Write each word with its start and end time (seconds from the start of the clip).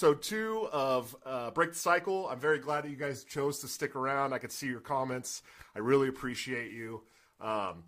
episode 0.00 0.22
two 0.22 0.66
of 0.72 1.14
uh, 1.26 1.50
Break 1.50 1.72
the 1.72 1.78
Cycle. 1.78 2.26
I'm 2.26 2.40
very 2.40 2.58
glad 2.58 2.84
that 2.84 2.90
you 2.90 2.96
guys 2.96 3.22
chose 3.22 3.58
to 3.58 3.68
stick 3.68 3.94
around. 3.94 4.32
I 4.32 4.38
could 4.38 4.50
see 4.50 4.66
your 4.66 4.80
comments. 4.80 5.42
I 5.76 5.80
really 5.80 6.08
appreciate 6.08 6.72
you. 6.72 7.02
Um, 7.38 7.84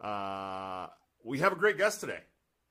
uh, 0.00 0.86
we 1.24 1.40
have 1.40 1.50
a 1.50 1.56
great 1.56 1.76
guest 1.76 1.98
today, 1.98 2.20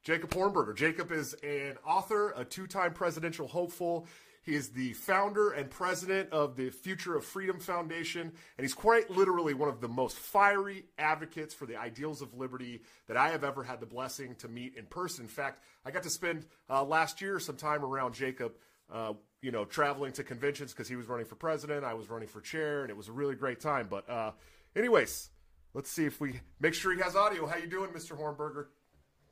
Jacob 0.05 0.29
Hornberger. 0.29 0.73
Jacob 0.73 1.11
is 1.11 1.33
an 1.44 1.75
author, 1.85 2.31
a 2.38 2.45
two 2.45 2.66
time 2.66 2.94
presidential 2.94 3.45
hopeful. 3.49 4.07
He 4.47 4.55
is 4.55 4.69
the 4.69 4.94
founder 4.94 5.51
and 5.51 5.69
president 5.69 6.31
of 6.31 6.55
the 6.55 6.69
Future 6.69 7.17
of 7.17 7.25
Freedom 7.25 7.59
Foundation, 7.59 8.22
and 8.22 8.63
he's 8.63 8.73
quite 8.73 9.09
literally 9.09 9.53
one 9.53 9.67
of 9.67 9.81
the 9.81 9.89
most 9.89 10.16
fiery 10.16 10.85
advocates 10.97 11.53
for 11.53 11.66
the 11.66 11.75
ideals 11.75 12.22
of 12.22 12.33
liberty 12.33 12.83
that 13.07 13.17
I 13.17 13.31
have 13.31 13.44
ever 13.44 13.61
had 13.61 13.81
the 13.81 13.85
blessing 13.85 14.35
to 14.35 14.47
meet 14.47 14.77
in 14.77 14.85
person. 14.85 15.25
In 15.25 15.27
fact, 15.27 15.61
I 15.85 15.91
got 15.91 16.03
to 16.03 16.09
spend 16.09 16.45
uh, 16.69 16.85
last 16.85 17.19
year 17.19 17.41
some 17.41 17.57
time 17.57 17.83
around 17.83 18.13
Jacob, 18.13 18.53
uh, 18.91 19.13
you 19.41 19.52
know, 19.52 19.66
traveling 19.66 20.11
to 20.13 20.23
conventions 20.23 20.73
because 20.73 20.88
he 20.88 20.95
was 20.95 21.07
running 21.07 21.25
for 21.25 21.35
president, 21.35 21.83
I 21.83 21.93
was 21.93 22.09
running 22.09 22.27
for 22.27 22.41
chair, 22.41 22.81
and 22.81 22.89
it 22.89 22.97
was 22.97 23.07
a 23.07 23.11
really 23.11 23.35
great 23.35 23.59
time. 23.59 23.88
But, 23.89 24.09
uh, 24.09 24.31
anyways, 24.75 25.29
let's 25.73 25.91
see 25.91 26.05
if 26.05 26.19
we 26.19 26.39
make 26.59 26.73
sure 26.73 26.94
he 26.94 27.02
has 27.02 27.16
audio. 27.16 27.45
How 27.45 27.57
you 27.57 27.67
doing, 27.67 27.91
Mr. 27.91 28.17
Hornberger? 28.17 28.66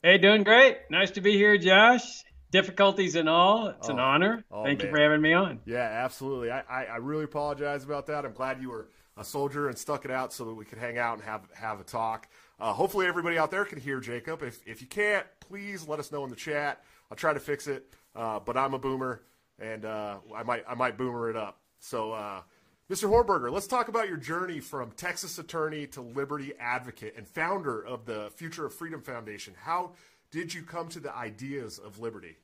Hey, 0.03 0.17
doing 0.17 0.43
great. 0.43 0.77
Nice 0.89 1.11
to 1.11 1.21
be 1.21 1.33
here, 1.33 1.57
Josh 1.57 2.23
difficulties 2.55 3.15
and 3.15 3.27
all. 3.27 3.67
It's 3.67 3.89
oh, 3.89 3.93
an 3.93 3.99
honor. 3.99 4.43
Oh, 4.49 4.63
Thank 4.63 4.79
man. 4.79 4.87
you 4.87 4.93
for 4.93 5.01
having 5.01 5.21
me 5.21 5.33
on. 5.33 5.59
Yeah, 5.65 5.79
absolutely. 5.79 6.51
I, 6.51 6.61
I, 6.69 6.85
I, 6.85 6.95
really 6.97 7.25
apologize 7.25 7.83
about 7.83 8.07
that. 8.07 8.25
I'm 8.25 8.33
glad 8.33 8.61
you 8.61 8.69
were 8.69 8.89
a 9.17 9.23
soldier 9.23 9.67
and 9.67 9.77
stuck 9.77 10.05
it 10.05 10.11
out 10.11 10.31
so 10.31 10.45
that 10.45 10.53
we 10.53 10.63
could 10.63 10.77
hang 10.77 10.97
out 10.97 11.15
and 11.17 11.23
have 11.23 11.41
have 11.53 11.79
a 11.79 11.83
talk. 11.83 12.27
Uh, 12.59 12.71
hopefully, 12.71 13.07
everybody 13.07 13.37
out 13.37 13.51
there 13.51 13.65
can 13.65 13.79
hear 13.79 13.99
Jacob. 13.99 14.41
If 14.41 14.59
if 14.65 14.81
you 14.81 14.87
can't, 14.87 15.25
please 15.39 15.87
let 15.87 15.99
us 15.99 16.11
know 16.11 16.23
in 16.23 16.29
the 16.29 16.35
chat. 16.35 16.83
I'll 17.11 17.17
try 17.17 17.33
to 17.33 17.39
fix 17.39 17.67
it. 17.67 17.93
Uh, 18.15 18.39
but 18.39 18.55
I'm 18.55 18.73
a 18.73 18.79
boomer, 18.79 19.21
and 19.59 19.85
uh, 19.85 20.17
I 20.35 20.43
might 20.43 20.63
I 20.67 20.75
might 20.75 20.97
boomer 20.97 21.29
it 21.29 21.35
up. 21.35 21.59
So. 21.79 22.11
Uh, 22.11 22.41
Mr. 22.87 23.09
Hornberger, 23.09 23.51
let's 23.51 23.65
talk 23.65 23.87
about 23.87 24.07
your 24.07 24.17
journey 24.17 24.59
from 24.59 24.91
Texas 24.91 25.39
attorney 25.39 25.87
to 25.87 26.01
liberty 26.01 26.53
advocate 26.59 27.15
and 27.17 27.27
founder 27.27 27.83
of 27.83 28.05
the 28.05 28.29
Future 28.35 28.67
of 28.67 28.75
Freedom 28.75 29.01
Foundation. 29.01 29.55
How 29.59 29.93
did 30.29 30.53
you 30.53 30.61
come 30.61 30.87
to 30.89 30.99
the 30.99 31.11
ideas 31.15 31.79
of 31.79 31.97
liberty? 31.97 32.37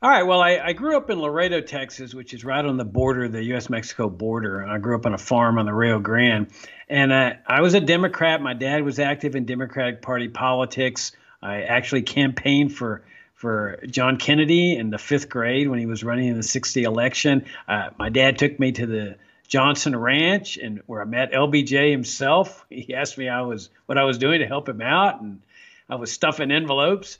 All 0.00 0.10
right. 0.10 0.22
Well, 0.22 0.40
I, 0.40 0.58
I, 0.58 0.72
grew 0.74 0.96
up 0.96 1.10
in 1.10 1.18
Laredo, 1.20 1.60
Texas, 1.62 2.14
which 2.14 2.32
is 2.34 2.44
right 2.44 2.64
on 2.64 2.76
the 2.76 2.84
border, 2.84 3.28
the 3.28 3.42
U.S. 3.44 3.68
Mexico 3.68 4.08
border. 4.08 4.64
I 4.64 4.78
grew 4.78 4.94
up 4.94 5.06
on 5.06 5.14
a 5.14 5.18
farm 5.18 5.58
on 5.58 5.64
the 5.66 5.72
Rio 5.72 5.98
Grande. 5.98 6.48
And 6.88 7.12
I, 7.12 7.38
I 7.46 7.62
was 7.62 7.74
a 7.74 7.80
Democrat. 7.80 8.40
My 8.40 8.54
dad 8.54 8.82
was 8.82 8.98
active 8.98 9.36
in 9.36 9.46
Democratic 9.46 10.02
Party 10.02 10.28
politics. 10.28 11.12
I 11.42 11.62
actually 11.62 12.02
campaigned 12.02 12.74
for 12.74 13.04
for 13.36 13.78
John 13.86 14.16
Kennedy 14.16 14.76
in 14.76 14.88
the 14.88 14.98
fifth 14.98 15.28
grade 15.28 15.68
when 15.68 15.78
he 15.78 15.86
was 15.86 16.02
running 16.02 16.28
in 16.28 16.36
the 16.36 16.42
60 16.42 16.82
election. 16.82 17.44
Uh, 17.68 17.90
my 17.98 18.08
dad 18.08 18.38
took 18.38 18.58
me 18.58 18.72
to 18.72 18.86
the 18.86 19.16
Johnson 19.46 19.94
Ranch 19.94 20.56
and 20.56 20.82
where 20.86 21.02
I 21.02 21.04
met 21.04 21.32
LBJ 21.32 21.90
himself. 21.90 22.64
He 22.70 22.94
asked 22.94 23.18
me 23.18 23.28
I 23.28 23.42
was 23.42 23.68
what 23.84 23.98
I 23.98 24.04
was 24.04 24.16
doing 24.16 24.40
to 24.40 24.46
help 24.46 24.68
him 24.68 24.80
out, 24.80 25.20
and 25.20 25.42
I 25.88 25.96
was 25.96 26.10
stuffing 26.10 26.50
envelopes. 26.50 27.18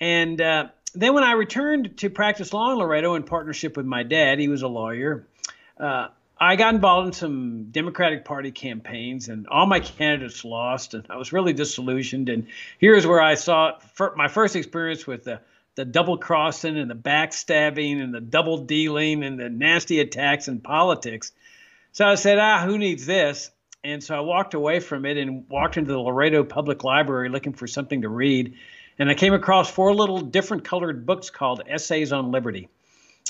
And 0.00 0.40
uh, 0.40 0.68
then 0.96 1.14
when 1.14 1.22
I 1.22 1.32
returned 1.32 1.96
to 1.98 2.10
practice 2.10 2.52
law 2.52 2.72
in 2.72 2.78
Laredo 2.78 3.14
in 3.14 3.22
partnership 3.22 3.76
with 3.76 3.86
my 3.86 4.02
dad, 4.02 4.40
he 4.40 4.48
was 4.48 4.62
a 4.62 4.68
lawyer. 4.68 5.28
Uh, 5.78 6.08
I 6.40 6.56
got 6.56 6.74
involved 6.74 7.06
in 7.06 7.12
some 7.12 7.64
Democratic 7.70 8.24
Party 8.24 8.50
campaigns, 8.50 9.28
and 9.28 9.46
all 9.46 9.66
my 9.66 9.78
candidates 9.78 10.44
lost, 10.44 10.94
and 10.94 11.06
I 11.08 11.16
was 11.16 11.32
really 11.32 11.52
disillusioned. 11.52 12.28
And 12.28 12.48
here's 12.78 13.06
where 13.06 13.22
I 13.22 13.34
saw 13.34 13.78
my 14.16 14.26
first 14.26 14.56
experience 14.56 15.06
with 15.06 15.22
the 15.22 15.40
the 15.74 15.84
double 15.84 16.18
crossing 16.18 16.76
and 16.76 16.90
the 16.90 16.94
backstabbing 16.94 18.02
and 18.02 18.12
the 18.12 18.20
double 18.20 18.58
dealing 18.58 19.24
and 19.24 19.38
the 19.38 19.48
nasty 19.48 20.00
attacks 20.00 20.48
in 20.48 20.60
politics. 20.60 21.32
So 21.92 22.06
I 22.06 22.14
said, 22.14 22.38
ah, 22.38 22.64
who 22.64 22.78
needs 22.78 23.06
this? 23.06 23.50
And 23.84 24.02
so 24.02 24.16
I 24.16 24.20
walked 24.20 24.54
away 24.54 24.80
from 24.80 25.04
it 25.04 25.16
and 25.16 25.48
walked 25.48 25.76
into 25.76 25.92
the 25.92 25.98
Laredo 25.98 26.44
Public 26.44 26.84
Library 26.84 27.28
looking 27.28 27.52
for 27.52 27.66
something 27.66 28.02
to 28.02 28.08
read. 28.08 28.54
And 28.98 29.10
I 29.10 29.14
came 29.14 29.34
across 29.34 29.70
four 29.70 29.94
little 29.94 30.20
different 30.20 30.64
colored 30.64 31.04
books 31.06 31.30
called 31.30 31.62
Essays 31.66 32.12
on 32.12 32.30
Liberty. 32.30 32.68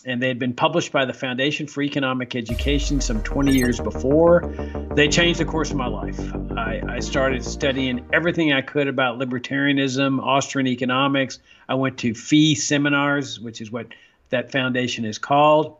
And 0.04 0.20
they 0.20 0.28
had 0.28 0.38
been 0.38 0.54
published 0.54 0.90
by 0.90 1.04
the 1.04 1.12
Foundation 1.12 1.68
for 1.68 1.80
Economic 1.80 2.34
Education 2.34 3.00
some 3.00 3.22
20 3.22 3.52
years 3.52 3.78
before. 3.78 4.52
They 4.96 5.08
changed 5.08 5.38
the 5.38 5.44
course 5.44 5.70
of 5.70 5.76
my 5.76 5.86
life. 5.86 6.18
I, 6.56 6.82
I 6.88 6.98
started 6.98 7.44
studying 7.44 8.04
everything 8.12 8.52
I 8.52 8.62
could 8.62 8.88
about 8.88 9.18
libertarianism, 9.18 10.20
Austrian 10.20 10.66
economics. 10.66 11.38
I 11.68 11.76
went 11.76 11.98
to 11.98 12.14
FEE 12.14 12.56
seminars, 12.56 13.38
which 13.38 13.60
is 13.60 13.70
what 13.70 13.86
that 14.30 14.50
foundation 14.50 15.04
is 15.04 15.18
called. 15.18 15.76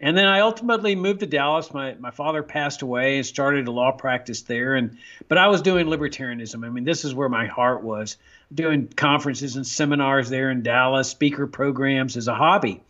And 0.00 0.16
then 0.16 0.26
I 0.26 0.40
ultimately 0.40 0.94
moved 0.94 1.20
to 1.20 1.26
Dallas. 1.26 1.74
My 1.74 1.94
my 2.00 2.10
father 2.10 2.42
passed 2.42 2.80
away 2.80 3.18
and 3.18 3.26
started 3.26 3.68
a 3.68 3.70
law 3.70 3.92
practice 3.92 4.42
there. 4.42 4.74
And 4.74 4.96
but 5.28 5.36
I 5.36 5.48
was 5.48 5.60
doing 5.60 5.86
libertarianism. 5.86 6.64
I 6.64 6.70
mean, 6.70 6.84
this 6.84 7.04
is 7.04 7.14
where 7.14 7.28
my 7.28 7.46
heart 7.46 7.82
was 7.82 8.16
doing 8.52 8.88
conferences 8.88 9.56
and 9.56 9.66
seminars 9.66 10.30
there 10.30 10.50
in 10.50 10.62
Dallas, 10.62 11.10
speaker 11.10 11.46
programs 11.46 12.16
as 12.16 12.28
a 12.28 12.34
hobby. 12.34 12.82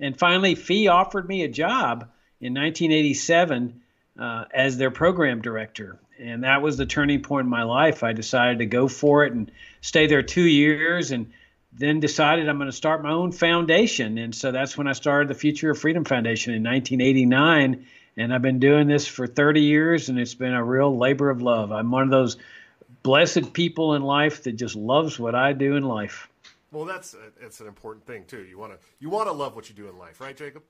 And 0.00 0.18
finally, 0.18 0.54
FEE 0.54 0.88
offered 0.88 1.28
me 1.28 1.42
a 1.42 1.48
job 1.48 2.08
in 2.40 2.54
1987 2.54 3.80
uh, 4.18 4.44
as 4.52 4.76
their 4.76 4.90
program 4.90 5.40
director. 5.40 5.98
And 6.18 6.44
that 6.44 6.62
was 6.62 6.76
the 6.76 6.86
turning 6.86 7.22
point 7.22 7.44
in 7.44 7.50
my 7.50 7.62
life. 7.62 8.02
I 8.02 8.12
decided 8.12 8.58
to 8.58 8.66
go 8.66 8.88
for 8.88 9.24
it 9.24 9.32
and 9.32 9.50
stay 9.80 10.06
there 10.06 10.22
two 10.22 10.42
years 10.42 11.12
and 11.12 11.32
then 11.72 12.00
decided 12.00 12.48
I'm 12.48 12.58
going 12.58 12.70
to 12.70 12.76
start 12.76 13.02
my 13.02 13.12
own 13.12 13.30
foundation. 13.30 14.18
And 14.18 14.34
so 14.34 14.50
that's 14.50 14.76
when 14.76 14.88
I 14.88 14.92
started 14.92 15.28
the 15.28 15.34
Future 15.34 15.70
of 15.70 15.78
Freedom 15.78 16.04
Foundation 16.04 16.54
in 16.54 16.62
1989. 16.62 17.86
And 18.16 18.34
I've 18.34 18.42
been 18.42 18.58
doing 18.58 18.88
this 18.88 19.06
for 19.06 19.28
30 19.28 19.60
years, 19.60 20.08
and 20.08 20.18
it's 20.18 20.34
been 20.34 20.54
a 20.54 20.64
real 20.64 20.96
labor 20.96 21.30
of 21.30 21.40
love. 21.40 21.70
I'm 21.70 21.92
one 21.92 22.02
of 22.02 22.10
those 22.10 22.36
blessed 23.04 23.52
people 23.52 23.94
in 23.94 24.02
life 24.02 24.42
that 24.44 24.52
just 24.52 24.74
loves 24.74 25.20
what 25.20 25.36
I 25.36 25.52
do 25.52 25.76
in 25.76 25.84
life. 25.84 26.28
Well, 26.70 26.84
that's 26.84 27.14
uh, 27.14 27.30
it's 27.40 27.60
an 27.60 27.66
important 27.66 28.06
thing 28.06 28.24
too. 28.24 28.44
You 28.44 28.58
want 28.58 28.72
to 28.72 28.78
you 28.98 29.08
want 29.08 29.28
to 29.28 29.32
love 29.32 29.56
what 29.56 29.68
you 29.68 29.74
do 29.74 29.88
in 29.88 29.98
life, 29.98 30.20
right, 30.20 30.36
Jacob? 30.36 30.62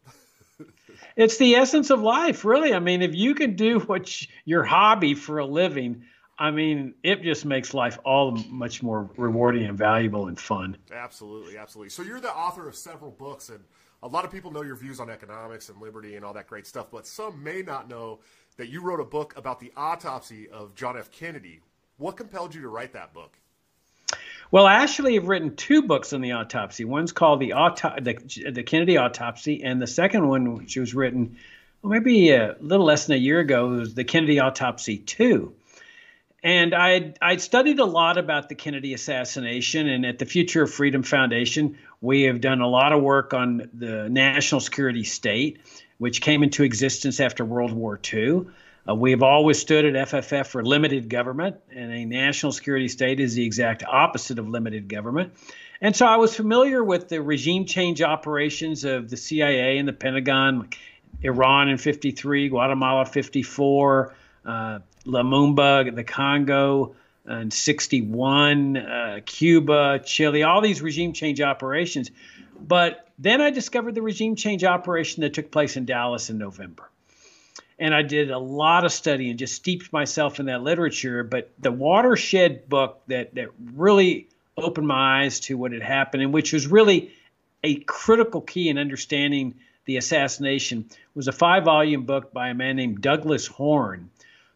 it's 1.17 1.39
the 1.39 1.57
essence 1.57 1.91
of 1.91 2.01
life, 2.01 2.45
really. 2.45 2.73
I 2.73 2.79
mean, 2.79 3.03
if 3.03 3.15
you 3.15 3.35
can 3.35 3.57
do 3.57 3.81
what 3.81 4.21
you, 4.21 4.29
your 4.45 4.65
hobby 4.65 5.15
for 5.15 5.39
a 5.39 5.47
living, 5.47 6.05
I 6.39 6.53
mean, 6.53 6.95
it 7.03 7.23
just 7.23 7.45
makes 7.45 7.75
life 7.75 7.99
all 8.05 8.33
much 8.49 8.83
more 8.83 9.11
rewarding 9.17 9.65
and 9.65 9.77
valuable 9.77 10.29
and 10.29 10.39
fun. 10.39 10.77
Absolutely, 10.93 11.59
absolutely. 11.59 11.91
So 11.91 12.03
you're 12.03 12.21
the 12.21 12.33
author 12.33 12.69
of 12.69 12.77
several 12.77 13.11
books, 13.11 13.49
and 13.49 13.61
a 14.05 14.09
lot 14.09 14.25
of 14.25 14.31
people 14.31 14.53
know 14.53 14.63
your 14.63 14.77
views 14.77 15.01
on 15.01 15.11
economics 15.11 15.69
and 15.69 15.81
liberty 15.81 16.15
and 16.15 16.25
all 16.25 16.33
that 16.35 16.47
great 16.47 16.67
stuff, 16.67 16.87
but 16.93 17.07
some 17.07 17.43
may 17.43 17.63
not 17.63 17.89
know 17.89 18.21
that 18.57 18.69
you 18.69 18.83
wrote 18.83 19.01
a 19.01 19.05
book 19.05 19.37
about 19.37 19.59
the 19.59 19.73
autopsy 19.77 20.49
of 20.49 20.77
John 20.77 20.97
F. 20.97 21.11
Kennedy. 21.11 21.61
What 21.97 22.17
compelled 22.17 22.55
you 22.55 22.63
to 22.63 22.69
write 22.69 22.93
that 22.93 23.13
book? 23.13 23.37
Well, 24.51 24.67
I 24.67 24.77
actually 24.77 25.15
have 25.15 25.29
written 25.29 25.57
two 25.57 25.83
books 25.83 26.13
on 26.13 26.23
the 26.23 26.33
autopsy. 26.33 26.85
One's 26.85 27.13
called 27.13 27.41
the, 27.41 27.53
auto- 27.53 28.01
the, 28.01 28.51
the 28.51 28.63
Kennedy 28.63 28.97
Autopsy, 28.97 29.63
and 29.63 29.81
the 29.81 29.87
second 29.87 30.27
one, 30.27 30.57
which 30.57 30.77
was 30.77 30.95
written 30.95 31.37
well, 31.83 31.93
maybe 31.93 32.31
a 32.31 32.57
little 32.61 32.87
less 32.87 33.07
than 33.07 33.17
a 33.17 33.21
year 33.21 33.41
ago, 33.41 33.69
was 33.69 33.95
the 33.95 34.05
Kennedy 34.05 34.41
Autopsy 34.41 34.99
2. 34.99 35.53
And 36.43 36.75
I 36.75 37.15
I 37.21 37.37
studied 37.37 37.81
a 37.81 37.85
lot 37.85 38.17
about 38.17 38.49
the 38.49 38.55
Kennedy 38.55 38.95
assassination, 38.95 39.89
and 39.89 40.07
at 40.07 40.19
the 40.19 40.25
Future 40.25 40.63
of 40.63 40.71
Freedom 40.71 41.03
Foundation, 41.03 41.79
we 42.01 42.23
have 42.23 42.41
done 42.41 42.61
a 42.61 42.69
lot 42.69 42.93
of 42.93 43.03
work 43.03 43.35
on 43.35 43.69
the 43.75 44.09
national 44.09 44.61
security 44.61 45.03
state, 45.03 45.59
which 45.99 46.21
came 46.21 46.45
into 46.45 46.63
existence 46.63 47.19
after 47.19 47.45
World 47.45 47.73
War 47.73 47.99
II. 48.13 48.47
Uh, 48.89 48.95
we 48.95 49.11
have 49.11 49.23
always 49.23 49.59
stood 49.59 49.85
at 49.85 50.09
FFF 50.09 50.47
for 50.47 50.65
limited 50.65 51.09
government, 51.09 51.57
and 51.75 51.93
a 51.93 52.05
national 52.05 52.53
security 52.53 52.89
state 52.89 53.21
is 53.21 53.35
the 53.35 53.45
exact 53.45 53.85
opposite 53.85 54.39
of 54.39 54.49
limited 54.49 54.89
government. 54.89 55.33
And 55.81 55.95
so 55.95 56.07
I 56.07 56.17
was 56.17 56.35
familiar 56.35 56.83
with 56.83 57.09
the 57.09 57.21
regime 57.23 57.67
change 57.67 58.01
operations 58.01 58.85
of 58.85 59.11
the 59.11 59.17
CIA 59.17 59.79
and 59.79 59.87
the 59.87 59.93
Pentagon, 59.93 60.71
Iran 61.23 61.69
in 61.69 61.77
53, 61.77 62.49
Guatemala 62.49 63.05
54, 63.05 64.15
uh, 64.45 64.79
Lumumba, 65.05 65.95
the 65.95 66.05
Congo 66.05 66.95
in 67.29 67.51
61, 67.51 68.77
uh, 68.77 69.21
Cuba, 69.27 70.01
Chile, 70.05 70.43
all 70.43 70.61
these 70.61 70.81
regime 70.81 71.13
change 71.13 71.41
operations. 71.41 72.11
But 72.59 73.07
then 73.19 73.41
I 73.41 73.51
discovered 73.51 73.95
the 73.95 74.03
regime 74.03 74.35
change 74.35 74.65
operation 74.65 75.21
that 75.21 75.35
took 75.35 75.51
place 75.51 75.77
in 75.77 75.85
Dallas 75.85 76.31
in 76.31 76.39
November 76.39 76.89
and 77.79 77.95
I 77.95 78.03
did 78.03 78.31
a 78.31 78.39
lot 78.39 78.85
of 78.85 78.93
study 78.93 79.31
and 79.31 79.39
just 79.39 79.55
steeped 79.55 79.93
myself 79.93 80.41
in 80.41 80.47
that 80.47 80.63
literature. 80.63 81.23
But 81.23 81.51
the 81.59 81.73
watershed 81.73 82.69
book 82.69 83.03
that 83.07 83.35
that 83.35 83.49
really 83.75 84.29
opened 84.57 84.89
my 84.89 85.23
eyes 85.23 85.41
to 85.41 85.57
what 85.57 85.73
had 85.73 85.83
happened, 85.83 86.23
and 86.23 86.33
which 86.33 86.53
was 86.53 86.67
really 86.67 87.13
a 87.63 87.77
critical 87.77 88.41
key 88.41 88.69
in 88.69 88.79
understanding 88.79 89.55
the 89.85 89.97
assassination, 89.97 90.87
was 91.15 91.29
a 91.29 91.33
five-volume 91.33 92.05
book 92.05 92.33
by 92.33 92.49
a 92.49 92.55
man 92.55 92.77
named 92.77 93.01
Douglas 93.01 93.47
Horne, 93.47 94.11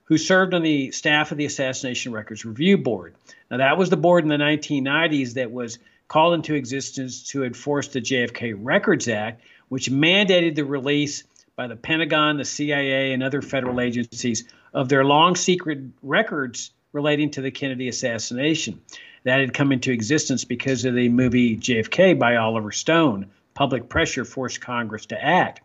who 0.05 0.19
served 0.19 0.55
on 0.55 0.63
the 0.63 0.91
staff 0.91 1.33
of 1.33 1.39
the 1.39 1.47
Assassination 1.47 2.13
Records 2.13 2.45
Review 2.45 2.77
Board. 2.77 3.15
Now 3.51 3.59
that 3.59 3.79
was 3.79 3.91
the 3.91 3.97
board 3.97 4.25
in 4.25 4.29
the 4.29 4.37
1990s 4.37 5.35
that 5.35 5.51
was 5.51 5.79
called 6.09 6.35
into 6.35 6.55
existence 6.55 7.23
to 7.31 7.45
enforce 7.45 7.89
the 7.89 8.01
JFK 8.01 8.55
Records 8.59 9.09
Act, 9.09 9.43
which 9.69 9.91
mandated 9.91 10.55
the 10.55 10.65
release 10.65 11.25
by 11.63 11.69
the 11.69 11.77
Pentagon, 11.77 12.39
the 12.39 12.45
CIA, 12.45 13.13
and 13.13 13.23
other 13.23 13.41
federal 13.41 13.81
agencies 13.81 14.49
of 14.75 14.89
their 14.89 15.05
long 15.05 15.37
secret 15.37 15.79
records 16.03 16.73
relating 16.93 17.31
to 17.31 17.41
the 17.41 17.53
Kennedy 17.53 17.87
assassination. 17.87 18.81
That 19.23 19.39
had 19.39 19.55
come 19.55 19.71
into 19.71 19.93
existence 19.93 20.43
because 20.43 20.85
of 20.85 20.97
the 20.97 21.09
movie 21.09 21.57
JFK 21.57 22.19
by 22.19 22.35
Oliver 22.35 22.73
Stone. 22.73 23.31
Public 23.55 23.89
pressure 23.89 24.25
forced 24.25 24.61
Congress 24.61 25.07
to 25.07 25.25
act. 25.25 25.61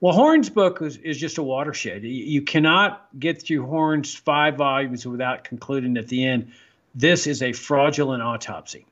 Well, 0.00 0.14
Horne's 0.14 0.48
book 0.48 0.80
is, 0.80 0.96
is 0.96 1.18
just 1.18 1.36
a 1.36 1.42
watershed. 1.42 2.02
You, 2.02 2.08
you 2.08 2.40
cannot 2.40 3.06
get 3.20 3.42
through 3.42 3.66
Horne's 3.66 4.14
five 4.14 4.56
volumes 4.56 5.04
without 5.04 5.44
concluding 5.44 5.98
at 5.98 6.08
the 6.08 6.26
end, 6.26 6.52
this 6.94 7.26
is 7.26 7.42
a 7.42 7.52
fraudulent 7.52 8.22
autopsy. 8.22 8.86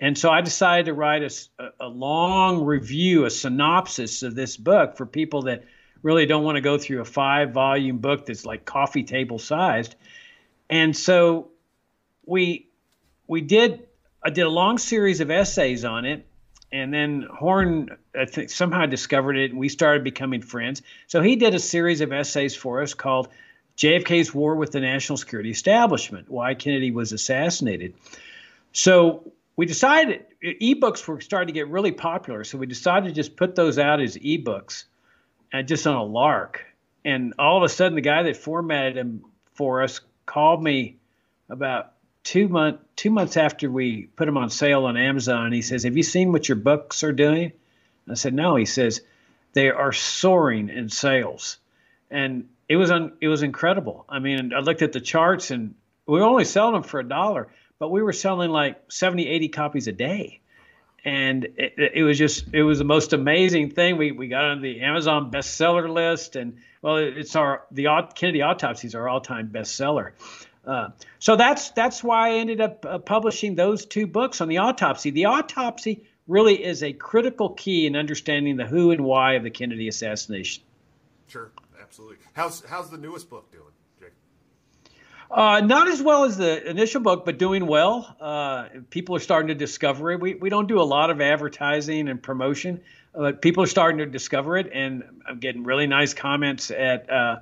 And 0.00 0.16
so 0.16 0.30
I 0.30 0.40
decided 0.40 0.86
to 0.86 0.94
write 0.94 1.22
a, 1.22 1.72
a 1.78 1.88
long 1.88 2.64
review, 2.64 3.26
a 3.26 3.30
synopsis 3.30 4.22
of 4.22 4.34
this 4.34 4.56
book 4.56 4.96
for 4.96 5.04
people 5.04 5.42
that 5.42 5.64
really 6.02 6.24
don't 6.24 6.42
want 6.42 6.56
to 6.56 6.62
go 6.62 6.78
through 6.78 7.02
a 7.02 7.04
five 7.04 7.52
volume 7.52 7.98
book 7.98 8.24
that's 8.24 8.46
like 8.46 8.64
coffee 8.64 9.02
table 9.02 9.38
sized. 9.38 9.94
And 10.70 10.96
so 10.96 11.50
we 12.24 12.68
we 13.26 13.42
did 13.42 13.86
I 14.22 14.30
did 14.30 14.46
a 14.46 14.50
long 14.50 14.78
series 14.78 15.20
of 15.20 15.30
essays 15.30 15.84
on 15.84 16.06
it, 16.06 16.26
and 16.72 16.92
then 16.92 17.26
Horne 17.30 17.90
I 18.18 18.24
think 18.24 18.48
somehow 18.48 18.86
discovered 18.86 19.36
it, 19.36 19.50
and 19.50 19.60
we 19.60 19.68
started 19.68 20.02
becoming 20.02 20.40
friends. 20.40 20.80
So 21.08 21.20
he 21.20 21.36
did 21.36 21.54
a 21.54 21.58
series 21.58 22.00
of 22.00 22.12
essays 22.12 22.56
for 22.56 22.80
us 22.82 22.94
called 22.94 23.28
JFK's 23.76 24.32
War 24.32 24.54
with 24.56 24.72
the 24.72 24.80
National 24.80 25.18
Security 25.18 25.50
Establishment: 25.50 26.30
Why 26.30 26.54
Kennedy 26.54 26.90
Was 26.90 27.12
Assassinated. 27.12 27.94
So 28.72 29.32
we 29.60 29.66
decided 29.66 30.24
ebooks 30.42 31.06
were 31.06 31.20
starting 31.20 31.48
to 31.48 31.52
get 31.52 31.68
really 31.68 31.92
popular, 31.92 32.44
so 32.44 32.56
we 32.56 32.64
decided 32.64 33.10
to 33.10 33.14
just 33.14 33.36
put 33.36 33.54
those 33.54 33.78
out 33.78 34.00
as 34.00 34.16
ebooks, 34.16 34.84
and 35.52 35.68
just 35.68 35.86
on 35.86 35.96
a 35.96 36.02
lark. 36.02 36.64
And 37.04 37.34
all 37.38 37.58
of 37.58 37.62
a 37.62 37.68
sudden, 37.68 37.94
the 37.94 38.00
guy 38.00 38.22
that 38.22 38.38
formatted 38.38 38.96
them 38.96 39.22
for 39.52 39.82
us 39.82 40.00
called 40.24 40.62
me 40.62 40.96
about 41.50 41.92
two 42.22 42.48
month 42.48 42.80
two 42.96 43.10
months 43.10 43.36
after 43.36 43.70
we 43.70 44.06
put 44.16 44.24
them 44.24 44.38
on 44.38 44.48
sale 44.48 44.86
on 44.86 44.96
Amazon. 44.96 45.52
He 45.52 45.60
says, 45.60 45.82
"Have 45.82 45.94
you 45.98 46.04
seen 46.04 46.32
what 46.32 46.48
your 46.48 46.56
books 46.56 47.04
are 47.04 47.12
doing?" 47.12 47.52
I 48.08 48.14
said, 48.14 48.32
"No." 48.32 48.56
He 48.56 48.64
says, 48.64 49.02
"They 49.52 49.68
are 49.68 49.92
soaring 49.92 50.70
in 50.70 50.88
sales," 50.88 51.58
and 52.10 52.48
it 52.66 52.76
was 52.76 52.90
un, 52.90 53.12
it 53.20 53.28
was 53.28 53.42
incredible. 53.42 54.06
I 54.08 54.20
mean, 54.20 54.54
I 54.54 54.60
looked 54.60 54.80
at 54.80 54.92
the 54.92 55.02
charts, 55.02 55.50
and 55.50 55.74
we 56.06 56.22
only 56.22 56.46
sell 56.46 56.72
them 56.72 56.82
for 56.82 56.98
a 56.98 57.06
dollar 57.06 57.50
but 57.80 57.90
we 57.90 58.02
were 58.02 58.12
selling 58.12 58.50
like 58.50 58.92
70, 58.92 59.26
80 59.26 59.48
copies 59.48 59.88
a 59.88 59.92
day. 59.92 60.40
And 61.02 61.46
it, 61.56 61.92
it 61.94 62.02
was 62.04 62.18
just, 62.18 62.44
it 62.52 62.62
was 62.62 62.78
the 62.78 62.84
most 62.84 63.14
amazing 63.14 63.70
thing. 63.70 63.96
We, 63.96 64.12
we 64.12 64.28
got 64.28 64.44
on 64.44 64.60
the 64.60 64.82
Amazon 64.82 65.30
bestseller 65.32 65.90
list, 65.92 66.36
and 66.36 66.58
well, 66.82 66.96
it's 66.98 67.34
our 67.34 67.62
the 67.72 67.86
Kennedy 68.14 68.42
autopsies 68.42 68.94
are 68.94 69.08
all 69.08 69.22
time 69.22 69.48
bestseller. 69.48 70.12
Uh, 70.66 70.90
so 71.18 71.36
that's 71.36 71.70
that's 71.70 72.04
why 72.04 72.28
I 72.28 72.34
ended 72.34 72.60
up 72.60 72.84
uh, 72.84 72.98
publishing 72.98 73.54
those 73.54 73.86
two 73.86 74.06
books 74.06 74.42
on 74.42 74.48
the 74.48 74.58
autopsy. 74.58 75.08
The 75.08 75.24
autopsy 75.24 76.04
really 76.28 76.62
is 76.62 76.82
a 76.82 76.92
critical 76.92 77.48
key 77.48 77.86
in 77.86 77.96
understanding 77.96 78.58
the 78.58 78.66
who 78.66 78.90
and 78.90 79.02
why 79.02 79.34
of 79.34 79.42
the 79.42 79.50
Kennedy 79.50 79.88
assassination. 79.88 80.62
Sure, 81.28 81.50
absolutely. 81.80 82.18
How's 82.34 82.62
how's 82.66 82.90
the 82.90 82.98
newest 82.98 83.30
book 83.30 83.50
doing? 83.50 83.72
Uh, 85.30 85.60
not 85.60 85.86
as 85.86 86.02
well 86.02 86.24
as 86.24 86.36
the 86.36 86.68
initial 86.68 87.00
book, 87.00 87.24
but 87.24 87.38
doing 87.38 87.66
well. 87.66 88.16
Uh, 88.20 88.68
people 88.90 89.14
are 89.14 89.20
starting 89.20 89.46
to 89.46 89.54
discover 89.54 90.10
it. 90.10 90.20
We, 90.20 90.34
we 90.34 90.50
don't 90.50 90.66
do 90.66 90.80
a 90.80 90.82
lot 90.82 91.10
of 91.10 91.20
advertising 91.20 92.08
and 92.08 92.20
promotion, 92.20 92.80
but 93.14 93.40
people 93.40 93.62
are 93.62 93.68
starting 93.68 93.98
to 93.98 94.06
discover 94.06 94.56
it, 94.56 94.70
and 94.72 95.04
I'm 95.28 95.38
getting 95.38 95.62
really 95.62 95.86
nice 95.86 96.14
comments 96.14 96.72
at 96.72 97.08
uh, 97.08 97.40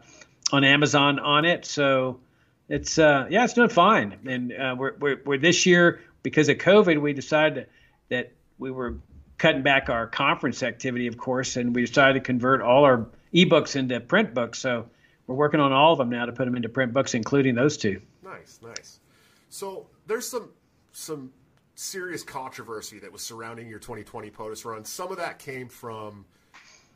on 0.52 0.64
Amazon 0.64 1.18
on 1.18 1.46
it. 1.46 1.64
So 1.64 2.20
it's 2.68 2.98
uh, 2.98 3.26
yeah, 3.30 3.44
it's 3.44 3.54
doing 3.54 3.70
fine. 3.70 4.18
And 4.26 4.52
uh, 4.52 4.76
we're, 4.78 4.94
we're, 4.98 5.22
we're 5.24 5.38
this 5.38 5.64
year 5.64 6.02
because 6.22 6.50
of 6.50 6.58
COVID, 6.58 7.00
we 7.00 7.14
decided 7.14 7.68
that 8.10 8.32
we 8.58 8.70
were 8.70 8.98
cutting 9.38 9.62
back 9.62 9.88
our 9.88 10.06
conference 10.06 10.62
activity, 10.62 11.06
of 11.06 11.16
course, 11.16 11.56
and 11.56 11.74
we 11.74 11.86
decided 11.86 12.14
to 12.14 12.20
convert 12.20 12.60
all 12.60 12.84
our 12.84 13.06
ebooks 13.32 13.76
into 13.76 13.98
print 14.00 14.34
books. 14.34 14.58
So 14.58 14.90
we're 15.28 15.36
working 15.36 15.60
on 15.60 15.72
all 15.72 15.92
of 15.92 15.98
them 15.98 16.08
now 16.08 16.26
to 16.26 16.32
put 16.32 16.46
them 16.46 16.56
into 16.56 16.68
print 16.68 16.92
books, 16.92 17.14
including 17.14 17.54
those 17.54 17.76
two. 17.76 18.00
Nice, 18.24 18.58
nice. 18.62 18.98
So 19.50 19.86
there's 20.06 20.26
some 20.26 20.50
some 20.92 21.32
serious 21.74 22.24
controversy 22.24 22.98
that 22.98 23.12
was 23.12 23.22
surrounding 23.22 23.68
your 23.68 23.78
2020 23.78 24.30
POTUS 24.30 24.64
run. 24.64 24.84
Some 24.84 25.12
of 25.12 25.18
that 25.18 25.38
came 25.38 25.68
from 25.68 26.24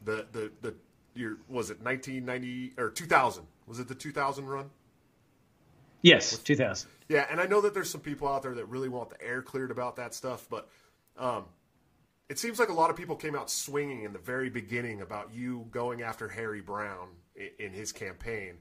the 0.05 0.27
the 0.33 0.51
the 0.63 0.75
your 1.15 1.37
was 1.49 1.71
it 1.71 1.81
1990 1.83 2.73
or 2.79 2.91
2000? 2.91 3.45
Was 3.67 3.79
it 3.79 3.87
the 3.87 3.95
2000 3.95 4.47
run? 4.47 4.71
Yes, 6.01 6.37
2000. 6.39 6.91
Yeah, 7.09 7.27
and 7.31 7.39
I 7.39 7.45
know 7.45 7.61
that 7.61 7.75
there's 7.75 7.91
some 7.91 8.01
people 8.01 8.27
out 8.27 8.43
there 8.43 8.55
that 8.55 8.65
really 8.65 8.89
want 8.89 9.11
the 9.11 9.23
air 9.23 9.43
cleared 9.43 9.71
about 9.71 9.97
that 9.97 10.15
stuff, 10.15 10.49
but 10.51 10.69
um, 11.17 11.45
it 12.29 12.39
seems 12.39 12.59
like 12.59 12.71
a 12.71 12.73
lot 12.73 12.91
of 12.91 12.97
people 12.97 13.15
came 13.15 13.37
out 13.37 13.51
swinging 13.51 14.03
in 14.03 14.13
the 14.13 14.19
very 14.19 14.51
beginning 14.51 15.03
about 15.03 15.33
you 15.33 15.67
going 15.71 16.03
after 16.03 16.29
Harry 16.29 16.61
Browne 16.63 17.11
in, 17.37 17.73
his 17.73 17.93
campaign. 17.93 18.59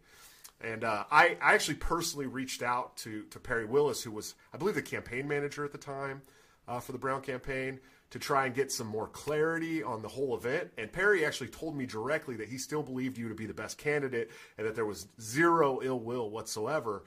And 0.61 0.83
uh, 0.83 1.05
I, 1.11 1.37
I 1.41 1.53
actually 1.53 1.75
personally 1.75 2.27
reached 2.27 2.61
out 2.61 2.95
to, 2.97 3.23
to 3.23 3.39
Perry 3.39 3.65
Willis, 3.65 4.03
who 4.03 4.11
was, 4.11 4.35
I 4.53 4.57
believe, 4.57 4.75
the 4.75 4.81
campaign 4.81 5.27
manager 5.27 5.65
at 5.65 5.71
the 5.71 5.77
time 5.77 6.21
uh, 6.67 6.79
for 6.79 6.91
the 6.91 6.97
Browne 6.97 7.21
campaign, 7.21 7.79
to 8.11 8.19
try 8.19 8.45
and 8.45 8.53
get 8.53 8.71
some 8.71 8.87
more 8.87 9.07
clarity 9.07 9.81
on 9.81 10.01
the 10.01 10.07
whole 10.07 10.35
event. 10.35 10.69
And 10.77 10.91
Perry 10.91 11.25
actually 11.25 11.47
told 11.47 11.75
me 11.75 11.85
directly 11.85 12.35
that 12.37 12.49
he 12.49 12.57
still 12.57 12.83
believed 12.83 13.17
you 13.17 13.29
to 13.29 13.35
be 13.35 13.45
the 13.45 13.53
best 13.53 13.77
candidate 13.77 14.29
and 14.57 14.67
that 14.67 14.75
there 14.75 14.85
was 14.85 15.07
zero 15.19 15.79
ill 15.81 15.99
will 15.99 16.29
whatsoever. 16.29 17.03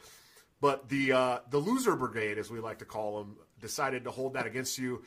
But 0.61 0.89
the 0.89 1.13
uh, 1.13 1.39
the 1.51 1.59
loser 1.59 1.95
brigade, 1.95 2.39
as 2.39 2.51
we 2.51 2.59
like 2.59 2.79
to 2.79 2.87
call 2.87 3.19
them, 3.19 3.37
decided 3.61 4.05
to 4.05 4.11
hold 4.11 4.33
that 4.35 4.47
against 4.47 4.79
you 4.79 5.03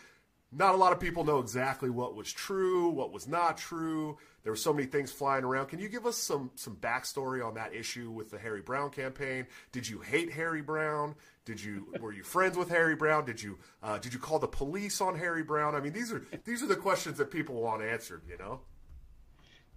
not 0.51 0.73
a 0.73 0.77
lot 0.77 0.93
of 0.93 0.99
people 0.99 1.23
know 1.23 1.39
exactly 1.39 1.89
what 1.89 2.15
was 2.15 2.31
true, 2.31 2.89
what 2.89 3.11
was 3.11 3.27
not 3.27 3.57
true. 3.57 4.17
There 4.47 4.53
were 4.53 4.55
so 4.55 4.71
many 4.71 4.87
things 4.87 5.11
flying 5.11 5.43
around. 5.43 5.65
Can 5.65 5.79
you 5.79 5.89
give 5.89 6.05
us 6.05 6.15
some 6.15 6.51
some 6.55 6.77
backstory 6.77 7.45
on 7.45 7.55
that 7.55 7.75
issue 7.75 8.09
with 8.09 8.31
the 8.31 8.39
Harry 8.39 8.61
Browne 8.61 8.91
campaign? 8.91 9.45
Did 9.73 9.89
you 9.89 9.99
hate 9.99 10.31
Harry 10.31 10.61
Browne? 10.61 11.15
Did 11.43 11.61
you 11.61 11.93
were 11.99 12.13
you 12.13 12.23
friends 12.23 12.57
with 12.57 12.69
Harry 12.69 12.95
Browne? 12.95 13.25
Did 13.25 13.43
you 13.43 13.57
uh, 13.83 13.97
did 13.97 14.13
you 14.13 14.19
call 14.19 14.39
the 14.39 14.47
police 14.47 15.01
on 15.01 15.19
Harry 15.19 15.43
Browne? 15.43 15.75
I 15.75 15.81
mean, 15.81 15.91
these 15.91 16.13
are 16.13 16.25
these 16.45 16.63
are 16.63 16.65
the 16.65 16.77
questions 16.77 17.17
that 17.17 17.29
people 17.29 17.61
want 17.61 17.83
answered. 17.83 18.21
You 18.25 18.37
know. 18.37 18.61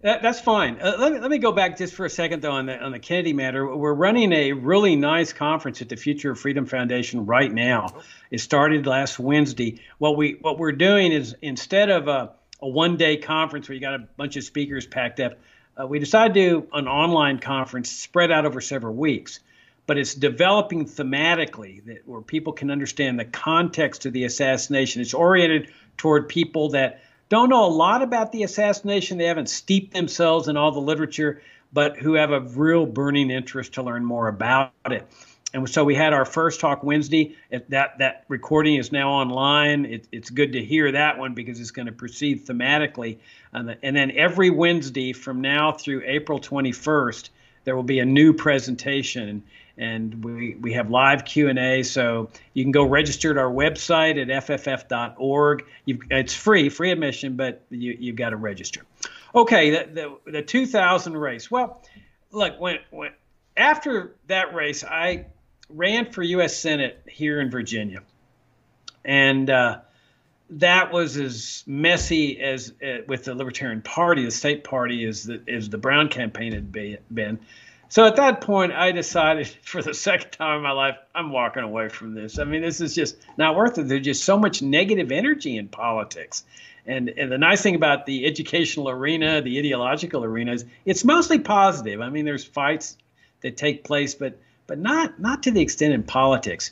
That, 0.03 0.21
that's 0.23 0.39
fine. 0.39 0.79
Uh, 0.81 0.95
let, 0.97 1.13
me, 1.13 1.19
let 1.19 1.29
me 1.29 1.37
go 1.37 1.51
back 1.51 1.77
just 1.77 1.93
for 1.93 2.05
a 2.05 2.09
second, 2.09 2.41
though, 2.41 2.53
on 2.53 2.65
the, 2.65 2.75
on 2.75 2.91
the 2.91 2.97
Kennedy 2.97 3.33
matter. 3.33 3.75
We're 3.75 3.93
running 3.93 4.33
a 4.33 4.53
really 4.53 4.95
nice 4.95 5.31
conference 5.31 5.79
at 5.83 5.89
the 5.89 5.95
Future 5.95 6.31
of 6.31 6.39
Freedom 6.39 6.65
Foundation 6.65 7.27
right 7.27 7.53
now. 7.53 7.93
Oh. 7.95 8.03
It 8.31 8.39
started 8.39 8.87
last 8.87 9.19
Wednesday. 9.19 9.79
What, 9.99 10.17
we, 10.17 10.37
what 10.41 10.57
we're 10.57 10.71
doing 10.71 11.11
is 11.11 11.35
instead 11.43 11.91
of 11.91 12.07
a, 12.07 12.31
a 12.61 12.67
one 12.67 12.97
day 12.97 13.17
conference 13.17 13.67
where 13.67 13.75
you 13.75 13.81
got 13.81 13.95
a 13.95 14.07
bunch 14.17 14.35
of 14.37 14.43
speakers 14.43 14.85
packed 14.85 15.19
up, 15.19 15.33
uh, 15.79 15.87
we 15.87 15.99
decided 15.99 16.33
to 16.33 16.49
do 16.49 16.67
an 16.73 16.87
online 16.87 17.39
conference 17.39 17.89
spread 17.91 18.31
out 18.31 18.45
over 18.45 18.61
several 18.61 18.93
weeks. 18.93 19.39
But 19.87 19.97
it's 19.97 20.13
developing 20.13 20.85
thematically 20.85 21.83
that, 21.85 22.07
where 22.07 22.21
people 22.21 22.53
can 22.53 22.69
understand 22.69 23.19
the 23.19 23.25
context 23.25 24.05
of 24.05 24.13
the 24.13 24.25
assassination. 24.25 25.01
It's 25.01 25.13
oriented 25.13 25.71
toward 25.97 26.29
people 26.29 26.69
that 26.69 27.01
don't 27.29 27.49
know 27.49 27.65
a 27.65 27.67
lot 27.67 28.01
about 28.01 28.31
the 28.31 28.43
assassination. 28.43 29.17
They 29.17 29.25
haven't 29.25 29.49
steeped 29.49 29.93
themselves 29.93 30.47
in 30.47 30.55
all 30.55 30.71
the 30.71 30.79
literature, 30.79 31.41
but 31.73 31.97
who 31.97 32.13
have 32.13 32.31
a 32.31 32.41
real 32.41 32.85
burning 32.85 33.31
interest 33.31 33.73
to 33.73 33.83
learn 33.83 34.05
more 34.05 34.27
about 34.27 34.71
it. 34.85 35.07
And 35.53 35.67
so 35.69 35.83
we 35.83 35.95
had 35.95 36.13
our 36.13 36.23
first 36.23 36.59
talk 36.61 36.83
Wednesday. 36.83 37.35
That 37.69 37.97
that 37.97 38.23
recording 38.29 38.75
is 38.75 38.91
now 38.91 39.09
online. 39.11 39.85
It, 39.85 40.07
it's 40.11 40.29
good 40.29 40.53
to 40.53 40.63
hear 40.63 40.91
that 40.93 41.17
one 41.17 41.33
because 41.33 41.59
it's 41.59 41.71
going 41.71 41.87
to 41.87 41.91
proceed 41.91 42.45
thematically. 42.45 43.17
And, 43.51 43.75
and 43.83 43.95
then 43.95 44.11
every 44.11 44.49
Wednesday 44.49 45.11
from 45.11 45.41
now 45.41 45.73
through 45.73 46.03
April 46.05 46.39
21st, 46.39 47.29
there 47.65 47.75
will 47.75 47.83
be 47.83 47.99
a 47.99 48.05
new 48.05 48.33
presentation 48.33 49.43
and 49.77 50.23
we, 50.23 50.55
we 50.55 50.73
have 50.73 50.89
live 50.89 51.23
q&a 51.25 51.83
so 51.83 52.29
you 52.53 52.63
can 52.63 52.71
go 52.71 52.83
register 52.83 53.31
at 53.31 53.37
our 53.37 53.49
website 53.49 54.21
at 54.21 54.45
fff.org 54.45 55.65
You've, 55.85 56.01
it's 56.09 56.33
free 56.33 56.69
free 56.69 56.91
admission 56.91 57.35
but 57.35 57.63
you, 57.69 57.95
you've 57.97 58.15
got 58.15 58.31
to 58.31 58.35
register 58.35 58.81
okay 59.33 59.69
the, 59.71 60.17
the, 60.25 60.31
the 60.31 60.41
2000 60.41 61.15
race 61.15 61.49
well 61.49 61.81
look 62.31 62.59
when, 62.59 62.79
when 62.89 63.11
after 63.55 64.15
that 64.27 64.53
race 64.53 64.83
i 64.83 65.25
ran 65.75 66.11
for 66.11 66.23
u.s 66.23 66.55
senate 66.57 67.01
here 67.07 67.39
in 67.39 67.49
virginia 67.49 68.01
and 69.03 69.49
uh, 69.49 69.79
that 70.51 70.91
was 70.91 71.17
as 71.17 71.63
messy 71.65 72.39
as 72.41 72.73
uh, 72.83 72.97
with 73.07 73.25
the 73.25 73.33
libertarian 73.35 73.81
party 73.81 74.25
the 74.25 74.31
state 74.31 74.63
party 74.63 75.05
as 75.05 75.23
the, 75.23 75.41
as 75.47 75.69
the 75.69 75.77
browne 75.77 76.09
campaign 76.09 76.53
had 76.53 76.71
been 76.71 77.39
So 77.91 78.05
at 78.05 78.15
that 78.15 78.39
point, 78.39 78.71
I 78.71 78.93
decided 78.93 79.47
for 79.63 79.81
the 79.81 79.93
second 79.93 80.31
time 80.31 80.55
in 80.57 80.63
my 80.63 80.71
life, 80.71 80.95
I'm 81.13 81.29
walking 81.29 81.63
away 81.63 81.89
from 81.89 82.13
this. 82.13 82.39
I 82.39 82.45
mean, 82.45 82.61
this 82.61 82.79
is 82.79 82.95
just 82.95 83.17
not 83.37 83.57
worth 83.57 83.77
it. 83.77 83.89
There's 83.89 84.05
just 84.05 84.23
so 84.23 84.37
much 84.39 84.61
negative 84.61 85.11
energy 85.11 85.57
in 85.57 85.67
politics. 85.67 86.45
And, 86.85 87.09
and 87.09 87.29
the 87.29 87.37
nice 87.37 87.61
thing 87.61 87.75
about 87.75 88.05
the 88.05 88.25
educational 88.25 88.89
arena, 88.89 89.41
the 89.41 89.59
ideological 89.59 90.23
arena, 90.23 90.53
is 90.53 90.65
it's 90.85 91.03
mostly 91.03 91.39
positive. 91.39 91.99
I 91.99 92.07
mean, 92.07 92.23
there's 92.23 92.45
fights 92.45 92.95
that 93.41 93.57
take 93.57 93.83
place, 93.83 94.15
but 94.15 94.39
but 94.71 94.79
not 94.79 95.19
not 95.19 95.43
to 95.43 95.51
the 95.51 95.59
extent 95.59 95.93
in 95.93 96.01
politics. 96.01 96.71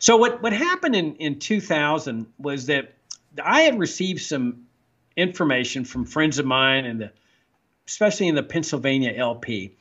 So 0.00 0.16
what 0.16 0.42
what 0.42 0.52
happened 0.52 0.96
in 0.96 1.14
in 1.14 1.38
2000 1.38 2.26
was 2.40 2.66
that 2.66 2.92
I 3.40 3.60
had 3.60 3.78
received 3.78 4.22
some 4.22 4.66
information 5.16 5.84
from 5.84 6.06
friends 6.06 6.40
of 6.40 6.44
mine 6.44 6.86
and 6.86 7.02
the 7.02 7.12
especially 7.86 8.26
in 8.26 8.34
the 8.34 8.42
Pennsylvania 8.42 9.12
LP 9.16 9.76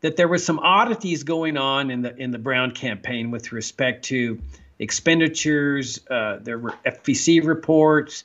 that 0.00 0.16
there 0.16 0.28
were 0.28 0.38
some 0.38 0.60
oddities 0.60 1.24
going 1.24 1.58
on 1.58 1.90
in 1.90 2.00
the 2.00 2.16
in 2.16 2.30
the 2.30 2.38
Browne 2.38 2.70
campaign 2.70 3.30
with 3.30 3.52
respect 3.52 4.06
to 4.06 4.40
expenditures. 4.78 6.00
Uh, 6.08 6.38
there 6.40 6.58
were 6.58 6.72
FEC 6.86 7.44
reports, 7.44 8.24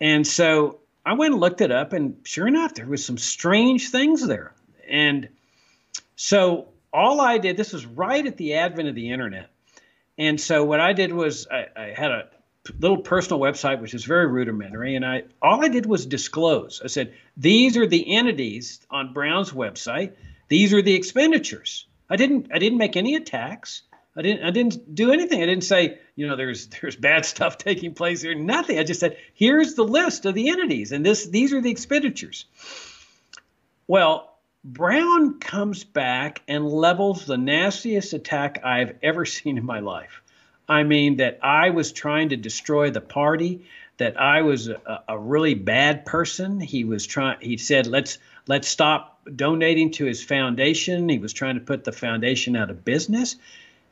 and 0.00 0.26
so 0.26 0.80
I 1.06 1.12
went 1.12 1.34
and 1.34 1.40
looked 1.40 1.60
it 1.60 1.70
up, 1.70 1.92
and 1.92 2.16
sure 2.24 2.48
enough, 2.48 2.74
there 2.74 2.86
was 2.86 3.04
some 3.04 3.16
strange 3.16 3.90
things 3.90 4.26
there. 4.26 4.52
And 4.88 5.28
so 6.16 6.73
all 6.94 7.20
I 7.20 7.36
did, 7.38 7.58
this 7.58 7.72
was 7.74 7.84
right 7.84 8.24
at 8.24 8.38
the 8.38 8.54
advent 8.54 8.88
of 8.88 8.94
the 8.94 9.10
internet, 9.10 9.50
and 10.16 10.40
so 10.40 10.64
what 10.64 10.80
I 10.80 10.94
did 10.94 11.12
was 11.12 11.46
I, 11.50 11.66
I 11.76 11.94
had 11.94 12.10
a 12.10 12.28
little 12.78 12.98
personal 12.98 13.40
website 13.40 13.82
which 13.82 13.92
is 13.92 14.06
very 14.06 14.26
rudimentary 14.26 14.96
and 14.96 15.04
i 15.04 15.22
all 15.42 15.62
i 15.62 15.68
did 15.68 15.84
was 15.84 16.06
disclose 16.06 16.80
i 16.82 16.86
said 16.86 17.12
these 17.36 17.76
are 17.76 17.86
the 17.86 18.16
entities 18.16 18.80
on 18.90 19.12
browne's 19.12 19.52
website 19.52 20.14
these 20.48 20.72
are 20.72 20.82
the 20.82 20.94
expenditures. 20.94 21.86
I 22.08 22.16
didn't 22.16 22.48
I 22.52 22.58
didn't 22.58 22.78
make 22.78 22.96
any 22.96 23.14
attacks. 23.14 23.82
I 24.16 24.22
didn't 24.22 24.44
I 24.44 24.50
didn't 24.50 24.94
do 24.94 25.12
anything. 25.12 25.42
I 25.42 25.46
didn't 25.46 25.64
say, 25.64 25.98
you 26.16 26.26
know, 26.26 26.36
there's 26.36 26.66
there's 26.68 26.96
bad 26.96 27.24
stuff 27.34 27.58
taking 27.58 27.94
place 27.94 28.22
here. 28.22 28.34
Nothing. 28.34 28.78
I 28.78 28.84
just 28.84 29.00
said, 29.00 29.16
here's 29.34 29.74
the 29.74 29.84
list 29.84 30.26
of 30.26 30.34
the 30.34 30.48
entities 30.50 30.92
and 30.92 31.04
this 31.04 31.26
these 31.26 31.52
are 31.52 31.60
the 31.60 31.70
expenditures. 31.70 32.46
Well, 33.86 34.33
Browne 34.64 35.40
comes 35.40 35.84
back 35.84 36.40
and 36.48 36.66
levels 36.66 37.26
the 37.26 37.36
nastiest 37.36 38.14
attack 38.14 38.62
I've 38.64 38.96
ever 39.02 39.26
seen 39.26 39.58
in 39.58 39.66
my 39.66 39.80
life. 39.80 40.22
I 40.66 40.84
mean 40.84 41.18
that 41.18 41.38
I 41.42 41.68
was 41.68 41.92
trying 41.92 42.30
to 42.30 42.36
destroy 42.38 42.90
the 42.90 43.02
party, 43.02 43.66
that 43.98 44.18
I 44.18 44.40
was 44.40 44.68
a, 44.68 45.02
a 45.06 45.18
really 45.18 45.52
bad 45.52 46.06
person. 46.06 46.60
He 46.60 46.84
was 46.84 47.06
trying 47.06 47.36
he 47.42 47.58
said, 47.58 47.86
let's 47.86 48.16
let's 48.48 48.66
stop 48.66 49.20
donating 49.36 49.90
to 49.92 50.06
his 50.06 50.24
foundation. 50.24 51.10
He 51.10 51.18
was 51.18 51.34
trying 51.34 51.56
to 51.56 51.60
put 51.60 51.84
the 51.84 51.92
foundation 51.92 52.56
out 52.56 52.70
of 52.70 52.86
business. 52.86 53.36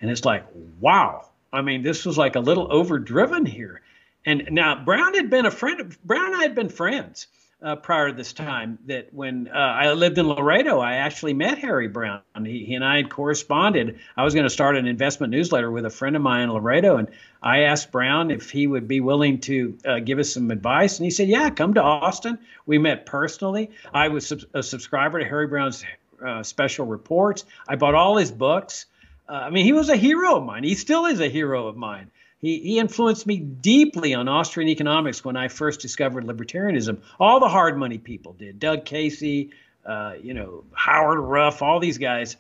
And 0.00 0.10
it's 0.10 0.24
like, 0.24 0.46
wow. 0.80 1.28
I 1.52 1.60
mean, 1.60 1.82
this 1.82 2.06
was 2.06 2.16
like 2.16 2.34
a 2.34 2.40
little 2.40 2.72
overdriven 2.72 3.44
here. 3.44 3.82
And 4.24 4.48
now 4.50 4.82
Browne 4.82 5.14
had 5.14 5.28
been 5.28 5.44
a 5.44 5.50
friend. 5.50 5.94
Browne 6.02 6.32
and 6.32 6.36
I 6.36 6.42
had 6.42 6.54
been 6.54 6.70
friends 6.70 7.26
uh, 7.62 7.76
prior 7.76 8.10
to 8.10 8.14
this 8.14 8.32
time. 8.32 8.78
That 8.86 9.12
when 9.12 9.48
uh, 9.48 9.56
I 9.56 9.92
lived 9.92 10.18
in 10.18 10.28
Laredo, 10.28 10.80
I 10.80 10.94
actually 10.94 11.34
met 11.34 11.58
Harry 11.58 11.88
Browne. 11.88 12.20
He, 12.44 12.64
he 12.64 12.74
and 12.74 12.84
I 12.84 12.96
had 12.96 13.10
corresponded. 13.10 13.98
I 14.16 14.24
was 14.24 14.34
going 14.34 14.44
to 14.44 14.50
start 14.50 14.76
an 14.76 14.86
investment 14.86 15.30
newsletter 15.30 15.70
with 15.70 15.86
a 15.86 15.90
friend 15.90 16.16
of 16.16 16.22
mine 16.22 16.42
in 16.42 16.52
Laredo, 16.52 16.96
and 16.96 17.08
I 17.42 17.60
asked 17.60 17.92
Browne 17.92 18.30
if 18.30 18.50
he 18.50 18.66
would 18.66 18.88
be 18.88 19.00
willing 19.00 19.40
to 19.40 19.78
uh, 19.84 19.98
give 20.00 20.18
us 20.18 20.32
some 20.32 20.50
advice, 20.50 20.98
and 20.98 21.04
he 21.04 21.10
said, 21.10 21.28
"Yeah, 21.28 21.50
come 21.50 21.74
to 21.74 21.82
Austin." 21.82 22.38
We 22.66 22.78
met 22.78 23.06
personally. 23.06 23.70
I 23.92 24.08
was 24.08 24.26
sub- 24.26 24.40
a 24.54 24.62
subscriber 24.62 25.20
to 25.20 25.24
Harry 25.24 25.46
Browne's 25.46 25.84
uh, 26.24 26.42
special 26.42 26.86
reports. 26.86 27.44
I 27.68 27.76
bought 27.76 27.94
all 27.94 28.16
his 28.16 28.30
books. 28.30 28.86
Uh, 29.28 29.32
I 29.32 29.50
mean, 29.50 29.64
he 29.64 29.72
was 29.72 29.88
a 29.88 29.96
hero 29.96 30.36
of 30.36 30.44
mine. 30.44 30.64
He 30.64 30.74
still 30.74 31.06
is 31.06 31.20
a 31.20 31.28
hero 31.28 31.66
of 31.68 31.76
mine. 31.76 32.10
He, 32.42 32.58
he 32.58 32.78
influenced 32.80 33.24
me 33.24 33.38
deeply 33.38 34.14
on 34.14 34.28
Austrian 34.28 34.68
economics 34.68 35.24
when 35.24 35.36
I 35.36 35.46
first 35.46 35.80
discovered 35.80 36.24
libertarianism. 36.24 37.00
All 37.18 37.38
the 37.38 37.48
hard 37.48 37.78
money 37.78 37.98
people 37.98 38.32
did. 38.32 38.58
Doug 38.58 38.84
Casey, 38.84 39.50
uh, 39.86 40.14
you 40.20 40.34
know, 40.34 40.64
Howard 40.72 41.20
Ruff, 41.20 41.62
all 41.62 41.78
these 41.78 41.98
guys. 41.98 42.36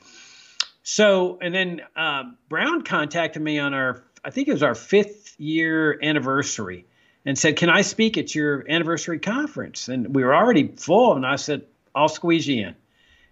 So, 0.82 1.38
and 1.40 1.54
then 1.54 1.82
uh, 1.94 2.24
Browne 2.48 2.82
contacted 2.82 3.40
me 3.40 3.60
on 3.60 3.72
our, 3.74 4.02
I 4.24 4.30
think 4.30 4.48
it 4.48 4.52
was 4.52 4.64
our 4.64 4.74
fifth 4.74 5.38
year 5.38 5.98
anniversary, 6.02 6.84
and 7.24 7.38
said, 7.38 7.56
"Can 7.56 7.70
I 7.70 7.82
speak 7.82 8.18
at 8.18 8.34
your 8.34 8.68
anniversary 8.68 9.20
conference?" 9.20 9.88
And 9.88 10.12
we 10.12 10.24
were 10.24 10.34
already 10.34 10.66
full, 10.66 11.14
and 11.14 11.24
I 11.24 11.36
said, 11.36 11.62
"I'll 11.94 12.08
squeeze 12.08 12.48
you 12.48 12.66
in." 12.66 12.76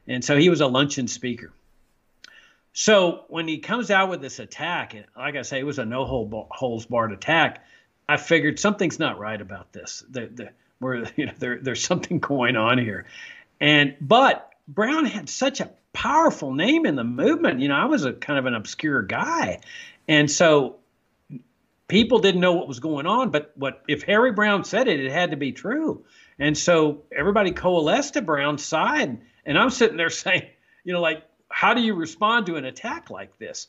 And 0.06 0.24
so 0.24 0.36
he 0.36 0.48
was 0.48 0.60
a 0.60 0.68
luncheon 0.68 1.08
speaker. 1.08 1.52
So 2.72 3.24
when 3.28 3.48
he 3.48 3.58
comes 3.58 3.90
out 3.90 4.10
with 4.10 4.20
this 4.20 4.38
attack, 4.38 4.94
and 4.94 5.04
like 5.16 5.36
I 5.36 5.42
say, 5.42 5.58
it 5.58 5.66
was 5.66 5.78
a 5.78 5.84
no 5.84 6.04
holds 6.50 6.86
barred 6.86 7.12
attack. 7.12 7.64
I 8.08 8.16
figured 8.16 8.58
something's 8.58 8.98
not 8.98 9.18
right 9.18 9.40
about 9.40 9.72
this. 9.72 10.04
The, 10.08 10.26
the, 10.26 10.50
where 10.78 11.04
you 11.16 11.26
know 11.26 11.32
there, 11.38 11.58
there's 11.60 11.82
something 11.82 12.18
going 12.20 12.56
on 12.56 12.78
here, 12.78 13.06
and 13.60 13.96
but 14.00 14.50
Browne 14.68 15.04
had 15.04 15.28
such 15.28 15.60
a 15.60 15.70
powerful 15.92 16.54
name 16.54 16.86
in 16.86 16.96
the 16.96 17.04
movement. 17.04 17.60
You 17.60 17.68
know, 17.68 17.76
I 17.76 17.86
was 17.86 18.04
a 18.04 18.12
kind 18.12 18.38
of 18.38 18.46
an 18.46 18.54
obscure 18.54 19.02
guy, 19.02 19.60
and 20.08 20.30
so 20.30 20.76
people 21.88 22.20
didn't 22.20 22.40
know 22.40 22.52
what 22.52 22.68
was 22.68 22.80
going 22.80 23.06
on. 23.06 23.30
But 23.30 23.52
what 23.56 23.82
if 23.88 24.02
Harry 24.02 24.32
Browne 24.32 24.64
said 24.64 24.86
it? 24.86 25.00
It 25.00 25.10
had 25.10 25.32
to 25.32 25.36
be 25.36 25.52
true, 25.52 26.04
and 26.38 26.56
so 26.56 27.02
everybody 27.16 27.52
coalesced 27.52 28.14
to 28.14 28.22
Browne's 28.22 28.64
side. 28.64 29.20
And 29.44 29.58
I'm 29.58 29.70
sitting 29.70 29.96
there 29.96 30.10
saying, 30.10 30.46
you 30.84 30.92
know, 30.92 31.00
like 31.00 31.24
how 31.50 31.75
do 31.75 31.83
you 31.83 31.95
respond 31.95 32.47
to 32.47 32.57
an 32.57 32.64
attack 32.64 33.11
like 33.11 33.38
this? 33.38 33.66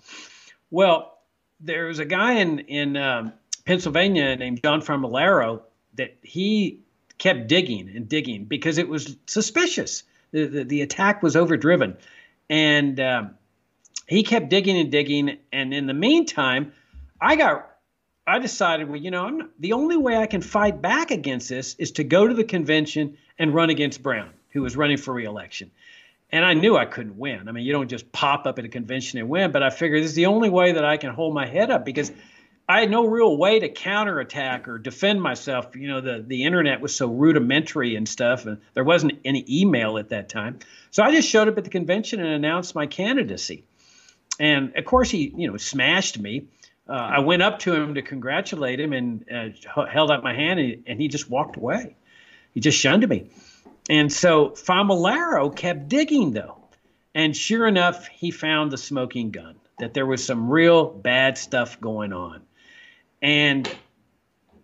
Well, 0.70 1.18
there 1.60 1.86
was 1.88 2.00
a 2.00 2.06
guy 2.06 2.34
in 2.34 2.60
in 2.60 2.98
um, 2.98 3.34
Pennsylvania 3.66 4.36
named 4.36 4.62
John 4.64 4.82
Famularo 4.82 5.62
that 5.96 6.18
he 6.22 6.80
kept 7.18 7.48
digging 7.48 7.92
and 7.96 8.08
digging 8.08 8.46
because 8.46 8.78
it 8.78 8.88
was 8.88 9.18
suspicious. 9.28 10.04
The 10.32 10.46
the, 10.46 10.64
the 10.64 10.82
attack 10.82 11.22
was 11.22 11.36
overdriven, 11.36 11.98
and 12.50 13.00
um, 13.00 13.32
he 14.08 14.24
kept 14.24 14.50
digging 14.50 14.78
and 14.78 14.92
digging. 14.92 15.38
And 15.52 15.74
in 15.74 15.88
the 15.88 15.94
meantime, 15.94 16.74
I 17.20 17.36
got 17.36 17.72
I 18.26 18.40
decided, 18.40 18.88
well, 18.88 19.00
you 19.00 19.12
know, 19.12 19.30
not, 19.30 19.50
the 19.60 19.74
only 19.74 19.98
way 19.98 20.16
I 20.16 20.28
can 20.28 20.42
fight 20.42 20.82
back 20.82 21.12
against 21.12 21.50
this 21.50 21.76
is 21.76 21.92
to 21.94 22.04
go 22.04 22.28
to 22.28 22.34
the 22.34 22.44
convention 22.44 23.18
and 23.38 23.54
run 23.54 23.70
against 23.70 24.04
Browne, 24.04 24.34
who 24.52 24.62
was 24.62 24.78
running 24.78 24.98
for 24.98 25.14
reelection. 25.14 25.72
And 26.32 26.46
I 26.46 26.54
knew 26.54 26.78
I 26.78 26.86
couldn't 26.86 27.18
win. 27.18 27.50
I 27.50 27.52
mean, 27.52 27.66
you 27.66 27.74
don't 27.74 27.90
just 27.90 28.12
pop 28.12 28.46
up 28.46 28.58
at 28.58 28.66
a 28.66 28.70
convention 28.70 29.20
and 29.20 29.28
win, 29.28 29.52
but 29.52 29.64
I 29.64 29.70
figured 29.70 30.02
this 30.02 30.12
is 30.12 30.16
the 30.16 30.28
only 30.28 30.50
way 30.50 30.74
that 30.74 30.86
I 30.86 30.98
can 30.98 31.14
hold 31.14 31.34
my 31.34 31.46
head 31.46 31.70
up 31.70 31.84
because 31.84 32.12
I 32.70 32.80
had 32.80 32.90
no 32.90 33.06
real 33.06 33.36
way 33.36 33.60
to 33.60 33.68
counterattack 33.68 34.70
or 34.70 34.78
defend 34.78 35.22
myself. 35.22 35.76
You 35.76 35.90
know, 35.90 36.00
the, 36.00 36.24
the 36.26 36.46
internet 36.46 36.80
was 36.80 36.96
so 36.96 37.08
rudimentary 37.08 37.98
and 37.98 38.08
stuff, 38.08 38.46
and 38.46 38.60
there 38.76 38.86
wasn't 38.86 39.20
any 39.26 39.44
email 39.50 39.98
at 39.98 40.10
that 40.10 40.30
time. 40.30 40.60
So 40.90 41.04
I 41.04 41.12
just 41.12 41.28
showed 41.28 41.50
up 41.50 41.58
at 41.58 41.66
the 41.66 41.70
convention 41.70 42.22
and 42.22 42.30
announced 42.30 42.74
my 42.74 42.88
candidacy. 42.88 43.66
And 44.40 44.78
of 44.78 44.86
course, 44.86 45.10
he, 45.10 45.34
you 45.36 45.52
know, 45.52 45.58
smashed 45.58 46.18
me. 46.18 46.46
Uh, 46.88 46.94
I 46.94 47.20
went 47.20 47.42
up 47.42 47.60
to 47.60 47.74
him 47.74 47.96
to 47.96 48.02
congratulate 48.02 48.80
him 48.80 48.94
and 48.94 49.26
uh, 49.30 49.86
held 49.86 50.10
out 50.10 50.24
my 50.24 50.34
hand, 50.34 50.60
and, 50.62 50.84
and 50.88 51.02
he 51.02 51.10
just 51.10 51.30
walked 51.30 51.58
away. 51.58 51.98
He 52.54 52.62
just 52.62 52.78
shunned 52.78 53.08
me. 53.08 53.30
And 53.90 54.12
so 54.12 54.50
Famularo 54.50 55.56
kept 55.56 55.90
digging 55.90 56.32
though. 56.32 56.58
And 57.14 57.36
sure 57.36 57.68
enough, 57.68 58.08
he 58.08 58.32
found 58.32 58.72
the 58.72 58.78
smoking 58.78 59.32
gun, 59.32 59.56
that 59.80 59.94
there 59.94 60.06
was 60.06 60.24
some 60.24 60.50
real 60.50 60.86
bad 60.86 61.38
stuff 61.38 61.80
going 61.82 62.14
on. 62.14 62.42
And 63.22 63.70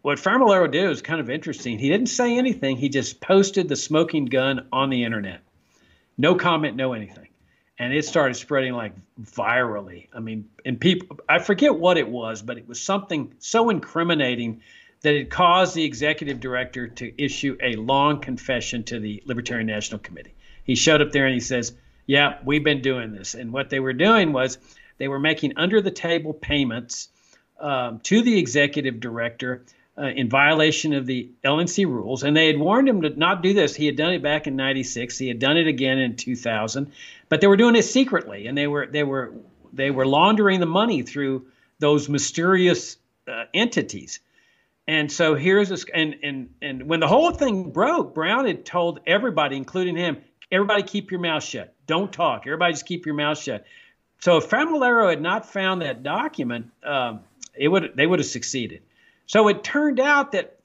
what 0.02 0.18
Famularo 0.18 0.72
did 0.72 0.88
was 0.88 1.02
kind 1.02 1.20
of 1.20 1.30
interesting. 1.30 1.78
He 1.78 1.90
didn't 1.90 2.08
say 2.08 2.38
anything, 2.38 2.78
he 2.78 2.90
just 2.90 3.20
posted 3.20 3.68
the 3.68 3.76
smoking 3.76 4.26
gun 4.26 4.68
on 4.72 4.90
the 4.90 5.04
internet. 5.04 5.42
No 6.18 6.36
comment, 6.36 6.78
no 6.78 6.94
anything. 6.94 7.28
And 7.78 7.94
it 7.94 8.06
started 8.06 8.36
spreading 8.36 8.74
like 8.74 8.94
virally. 9.22 10.08
I 10.14 10.20
mean, 10.20 10.50
and 10.66 10.80
people, 10.80 11.20
I 11.30 11.40
forget 11.40 11.76
what 11.76 11.98
it 11.98 12.10
was, 12.10 12.42
but 12.42 12.58
it 12.58 12.68
was 12.68 12.82
something 12.82 13.34
so 13.38 13.70
incriminating 13.70 14.62
that 15.08 15.16
it 15.16 15.30
caused 15.30 15.74
the 15.74 15.86
executive 15.86 16.42
director 16.42 16.86
to 16.86 17.24
issue 17.24 17.58
a 17.64 17.78
long 17.78 18.20
confession 18.20 18.84
to 18.84 19.00
the 19.00 19.24
Libertarian 19.26 19.66
National 19.66 20.00
Committee. 20.00 20.34
He 20.66 20.76
showed 20.76 21.02
up 21.02 21.14
there 21.14 21.26
and 21.26 21.34
he 21.34 21.40
says, 21.40 21.72
Yeah, 22.08 22.40
we've 22.44 22.66
been 22.66 22.82
doing 22.82 23.14
this. 23.14 23.34
And 23.34 23.54
what 23.54 23.70
they 23.70 23.80
were 23.80 23.94
doing 23.94 24.34
was 24.34 24.58
they 24.98 25.08
were 25.08 25.18
making 25.18 25.54
under 25.56 25.82
the 25.82 25.92
table 25.92 26.34
payments 26.34 27.08
um, 27.58 28.02
to 28.02 28.22
the 28.22 28.38
executive 28.38 29.00
director 29.00 29.64
uh, 29.98 30.08
in 30.08 30.28
violation 30.28 30.92
of 30.92 31.06
the 31.06 31.30
LNC 31.42 31.86
rules. 31.86 32.24
And 32.24 32.36
they 32.36 32.48
had 32.48 32.60
warned 32.60 32.90
him 32.90 33.04
to 33.04 33.10
not 33.18 33.42
do 33.42 33.54
this. 33.54 33.78
He 33.78 33.86
had 33.86 33.96
done 33.96 34.12
it 34.12 34.22
back 34.22 34.46
in 34.46 34.58
96. 34.58 35.18
He 35.18 35.30
had 35.30 35.40
done 35.40 35.56
it 35.56 35.68
again 35.68 36.00
in 36.00 36.18
2000. 36.18 36.92
But 37.30 37.40
they 37.40 37.48
were 37.48 37.56
doing 37.56 37.78
it 37.78 37.84
secretly. 37.84 38.48
And 38.48 38.58
they 38.58 38.68
were, 38.68 38.86
they 38.88 39.04
were, 39.04 39.32
they 39.72 39.90
were 39.90 40.06
laundering 40.06 40.60
the 40.60 40.66
money 40.66 41.02
through 41.02 41.46
those 41.80 42.10
mysterious 42.10 42.98
uh, 43.26 43.46
entities. 43.54 44.20
And 44.88 45.12
so 45.12 45.36
here's 45.36 45.70
this, 45.70 45.86
and 45.94 46.16
and 46.24 46.50
and 46.62 46.88
when 46.88 47.02
the 47.02 47.08
whole 47.08 47.32
thing 47.32 47.72
broke, 47.72 48.14
Browne 48.14 48.46
had 48.48 48.66
told 48.66 49.02
everybody, 49.06 49.58
including 49.58 49.98
him, 49.98 50.22
everybody 50.50 50.84
keep 50.84 51.12
your 51.12 51.20
mouth 51.20 51.44
shut. 51.44 51.74
Don't 51.88 52.12
talk. 52.12 52.44
Everybody 52.46 52.74
just 52.74 52.86
keep 52.86 53.06
your 53.06 53.16
mouth 53.16 53.38
shut. 53.38 53.66
So 54.20 54.38
if 54.38 54.50
Famularo 54.50 55.10
had 55.10 55.22
not 55.22 55.46
found 55.46 55.82
that 55.82 56.04
document, 56.04 56.72
um, 56.84 57.20
it 57.54 57.68
would 57.68 57.94
they 57.96 58.08
would 58.08 58.20
have 58.20 58.28
succeeded. 58.28 58.82
So 59.26 59.50
it 59.50 59.64
turned 59.64 60.00
out 60.00 60.32
that 60.32 60.58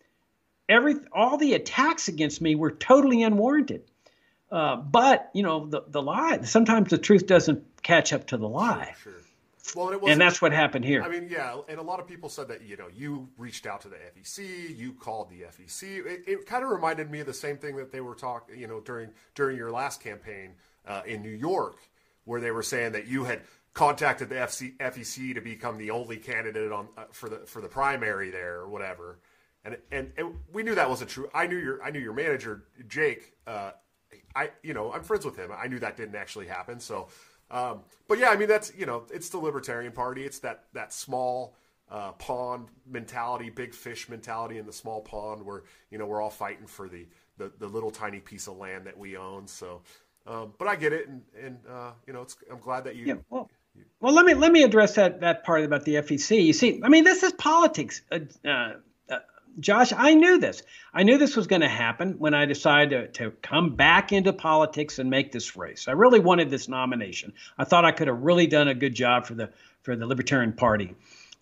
every 0.69 0.95
all 1.13 1.37
the 1.37 1.55
attacks 1.55 2.07
against 2.09 2.41
me 2.41 2.55
were 2.55 2.71
totally 2.71 3.23
unwarranted. 3.23 3.83
Uh, 4.53 4.77
but 4.77 5.31
you 5.35 5.43
know 5.43 5.67
the 5.67 5.83
the 5.89 6.03
lie. 6.03 6.43
Sometimes 6.43 6.91
the 6.91 6.99
truth 6.99 7.27
doesn't 7.27 7.65
catch 7.83 8.13
up 8.13 8.29
to 8.29 8.37
the 8.37 8.49
lie. 8.49 8.95
Sure, 9.03 9.13
sure. 9.13 9.22
Well, 9.77 9.91
and, 9.91 10.03
and 10.03 10.21
that's 10.21 10.43
what 10.43 10.53
happened 10.53 10.85
here. 10.85 11.03
I 11.03 11.09
mean, 11.09 11.29
yeah, 11.31 11.57
and 11.69 11.79
a 11.79 11.83
lot 11.83 12.01
of 12.01 12.07
people 12.07 12.29
said 12.29 12.49
that 12.49 12.63
you 12.63 12.77
know 12.77 12.89
you 12.93 13.29
reached 13.39 13.67
out 13.67 13.81
to 13.83 13.89
the 13.89 13.97
FEC, 13.97 14.77
you 14.77 14.93
called 14.93 15.31
the 15.31 15.43
FEC. 15.43 16.05
It, 16.05 16.25
it 16.27 16.47
kind 16.47 16.65
of 16.65 16.71
reminded 16.71 17.11
me 17.11 17.21
of 17.21 17.27
the 17.27 17.35
same 17.35 17.57
thing 17.59 17.77
that 17.77 17.93
they 17.93 18.01
were 18.01 18.17
talking, 18.17 18.59
you 18.59 18.67
know, 18.67 18.81
during 18.81 19.11
during 19.35 19.57
your 19.57 19.71
last 19.71 20.01
campaign 20.01 20.55
uh, 20.87 21.03
in 21.07 21.23
New 21.23 21.31
York, 21.31 21.77
where 22.25 22.41
they 22.41 22.51
were 22.51 22.63
saying 22.63 22.93
that 22.93 23.07
you 23.07 23.25
had 23.25 23.43
contacted 23.75 24.29
the 24.29 24.35
FC, 24.35 24.77
FEC 24.77 25.35
to 25.35 25.41
become 25.41 25.79
the 25.79 25.91
only 25.91 26.17
candidate 26.17 26.73
on 26.73 26.89
uh, 26.97 27.05
for 27.13 27.29
the 27.29 27.39
for 27.39 27.61
the 27.61 27.69
primary 27.69 28.31
there 28.31 28.57
or 28.57 28.69
whatever. 28.69 29.19
And, 29.65 29.77
and, 29.93 30.13
and 30.17 30.35
we 30.53 30.65
knew 30.65 30.75
that 30.75 30.89
wasn't 30.89 31.11
true. 31.11 31.31
I 31.33 31.47
knew 31.47 31.57
your 31.57 31.83
I 31.83 31.91
knew 31.91 32.01
your 32.01 32.13
manager 32.13 32.65
Jake. 32.89 33.35
Uh, 33.47 33.71
I 34.35 34.51
you 34.63 34.75
know 34.75 34.93
I'm 34.93 35.03
friends 35.03 35.25
with 35.25 35.37
him. 35.37 35.51
I 35.57 35.69
knew 35.69 35.79
that 35.79 35.97
didn't 35.97 36.17
actually 36.17 36.49
happen. 36.49 36.81
So, 36.81 37.09
um, 37.53 37.81
but 38.09 38.19
yeah, 38.19 38.31
I 38.31 38.37
mean 38.37 38.49
that's 38.49 38.73
you 38.77 38.87
know 38.87 39.05
it's 39.13 39.29
the 39.29 39.39
Libertarian 39.39 39.93
Party. 39.93 40.25
It's 40.25 40.41
that 40.41 40.65
that 40.73 40.93
small 40.93 41.55
uh, 41.91 42.13
pond 42.13 42.69
mentality, 42.91 43.51
big 43.51 43.75
fish 43.75 44.09
mentality 44.09 44.59
in 44.59 44.67
the 44.67 44.73
small 44.73 45.03
pond 45.03 45.45
where 45.45 45.63
you 45.91 45.99
know 45.99 46.07
we're 46.07 46.23
all 46.23 46.31
fighting 46.31 46.67
for 46.67 46.89
the 46.89 47.07
the, 47.37 47.53
the 47.59 47.67
little 47.67 47.91
tiny 47.91 48.21
piece 48.21 48.47
of 48.47 48.57
land 48.57 48.87
that 48.87 48.97
we 48.97 49.17
own. 49.17 49.47
So, 49.47 49.83
um, 50.27 50.55
but 50.59 50.69
I 50.69 50.77
get 50.77 50.93
it, 50.93 51.09
and 51.09 51.23
and 51.41 51.59
uh, 51.69 51.93
you 52.07 52.15
know 52.15 52.27
I'm 52.51 52.61
glad 52.61 52.85
that 52.85 52.97
you. 52.97 53.05
Yeah, 53.05 53.15
well, 53.29 53.51
well, 54.01 54.15
let 54.15 54.25
me 54.25 54.35
let 54.35 54.51
me 54.51 54.63
address 54.63 54.95
that 54.95 55.21
that 55.21 55.45
part 55.45 55.65
about 55.65 55.85
the 55.85 55.97
FEC. 55.97 56.45
You 56.45 56.53
see, 56.53 56.81
I 56.83 56.89
mean, 56.89 57.05
this 57.05 57.23
is 57.23 57.33
politics. 57.33 58.03
Uh, 58.11 58.21
uh, 58.49 58.73
Josh, 59.61 59.93
I 59.97 60.15
knew 60.15 60.39
this. 60.39 60.63
I 60.95 61.03
knew 61.03 61.19
this 61.19 61.37
was 61.37 61.47
going 61.47 61.63
to 61.63 61.69
happen 61.69 62.15
when 62.19 62.35
I 62.35 62.47
decided 62.47 63.15
to, 63.15 63.25
to 63.25 63.37
come 63.43 63.77
back 63.77 64.13
into 64.13 64.33
politics 64.33 64.99
and 64.99 65.11
make 65.11 65.33
this 65.33 65.57
race. 65.57 65.89
I 65.89 65.93
really 65.93 66.21
wanted 66.21 66.51
this 66.51 66.69
nomination. 66.69 67.33
I 67.59 67.65
thought 67.65 67.85
I 67.85 67.93
could 67.93 68.09
have 68.09 68.23
really 68.23 68.47
done 68.47 68.69
a 68.69 68.75
good 68.75 68.95
job 68.95 69.27
for 69.27 69.35
the 69.35 69.51
for 69.83 69.97
the 69.97 70.07
Libertarian 70.07 70.53
Party. 70.53 70.95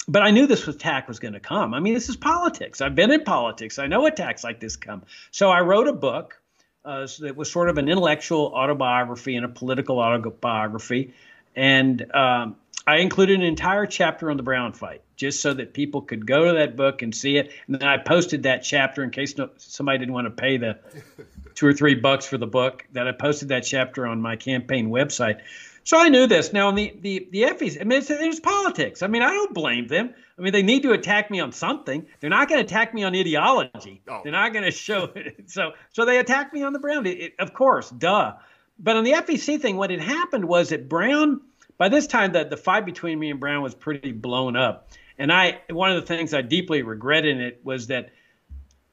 But 0.08 0.22
I 0.22 0.30
knew 0.30 0.46
this 0.46 0.66
attack 0.66 1.08
was 1.08 1.18
going 1.18 1.34
to 1.34 1.40
come. 1.40 1.74
I 1.74 1.80
mean, 1.80 1.94
this 1.94 2.08
is 2.08 2.16
politics. 2.16 2.80
I've 2.80 2.94
been 2.94 3.12
in 3.12 3.22
politics. 3.22 3.78
I 3.78 3.86
know 3.86 4.06
attacks 4.06 4.42
like 4.42 4.58
this 4.58 4.76
come. 4.76 5.02
So 5.30 5.50
I 5.50 5.60
wrote 5.60 5.88
a 5.88 5.92
book 5.92 6.40
uh, 6.84 7.06
that 7.20 7.36
was 7.36 7.50
sort 7.50 7.68
of 7.68 7.76
an 7.78 7.88
intellectual 7.88 8.46
autobiography 8.46 9.36
and 9.36 9.44
a 9.44 9.48
political 9.48 9.98
autobiography. 9.98 11.14
And 11.54 12.10
um, 12.14 12.56
I 12.86 12.96
included 12.96 13.40
an 13.40 13.46
entire 13.46 13.86
chapter 13.86 14.30
on 14.30 14.36
the 14.36 14.42
Browne 14.42 14.72
fight 14.72 15.02
just 15.20 15.42
so 15.42 15.52
that 15.52 15.74
people 15.74 16.00
could 16.00 16.26
go 16.26 16.46
to 16.46 16.58
that 16.58 16.76
book 16.76 17.02
and 17.02 17.14
see 17.14 17.36
it. 17.36 17.52
And 17.66 17.78
then 17.78 17.86
I 17.86 17.98
posted 17.98 18.44
that 18.44 18.62
chapter 18.62 19.04
in 19.04 19.10
case 19.10 19.36
no, 19.36 19.50
somebody 19.58 19.98
didn't 19.98 20.14
want 20.14 20.24
to 20.24 20.30
pay 20.30 20.56
the 20.56 20.78
two 21.54 21.66
or 21.66 21.74
three 21.74 21.94
bucks 21.94 22.24
for 22.26 22.38
the 22.38 22.46
book. 22.46 22.86
That 22.92 23.06
I 23.06 23.12
posted 23.12 23.48
that 23.48 23.60
chapter 23.60 24.06
on 24.06 24.22
my 24.22 24.36
campaign 24.36 24.88
website. 24.88 25.40
So 25.84 25.98
I 25.98 26.08
knew 26.08 26.26
this. 26.26 26.54
Now, 26.54 26.70
the 26.70 26.96
the 27.00 27.28
the 27.30 27.42
FEC, 27.42 27.82
I 27.82 27.84
mean, 27.84 27.98
it's, 27.98 28.08
it's 28.08 28.40
politics. 28.40 29.02
I 29.02 29.08
mean, 29.08 29.20
I 29.20 29.28
don't 29.28 29.52
blame 29.52 29.88
them. 29.88 30.14
I 30.38 30.42
mean, 30.42 30.54
they 30.54 30.62
need 30.62 30.84
to 30.84 30.92
attack 30.92 31.30
me 31.30 31.40
on 31.40 31.52
something. 31.52 32.06
They're 32.20 32.30
not 32.30 32.48
going 32.48 32.60
to 32.60 32.64
attack 32.64 32.94
me 32.94 33.02
on 33.02 33.14
ideology. 33.14 34.00
Oh. 34.08 34.20
They're 34.22 34.32
not 34.32 34.54
going 34.54 34.64
to 34.64 34.70
show. 34.70 35.10
so 35.46 35.72
so 35.92 36.06
they 36.06 36.18
attacked 36.18 36.54
me 36.54 36.62
on 36.62 36.72
the 36.72 36.78
Browne. 36.78 37.06
It, 37.06 37.20
it, 37.20 37.32
of 37.38 37.52
course, 37.52 37.90
duh. 37.90 38.34
But 38.78 38.96
on 38.96 39.04
the 39.04 39.12
FEC 39.12 39.60
thing, 39.60 39.76
what 39.76 39.90
had 39.90 40.00
happened 40.00 40.46
was 40.46 40.70
that 40.70 40.88
Browne. 40.88 41.42
By 41.76 41.88
this 41.88 42.06
time, 42.06 42.32
the, 42.32 42.44
the 42.44 42.58
fight 42.58 42.84
between 42.84 43.18
me 43.18 43.30
and 43.30 43.40
Browne 43.40 43.62
was 43.62 43.74
pretty 43.74 44.12
blown 44.12 44.54
up. 44.54 44.90
And 45.20 45.30
I, 45.30 45.60
one 45.68 45.92
of 45.92 46.00
the 46.00 46.06
things 46.06 46.32
I 46.32 46.40
deeply 46.40 46.80
regret 46.80 47.26
in 47.26 47.42
it 47.42 47.60
was 47.62 47.88
that 47.88 48.08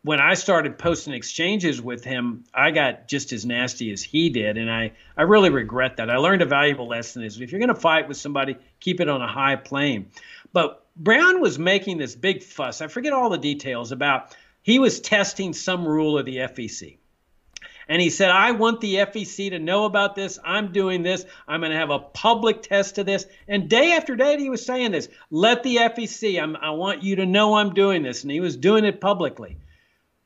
when 0.02 0.20
I 0.20 0.34
started 0.34 0.78
posting 0.78 1.14
exchanges 1.14 1.82
with 1.82 2.04
him, 2.04 2.44
I 2.54 2.72
got 2.72 3.08
just 3.08 3.32
as 3.32 3.46
nasty 3.46 3.94
as 3.94 4.04
he 4.04 4.30
did, 4.30 4.58
and 4.58 4.70
I, 4.70 4.92
I 5.16 5.22
really 5.22 5.50
regret 5.50 5.98
that. 5.98 6.10
I 6.10 6.18
learned 6.18 6.42
a 6.42 6.46
valuable 6.46 6.90
lesson: 6.90 7.24
is 7.24 7.40
if 7.40 7.54
you're 7.54 7.60
going 7.60 7.74
to 7.74 7.80
fight 7.80 8.10
with 8.10 8.18
somebody, 8.18 8.58
keep 8.82 9.00
it 9.00 9.08
on 9.08 9.22
a 9.22 9.28
high 9.28 9.56
plane. 9.56 10.08
But 10.52 10.86
Browne 10.98 11.40
was 11.40 11.58
making 11.58 11.98
this 11.98 12.14
big 12.14 12.44
fuss. 12.44 12.82
I 12.82 12.88
forget 12.88 13.14
all 13.14 13.30
the 13.30 13.38
details 13.38 13.94
about 13.94 14.36
he 14.62 14.80
was 14.80 15.00
testing 15.00 15.54
some 15.54 15.88
rule 15.88 16.18
of 16.18 16.26
the 16.26 16.38
FEC. 16.40 16.98
And 17.90 18.02
he 18.02 18.10
said, 18.10 18.30
I 18.30 18.52
want 18.52 18.82
the 18.82 18.96
FEC 18.96 19.50
to 19.52 19.60
know 19.60 19.86
about 19.86 20.16
this. 20.16 20.40
I'm 20.44 20.72
doing 20.72 21.04
this. 21.04 21.26
I'm 21.48 21.62
going 21.62 21.72
to 21.72 21.78
have 21.78 21.90
a 21.90 22.00
public 22.00 22.62
test 22.62 22.98
of 22.98 23.06
this. 23.06 23.26
And 23.48 23.70
day 23.70 23.94
after 23.94 24.16
day, 24.16 24.38
he 24.38 24.50
was 24.50 24.66
saying 24.66 24.92
this 24.92 25.08
let 25.32 25.64
the 25.64 25.78
FEC, 25.78 26.42
I'm, 26.42 26.56
I 26.58 26.72
want 26.72 27.04
you 27.04 27.18
to 27.18 27.26
know 27.26 27.56
I'm 27.56 27.74
doing 27.74 28.04
this. 28.04 28.24
And 28.24 28.32
he 28.32 28.40
was 28.40 28.58
doing 28.58 28.84
it 28.86 29.00
publicly. 29.00 29.58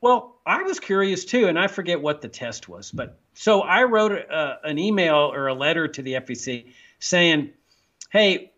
Well, 0.00 0.40
I 0.44 0.62
was 0.62 0.80
curious 0.80 1.24
too, 1.24 1.46
and 1.46 1.56
I 1.56 1.68
forget 1.68 2.02
what 2.02 2.20
the 2.20 2.28
test 2.28 2.68
was. 2.68 2.90
But 2.90 3.20
so 3.34 3.60
I 3.60 3.84
wrote 3.84 4.12
a, 4.12 4.58
an 4.64 4.78
email 4.78 5.32
or 5.32 5.46
a 5.46 5.54
letter 5.54 5.86
to 5.86 6.02
the 6.02 6.14
FEC 6.14 6.72
saying, 6.98 7.52
hey, 8.10 8.52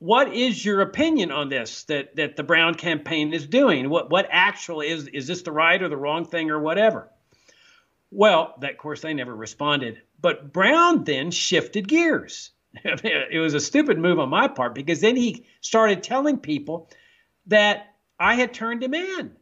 what 0.00 0.34
is 0.34 0.62
your 0.62 0.80
opinion 0.80 1.30
on 1.30 1.48
this 1.48 1.84
that, 1.84 2.16
that 2.16 2.36
the 2.36 2.42
Browne 2.42 2.74
campaign 2.74 3.32
is 3.32 3.46
doing? 3.46 3.88
What 3.88 4.10
what 4.10 4.26
actually 4.30 4.88
is 4.88 5.06
is 5.08 5.26
this 5.26 5.42
the 5.42 5.52
right 5.52 5.80
or 5.80 5.88
the 5.88 5.96
wrong 5.96 6.24
thing 6.24 6.50
or 6.50 6.58
whatever? 6.58 7.08
Well, 8.14 8.54
that, 8.60 8.70
of 8.70 8.78
course, 8.78 9.00
they 9.00 9.12
never 9.12 9.34
responded. 9.34 10.00
But 10.20 10.52
Browne 10.52 11.02
then 11.02 11.32
shifted 11.32 11.88
gears. 11.88 12.52
it 12.84 13.40
was 13.40 13.54
a 13.54 13.60
stupid 13.60 13.98
move 13.98 14.20
on 14.20 14.28
my 14.28 14.46
part 14.46 14.74
because 14.74 15.00
then 15.00 15.16
he 15.16 15.46
started 15.60 16.02
telling 16.02 16.38
people 16.38 16.88
that 17.46 17.94
I 18.18 18.36
had 18.36 18.54
turned 18.54 18.84
him 18.84 18.94
in 18.94 19.32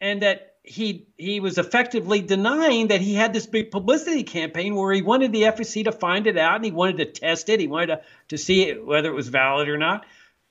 and 0.00 0.22
that 0.22 0.56
he 0.62 1.06
he 1.16 1.40
was 1.40 1.58
effectively 1.58 2.20
denying 2.20 2.88
that 2.88 3.00
he 3.00 3.14
had 3.14 3.32
this 3.32 3.46
big 3.46 3.70
publicity 3.70 4.24
campaign 4.24 4.74
where 4.74 4.92
he 4.92 5.00
wanted 5.00 5.32
the 5.32 5.42
FEC 5.42 5.84
to 5.84 5.92
find 5.92 6.26
it 6.26 6.36
out 6.36 6.56
and 6.56 6.64
he 6.64 6.72
wanted 6.72 6.98
to 6.98 7.06
test 7.06 7.48
it. 7.48 7.60
He 7.60 7.66
wanted 7.66 7.86
to, 7.86 8.00
to 8.28 8.38
see 8.38 8.72
whether 8.72 9.08
it 9.08 9.14
was 9.14 9.28
valid 9.28 9.68
or 9.68 9.78
not. 9.78 10.04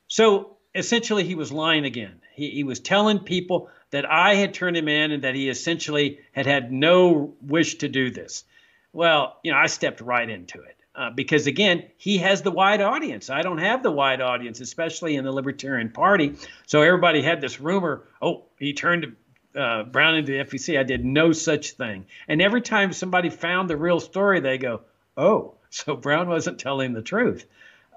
So 0.08 0.58
essentially, 0.73 1.23
he 1.23 1.36
was 1.36 1.51
lying 1.51 1.86
again. 1.86 2.21
He, 2.34 2.49
he 2.49 2.63
was 2.63 2.79
telling 2.79 3.19
people 3.19 3.69
that 3.95 4.12
I 4.12 4.36
had 4.36 4.53
turned 4.53 4.75
him 4.75 4.89
in 4.89 5.13
and 5.13 5.23
that 5.23 5.36
he 5.36 5.47
essentially 5.47 6.19
had 6.34 6.45
had 6.45 6.69
no 6.69 7.34
wish 7.41 7.75
to 7.75 7.88
do 7.88 8.12
this. 8.12 8.43
Well, 8.91 9.38
you 9.41 9.53
know, 9.53 9.58
I 9.58 9.67
stepped 9.67 10.01
right 10.01 10.29
into 10.29 10.62
it 10.62 10.75
uh, 10.93 11.12
because, 11.12 11.47
again, 11.47 11.86
he 11.95 12.17
has 12.17 12.41
the 12.41 12.51
wide 12.51 12.81
audience. 12.81 13.29
I 13.29 13.41
don't 13.41 13.60
have 13.60 13.84
the 13.84 13.91
wide 13.91 14.19
audience, 14.19 14.60
especially 14.60 15.15
in 15.15 15.23
the 15.23 15.31
Libertarian 15.31 15.91
Party. 15.91 16.36
So 16.65 16.81
everybody 16.81 17.21
had 17.21 17.39
this 17.39 17.62
rumor 17.62 18.03
oh, 18.21 18.43
he 18.60 18.73
turned 18.73 19.15
uh, 19.55 19.84
Browne 19.84 20.15
into 20.15 20.34
the 20.34 20.39
FEC. 20.39 20.77
I 20.77 20.84
did 20.84 21.05
no 21.05 21.31
such 21.31 21.71
thing. 21.71 22.05
And 22.27 22.41
every 22.41 22.62
time 22.62 22.91
somebody 22.91 23.29
found 23.29 23.69
the 23.69 23.77
real 23.77 24.01
story, 24.01 24.41
they 24.41 24.58
go, 24.58 24.81
oh, 25.15 25.53
so 25.69 25.95
Browne 25.95 26.27
wasn't 26.27 26.60
telling 26.60 26.91
the 26.91 27.01
truth. 27.01 27.45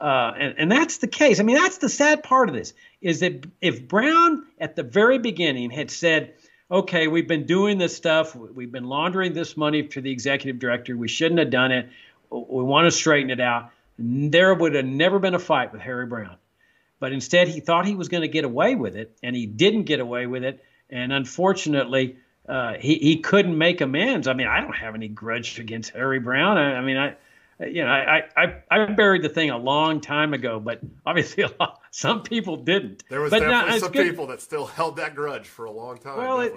Uh, 0.01 0.33
and, 0.39 0.55
and 0.59 0.73
that's 0.73 0.99
the 0.99 1.09
case. 1.09 1.41
I 1.41 1.43
mean, 1.43 1.57
that's 1.57 1.79
the 1.79 1.89
sad 1.89 2.23
part 2.23 2.49
of 2.49 2.55
this 2.55 2.73
is 3.01 3.21
that 3.21 3.47
if 3.61 3.89
Browne 3.89 4.45
at 4.61 4.77
the 4.77 4.83
very 4.83 5.19
beginning 5.19 5.71
had 5.71 5.91
said, 5.91 6.35
okay, 6.71 7.09
we've 7.09 7.27
been 7.27 7.47
doing 7.47 7.79
this 7.79 7.97
stuff, 7.97 8.37
we've 8.37 8.71
been 8.71 8.89
laundering 8.89 9.33
this 9.33 9.57
money 9.57 9.83
to 9.89 10.01
the 10.01 10.11
executive 10.11 10.61
director, 10.61 10.97
we 10.97 11.09
shouldn't 11.09 11.41
have 11.41 11.51
done 11.51 11.73
it, 11.73 11.89
we 12.31 12.63
want 12.63 12.87
to 12.87 12.91
straighten 12.91 13.31
it 13.31 13.41
out, 13.41 13.71
there 13.99 14.55
would 14.55 14.75
have 14.75 14.85
never 14.85 15.19
been 15.19 15.35
a 15.35 15.39
fight 15.39 15.73
with 15.73 15.81
Harry 15.81 16.07
Browne. 16.07 16.37
But 17.01 17.13
instead, 17.13 17.49
he 17.49 17.61
thought 17.61 17.87
he 17.87 17.95
was 17.95 18.09
going 18.09 18.23
to 18.23 18.29
get 18.29 18.45
away 18.45 18.75
with 18.75 18.97
it, 18.97 19.17
and 19.23 19.35
he 19.35 19.47
didn't 19.47 19.85
get 19.85 20.01
away 20.01 20.27
with 20.27 20.45
it. 20.45 20.65
And 20.91 21.13
unfortunately, 21.13 22.17
uh, 22.49 22.75
he, 22.75 22.97
he 22.97 23.19
couldn't 23.19 23.57
make 23.57 23.81
amends. 23.81 24.27
I 24.27 24.33
mean, 24.33 24.49
I 24.49 24.61
don't 24.61 24.77
have 24.77 24.95
any 24.95 25.09
grudge 25.09 25.59
against 25.59 25.91
Harry 25.91 26.19
Browne. 26.19 26.59
I, 26.59 26.77
I 26.77 26.81
mean, 26.81 26.97
I, 26.97 27.15
you 27.61 27.85
know, 27.85 27.91
I, 27.91 28.23
I 28.37 28.63
I 28.71 28.87
buried 28.87 29.23
the 29.23 29.29
thing 29.29 29.51
a 29.51 29.59
long 29.59 30.01
time 30.01 30.33
ago, 30.33 30.61
but 30.61 30.81
obviously 31.05 31.45
lot, 31.61 31.81
some 31.91 32.23
people 32.23 32.57
didn't. 32.57 33.03
There 33.09 33.21
was 33.21 33.31
but 33.31 33.41
definitely 33.41 33.81
some 33.81 33.93
good. 33.93 34.07
people 34.07 34.27
that 34.29 34.41
still 34.41 34.67
held 34.67 34.97
that 34.97 35.15
grudge 35.15 35.49
for 35.49 35.65
a 35.65 35.71
long 35.71 35.99
time. 35.99 36.19
Well, 36.19 36.41
it, 36.41 36.53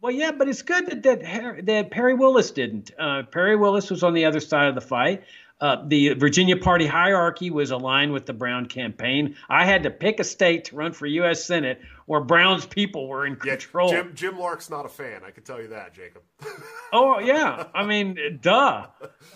well, 0.00 0.12
yeah, 0.12 0.32
but 0.32 0.48
it's 0.48 0.62
good 0.62 0.86
that 0.86 1.02
that, 1.04 1.66
that 1.66 1.90
Perry 1.90 2.14
Willis 2.14 2.50
didn't. 2.50 2.90
Uh, 2.98 3.22
Perry 3.22 3.56
Willis 3.56 3.90
was 3.90 4.02
on 4.02 4.14
the 4.14 4.24
other 4.24 4.40
side 4.40 4.68
of 4.68 4.74
the 4.74 4.80
fight. 4.80 5.22
Uh, 5.60 5.76
the 5.86 6.14
Virginia 6.14 6.56
party 6.56 6.86
hierarchy 6.86 7.50
was 7.50 7.70
aligned 7.70 8.12
with 8.12 8.26
the 8.26 8.32
Browne 8.32 8.66
campaign. 8.66 9.36
I 9.48 9.64
had 9.64 9.84
to 9.84 9.90
pick 9.90 10.18
a 10.18 10.24
state 10.24 10.64
to 10.66 10.76
run 10.76 10.92
for 10.92 11.06
U.S. 11.06 11.44
Senate 11.44 11.80
where 12.06 12.20
Browne's 12.20 12.66
people 12.66 13.08
were 13.08 13.26
in 13.26 13.36
control. 13.36 13.90
Yeah, 13.90 14.02
Jim, 14.02 14.12
Jim 14.14 14.38
Lark's 14.38 14.70
not 14.70 14.84
a 14.84 14.88
fan. 14.88 15.22
I 15.26 15.30
can 15.30 15.42
tell 15.42 15.60
you 15.60 15.68
that, 15.68 15.94
Jacob. 15.94 16.22
oh 16.92 17.18
yeah, 17.18 17.66
I 17.74 17.84
mean, 17.84 18.38
duh. 18.40 18.86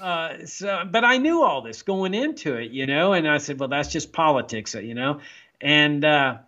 Uh, 0.00 0.46
so, 0.46 0.84
but 0.90 1.04
I 1.04 1.18
knew 1.18 1.42
all 1.42 1.62
this 1.62 1.82
going 1.82 2.14
into 2.14 2.56
it, 2.56 2.70
you 2.70 2.86
know, 2.86 3.12
and 3.12 3.28
I 3.28 3.38
said, 3.38 3.58
well, 3.58 3.68
that's 3.68 3.90
just 3.90 4.12
politics, 4.12 4.74
you 4.74 4.94
know, 4.94 5.20
and. 5.60 6.04
Uh, 6.04 6.38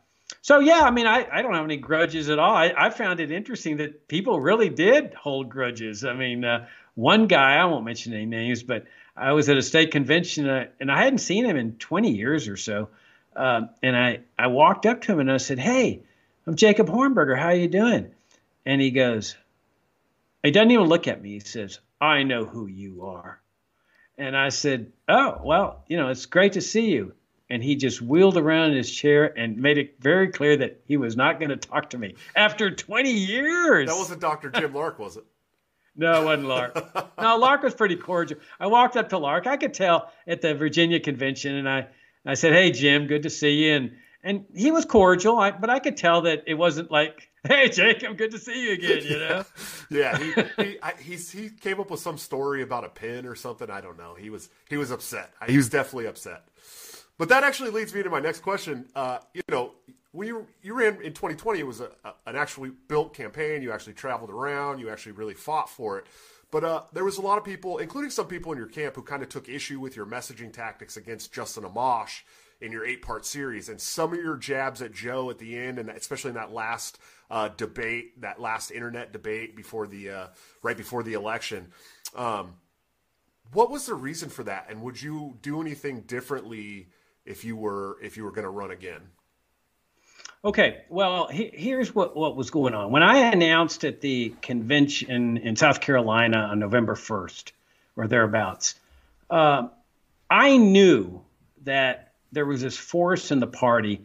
so 0.43 0.61
yeah, 0.61 0.83
I 0.83 0.91
mean, 0.91 1.07
I, 1.07 1.27
I 1.31 1.43
don't 1.43 1.55
have 1.55 1.65
any 1.65 1.77
grudges 1.77 2.31
at 2.31 2.39
all. 2.39 2.55
I, 2.55 2.73
I 2.77 2.91
found 2.91 3.19
it 3.19 3.33
interesting 3.33 3.79
that 3.79 4.07
people 4.07 4.41
really 4.41 4.69
did 4.69 5.13
hold 5.13 5.51
grudges. 5.51 6.05
I 6.05 6.15
mean, 6.15 6.45
uh, 6.45 6.67
one 6.95 7.27
guy, 7.27 7.57
I 7.57 7.65
won't 7.65 7.85
mention 7.85 8.15
any 8.15 8.27
names, 8.27 8.63
but 8.63 8.85
I 9.17 9.33
was 9.33 9.49
at 9.49 9.57
a 9.57 9.63
state 9.63 9.91
convention 9.91 10.49
uh, 10.49 10.67
and 10.79 10.91
I 10.91 11.03
hadn't 11.03 11.19
seen 11.19 11.45
him 11.45 11.57
in 11.57 11.77
20 11.77 12.11
years 12.11 12.49
or 12.49 12.57
so. 12.57 12.89
Uh, 13.35 13.63
and 13.83 13.97
I, 13.97 14.21
I 14.39 14.49
walked 14.49 14.87
up 14.87 15.03
to 15.03 15.13
him 15.13 15.21
and 15.21 15.31
I 15.31 15.37
said, 15.37 15.59
Hey, 15.59 16.03
I'm 16.47 16.57
Jacob 16.57 16.89
Hornberger. 16.89 17.39
How 17.39 17.51
you 17.51 17.69
doing? 17.69 18.11
And 18.67 18.81
he 18.81 18.91
goes, 18.91 19.37
he 20.43 20.51
doesn't 20.51 20.71
even 20.71 20.87
look 20.87 21.07
at 21.07 21.23
me. 21.23 21.31
He 21.31 21.41
says, 21.41 21.81
I 22.01 22.23
know 22.23 22.45
who 22.45 22.67
you 22.67 23.05
are. 23.05 23.41
And 24.19 24.37
I 24.37 24.51
said, 24.51 24.93
Oh, 25.09 25.41
well, 25.43 25.85
you 25.89 25.97
know, 25.97 26.09
it's 26.09 26.27
great 26.27 26.53
to 26.55 26.61
see 26.61 26.91
you. 26.91 27.15
And 27.49 27.63
he 27.65 27.75
just 27.75 28.01
wheeled 28.01 28.37
around 28.37 28.71
in 28.71 28.77
his 28.77 28.91
chair 28.91 29.37
and 29.37 29.57
made 29.57 29.77
it 29.77 29.97
very 29.99 30.29
clear 30.29 30.57
that 30.59 30.81
he 30.87 30.97
was 30.97 31.17
not 31.17 31.41
going 31.41 31.49
to 31.51 31.57
talk 31.57 31.91
to 31.91 31.99
me 31.99 32.15
after 32.37 32.71
20 32.71 33.11
years. 33.11 33.89
That 33.89 33.97
wasn't 33.97 34.21
Dr. 34.21 34.51
Jim 34.51 34.73
Lark, 34.73 34.99
was 34.99 35.17
it? 35.17 35.25
No, 35.97 36.23
it 36.23 36.25
wasn't 36.25 36.49
Lark. 36.49 37.19
no, 37.21 37.37
Lark 37.37 37.65
was 37.65 37.75
pretty 37.75 37.97
cordial. 37.97 38.39
I 38.61 38.69
walked 38.69 38.97
up 38.97 39.09
to 39.09 39.19
Lark. 39.19 39.49
I 39.49 39.57
could 39.57 39.75
tell 39.75 40.11
at 40.27 40.41
the 40.41 40.55
Virginia 40.55 41.01
convention, 41.01 41.57
and 41.57 41.69
I, 41.69 41.89
I 42.25 42.35
said, 42.35 42.53
"Hey, 42.53 42.71
Jim, 42.71 43.09
good 43.09 43.25
to 43.25 43.29
see 43.29 43.65
you." 43.65 43.75
And 43.75 43.97
and 44.23 44.45
he 44.55 44.71
was 44.71 44.85
cordial, 44.85 45.39
I, 45.39 45.51
but 45.51 45.71
I 45.71 45.79
could 45.79 45.97
tell 45.97 46.23
that 46.23 46.45
it 46.47 46.55
wasn't 46.55 46.91
like, 46.91 47.31
"Hey, 47.47 47.69
Jacob, 47.69 48.19
good 48.19 48.33
to 48.33 48.39
see 48.39 48.65
you 48.65 48.73
again." 48.73 49.03
You 49.03 49.19
know? 49.19 49.45
yeah, 49.91 50.19
he 50.19 50.33
he, 50.63 50.79
I, 50.83 50.93
he 51.01 51.51
came 51.51 51.81
up 51.81 51.91
with 51.91 52.01
some 52.01 52.19
story 52.19 52.63
about 52.63 52.85
a 52.85 52.89
pin 52.89 53.27
or 53.27 53.35
something. 53.35 53.71
I 53.71 53.81
don't 53.81 53.99
know. 53.99 54.15
He 54.15 54.31
was 54.31 54.51
he 54.69 54.77
was 54.77 54.91
upset. 54.91 55.33
He 55.47 55.57
was 55.57 55.69
definitely 55.69 56.07
upset. 56.07 56.45
But 57.19 57.29
that 57.29 57.45
actually 57.45 57.71
leads 57.71 57.95
me 57.95 58.03
to 58.03 58.11
my 58.11 58.21
next 58.21 58.41
question. 58.41 58.87
Uh, 58.95 59.19
you 59.35 59.43
know, 59.49 59.73
when 60.13 60.29
you 60.29 60.47
you 60.63 60.75
ran 60.75 61.01
in 61.03 61.13
2020, 61.13 61.61
it 61.61 61.67
was 61.67 61.81
a, 61.81 61.91
a, 62.05 62.15
an 62.27 62.37
actually 62.37 62.73
built 62.89 63.15
campaign. 63.15 63.63
You 63.63 63.73
actually 63.73 63.95
traveled 63.95 64.31
around. 64.31 64.81
You 64.81 64.91
actually 64.91 65.13
really 65.13 65.35
fought 65.35 65.69
for 65.71 65.99
it. 65.99 66.07
But 66.51 66.65
uh, 66.65 66.83
there 66.93 67.05
was 67.05 67.17
a 67.17 67.21
lot 67.21 67.39
of 67.39 67.45
people, 67.45 67.79
including 67.79 68.11
some 68.11 68.27
people 68.27 68.51
in 68.53 68.59
your 68.59 68.67
camp, 68.67 68.97
who 68.97 69.03
kind 69.03 69.23
of 69.23 69.29
took 69.29 69.49
issue 69.49 69.79
with 69.79 69.95
your 69.95 70.05
messaging 70.05 70.53
tactics 70.53 70.97
against 70.97 71.33
Justin 71.33 71.63
Amash 71.63 72.23
in 72.61 72.73
your 72.73 72.85
eight-part 72.85 73.25
series, 73.25 73.69
and 73.69 73.81
some 73.81 74.13
of 74.13 74.19
your 74.19 74.37
jabs 74.37 74.83
at 74.83 74.93
Jo 74.93 75.31
at 75.31 75.39
the 75.39 75.57
end, 75.57 75.79
and 75.79 75.89
especially 75.91 76.31
in 76.31 76.35
that 76.35 76.53
last 76.53 76.99
uh, 77.31 77.49
debate, 77.57 78.21
that 78.21 78.41
last 78.41 78.71
internet 78.71 79.13
debate 79.13 79.57
before 79.57 79.87
the 79.87 80.11
uh, 80.11 80.27
right 80.63 80.77
before 80.77 81.03
the 81.03 81.15
election. 81.15 81.69
Um, 82.15 82.55
what 83.53 83.71
was 83.71 83.87
the 83.87 83.95
reason 83.95 84.29
for 84.29 84.45
that, 84.45 84.67
and 84.69 84.83
would 84.83 85.01
you 85.01 85.37
do 85.43 85.61
anything 85.61 86.03
differently 86.03 86.89
if 87.25 87.45
you 87.45 87.57
were 87.57 87.97
if 88.03 88.17
you 88.17 88.25
were 88.25 88.33
going 88.33 88.45
to 88.45 88.51
run 88.51 88.71
again? 88.71 89.01
Okay, 90.43 90.85
well, 90.89 91.29
he, 91.29 91.51
here's 91.53 91.95
what, 91.95 92.17
what 92.17 92.35
was 92.35 92.51
going 92.51 92.73
on. 92.73 92.91
When 92.91 93.03
I 93.03 93.31
announced 93.31 93.85
at 93.85 94.01
the 94.01 94.35
convention 94.41 95.37
in 95.37 95.55
South 95.55 95.83
Carolina 95.83 96.39
on 96.39 96.59
November 96.59 96.95
1st 96.95 97.53
or 97.97 98.07
thereabouts, 98.09 98.75
uh, 99.29 99.69
I 100.31 100.57
knew 100.57 101.21
that 101.65 102.10
there 102.33 102.47
was 102.47 102.61
this 102.61 102.77
force 102.77 103.31
in 103.31 103.41
the 103.41 103.47
party 103.47 104.03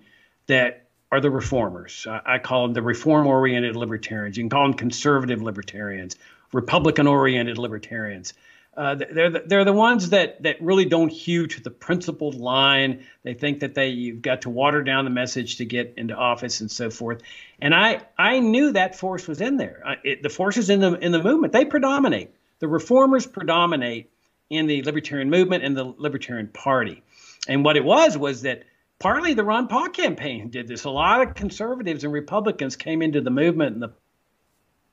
that 0.47 0.88
are 1.11 1.21
the 1.21 1.29
reformers. 1.29 2.05
I, 2.09 2.21
I 2.25 2.39
call 2.39 2.63
them 2.63 2.73
the 2.73 2.81
reform 2.81 3.27
oriented 3.27 3.75
libertarians. 3.75 4.38
You 4.38 4.43
can 4.43 4.49
call 4.49 4.63
them 4.63 4.73
conservative 4.73 5.41
libertarians, 5.41 6.15
Republican 6.51 7.07
oriented 7.07 7.57
libertarians. 7.57 8.33
Uh, 8.75 8.95
they're 8.95 9.29
the, 9.29 9.43
they're 9.45 9.63
the 9.63 9.71
ones 9.71 10.09
that 10.09 10.43
that 10.43 10.61
really 10.61 10.83
don't 10.83 11.09
hew 11.09 11.47
to 11.47 11.61
the 11.61 11.69
principled 11.69 12.35
line. 12.35 13.05
They 13.23 13.33
think 13.33 13.61
that 13.61 13.73
they 13.73 13.88
you've 13.89 14.21
got 14.21 14.41
to 14.41 14.49
water 14.49 14.83
down 14.83 15.05
the 15.05 15.11
message 15.11 15.57
to 15.57 15.65
get 15.65 15.93
into 15.95 16.13
office 16.13 16.59
and 16.59 16.69
so 16.69 16.89
forth. 16.89 17.21
And 17.61 17.73
I 17.73 18.01
I 18.17 18.39
knew 18.39 18.73
that 18.73 18.97
force 18.97 19.27
was 19.27 19.39
in 19.39 19.55
there. 19.55 19.81
I, 19.85 19.95
it, 20.03 20.23
the 20.23 20.29
forces 20.29 20.69
in 20.69 20.81
the 20.81 20.93
in 20.93 21.13
the 21.13 21.23
movement 21.23 21.53
they 21.53 21.63
predominate. 21.63 22.31
The 22.59 22.67
reformers 22.67 23.25
predominate 23.25 24.09
in 24.49 24.67
the 24.67 24.83
libertarian 24.83 25.29
movement 25.29 25.63
and 25.63 25.75
the 25.75 25.85
libertarian 25.97 26.49
party. 26.49 27.01
And 27.47 27.63
what 27.63 27.77
it 27.77 27.84
was 27.84 28.17
was 28.17 28.41
that 28.43 28.63
partly 28.99 29.34
the 29.34 29.43
Ron 29.43 29.67
Paul 29.67 29.89
campaign 29.89 30.49
did 30.49 30.67
this. 30.67 30.84
A 30.84 30.89
lot 30.89 31.21
of 31.21 31.36
conservatives 31.36 32.03
and 32.03 32.13
Republicans 32.13 32.75
came 32.75 33.01
into 33.01 33.21
the 33.21 33.29
movement 33.29 33.73
and 33.73 33.81
the 33.81 33.93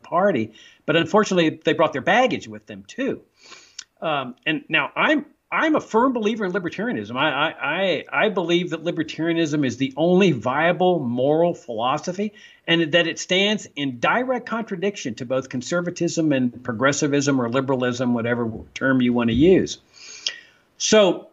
party, 0.02 0.52
but 0.84 0.96
unfortunately 0.96 1.60
they 1.64 1.72
brought 1.72 1.92
their 1.92 2.02
baggage 2.02 2.48
with 2.48 2.66
them 2.66 2.84
too. 2.86 3.22
Um, 4.00 4.34
and 4.44 4.64
now 4.68 4.90
I'm 4.96 5.26
I'm 5.50 5.76
a 5.76 5.80
firm 5.80 6.14
believer 6.14 6.46
in 6.46 6.52
libertarianism. 6.52 7.14
I, 7.14 8.04
I 8.10 8.24
I 8.24 8.28
believe 8.30 8.70
that 8.70 8.82
libertarianism 8.82 9.66
is 9.66 9.76
the 9.76 9.92
only 9.96 10.32
viable 10.32 10.98
moral 10.98 11.54
philosophy, 11.54 12.32
and 12.66 12.92
that 12.92 13.06
it 13.06 13.18
stands 13.18 13.68
in 13.76 14.00
direct 14.00 14.46
contradiction 14.46 15.14
to 15.16 15.26
both 15.26 15.48
conservatism 15.50 16.32
and 16.32 16.64
progressivism 16.64 17.40
or 17.40 17.48
liberalism, 17.48 18.14
whatever 18.14 18.50
term 18.74 19.02
you 19.02 19.12
want 19.12 19.28
to 19.28 19.34
use. 19.34 19.78
So 20.78 21.28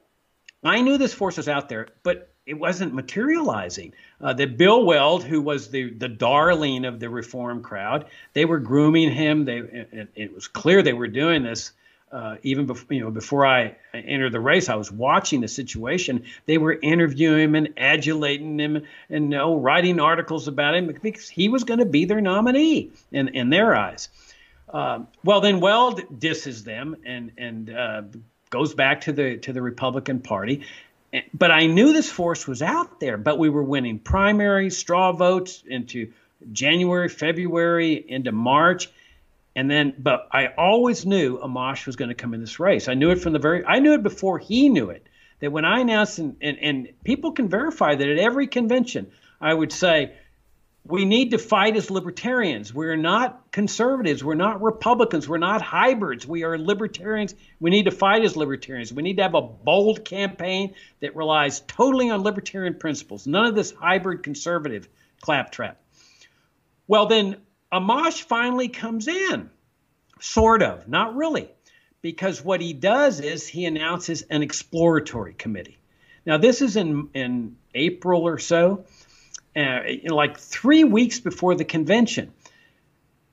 I 0.64 0.82
knew 0.82 0.98
this 0.98 1.14
force 1.14 1.38
was 1.38 1.48
out 1.48 1.70
there, 1.70 1.88
but 2.04 2.34
it 2.46 2.56
wasn't 2.56 2.94
materializing. 2.94 3.94
Uh, 4.20 4.34
that 4.34 4.58
Bill 4.58 4.84
Weld, 4.84 5.24
who 5.24 5.42
was 5.42 5.70
the 5.70 5.92
the 5.92 6.10
darling 6.10 6.86
of 6.86 7.00
the 7.00 7.10
reform 7.10 7.62
crowd, 7.62 8.06
they 8.34 8.46
were 8.46 8.60
grooming 8.60 9.12
him. 9.12 9.46
They 9.46 9.58
it, 9.58 10.10
it 10.16 10.34
was 10.34 10.48
clear 10.48 10.82
they 10.82 10.94
were 10.94 11.08
doing 11.08 11.44
this 11.44 11.72
uh, 12.12 12.38
even 12.44 12.66
before 12.66 12.94
you 12.94 13.02
know 13.02 13.12
before 13.12 13.46
I 13.46 13.76
entered 13.94 14.32
the 14.32 14.40
race, 14.40 14.70
I 14.70 14.76
was 14.76 14.92
watching 14.92 15.42
the 15.42 15.48
situation. 15.48 16.26
They 16.46 16.58
were 16.58 16.74
interviewing 16.74 17.40
him 17.40 17.56
and 17.56 17.74
adulating 17.78 18.60
him 18.60 18.84
and 19.10 19.26
you 19.26 19.30
know, 19.30 19.56
writing 19.56 20.00
articles 20.00 20.48
about 20.48 20.76
him 20.76 20.88
because 20.88 21.30
he 21.30 21.50
was 21.50 21.64
going 21.64 21.80
to 21.80 21.86
be 21.86 22.06
their 22.06 22.22
nominee 22.22 22.92
in 23.12 23.30
in 23.30 23.50
their 23.50 23.76
eyes. 23.76 24.10
Uh, 24.68 25.00
well, 25.24 25.42
then 25.42 25.60
Weld 25.60 26.20
disses 26.20 26.64
them 26.64 26.96
and 27.06 27.32
and 27.38 27.70
uh, 27.70 28.02
goes 28.50 28.74
back 28.74 29.02
to 29.02 29.14
the 29.14 29.38
to 29.38 29.54
the 29.54 29.62
Republican 29.62 30.20
Party. 30.20 30.66
But 31.34 31.50
I 31.52 31.66
knew 31.66 31.92
this 31.92 32.10
force 32.10 32.48
was 32.48 32.62
out 32.62 33.00
there. 33.00 33.18
But 33.18 33.40
we 33.40 33.50
were 33.50 33.64
winning 33.64 34.00
primary 34.00 34.70
straw 34.70 35.12
votes 35.12 35.64
into 35.68 36.12
January, 36.52 37.10
February, 37.10 37.94
into 38.08 38.32
March 38.32 38.90
and 39.60 39.70
then, 39.70 39.94
but 39.98 40.30
I 40.32 40.48
always 40.48 41.06
knew 41.06 41.38
Amash 41.38 41.86
was 41.86 41.96
going 41.96 42.10
to 42.10 42.16
come 42.16 42.34
in 42.34 42.40
this 42.40 42.62
race. 42.62 42.88
I 42.88 42.94
knew 42.94 43.10
it 43.10 43.18
from 43.18 43.34
the 43.34 43.40
very, 43.40 43.66
I 43.66 43.80
knew 43.80 43.94
it 43.94 44.04
before 44.04 44.40
he 44.40 44.70
knew 44.70 44.90
it. 44.90 45.06
That 45.42 45.52
when 45.52 45.66
I 45.66 45.80
announced, 45.80 46.20
and, 46.20 46.36
and, 46.40 46.58
and 46.60 46.90
people 47.04 47.32
can 47.32 47.50
verify 47.50 47.96
that 47.96 48.08
at 48.08 48.20
every 48.20 48.48
convention, 48.48 49.12
I 49.42 49.54
would 49.54 49.72
say, 49.72 50.14
we 50.90 51.06
need 51.06 51.32
to 51.32 51.38
fight 51.38 51.78
as 51.78 51.92
libertarians. 51.92 52.74
We're 52.74 52.96
not 52.98 53.52
conservatives. 53.52 54.24
We're 54.24 54.34
not 54.34 54.64
Republicans. 54.64 55.30
We're 55.30 55.38
not 55.38 55.62
hybrids. 55.62 56.26
We 56.26 56.44
are 56.44 56.58
libertarians. 56.58 57.36
We 57.60 57.70
need 57.70 57.84
to 57.84 57.92
fight 57.92 58.24
as 58.24 58.36
libertarians. 58.36 58.92
We 58.92 59.04
need 59.04 59.18
to 59.18 59.24
have 59.24 59.36
a 59.36 59.42
bold 59.42 60.04
campaign 60.04 60.74
that 61.02 61.16
relies 61.16 61.60
totally 61.60 62.10
on 62.10 62.24
libertarian 62.24 62.74
principles. 62.74 63.28
None 63.28 63.46
of 63.46 63.54
this 63.54 63.72
hybrid 63.72 64.24
conservative 64.24 64.90
claptrap. 65.22 65.80
Well, 66.88 67.06
then 67.06 67.38
Amash 67.72 68.24
finally 68.24 68.70
comes 68.70 69.08
in, 69.08 69.52
sort 70.20 70.64
of, 70.64 70.88
not 70.88 71.16
really, 71.16 71.52
because 72.02 72.44
what 72.44 72.62
he 72.62 72.74
does 72.74 73.20
is 73.20 73.48
he 73.48 73.66
announces 73.66 74.24
an 74.24 74.42
exploratory 74.42 75.36
committee. 75.36 75.78
Now, 76.26 76.38
this 76.38 76.64
is 76.64 76.78
in, 76.78 77.10
in 77.14 77.58
April 77.76 78.28
or 78.28 78.40
so, 78.40 78.86
uh, 79.60 80.14
like 80.14 80.38
three 80.38 80.84
weeks 80.84 81.20
before 81.20 81.56
the 81.56 81.66
convention. 81.66 82.34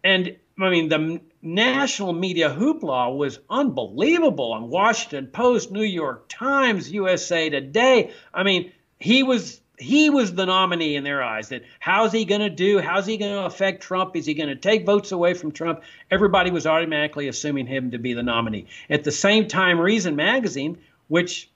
And 0.02 0.36
I 0.58 0.70
mean, 0.70 0.88
the 0.88 1.20
national 1.42 2.12
media 2.12 2.48
hoopla 2.50 3.16
was 3.16 3.38
unbelievable 3.50 4.52
on 4.52 4.68
Washington 4.68 5.28
Post, 5.28 5.70
New 5.70 5.82
York 5.82 6.28
Times, 6.28 6.90
USA 6.90 7.50
Today. 7.50 8.12
I 8.32 8.42
mean, 8.42 8.72
he 8.98 9.22
was 9.22 9.60
he 9.78 10.08
was 10.08 10.34
the 10.34 10.46
nominee 10.46 10.96
in 10.96 11.04
their 11.04 11.22
eyes. 11.22 11.50
That 11.50 11.62
how's 11.78 12.12
he 12.12 12.24
going 12.24 12.40
to 12.40 12.50
do? 12.50 12.80
How's 12.80 13.06
he 13.06 13.18
going 13.18 13.32
to 13.32 13.44
affect 13.44 13.82
Trump? 13.82 14.16
Is 14.16 14.24
he 14.24 14.34
going 14.34 14.48
to 14.48 14.56
take 14.56 14.86
votes 14.86 15.12
away 15.12 15.34
from 15.34 15.52
Trump? 15.52 15.82
Everybody 16.10 16.50
was 16.50 16.66
automatically 16.66 17.28
assuming 17.28 17.66
him 17.66 17.90
to 17.90 17.98
be 17.98 18.14
the 18.14 18.22
nominee. 18.22 18.66
At 18.88 19.04
the 19.04 19.12
same 19.12 19.48
time, 19.48 19.78
Reason 19.78 20.16
Magazine, 20.16 20.78
which 21.08 21.50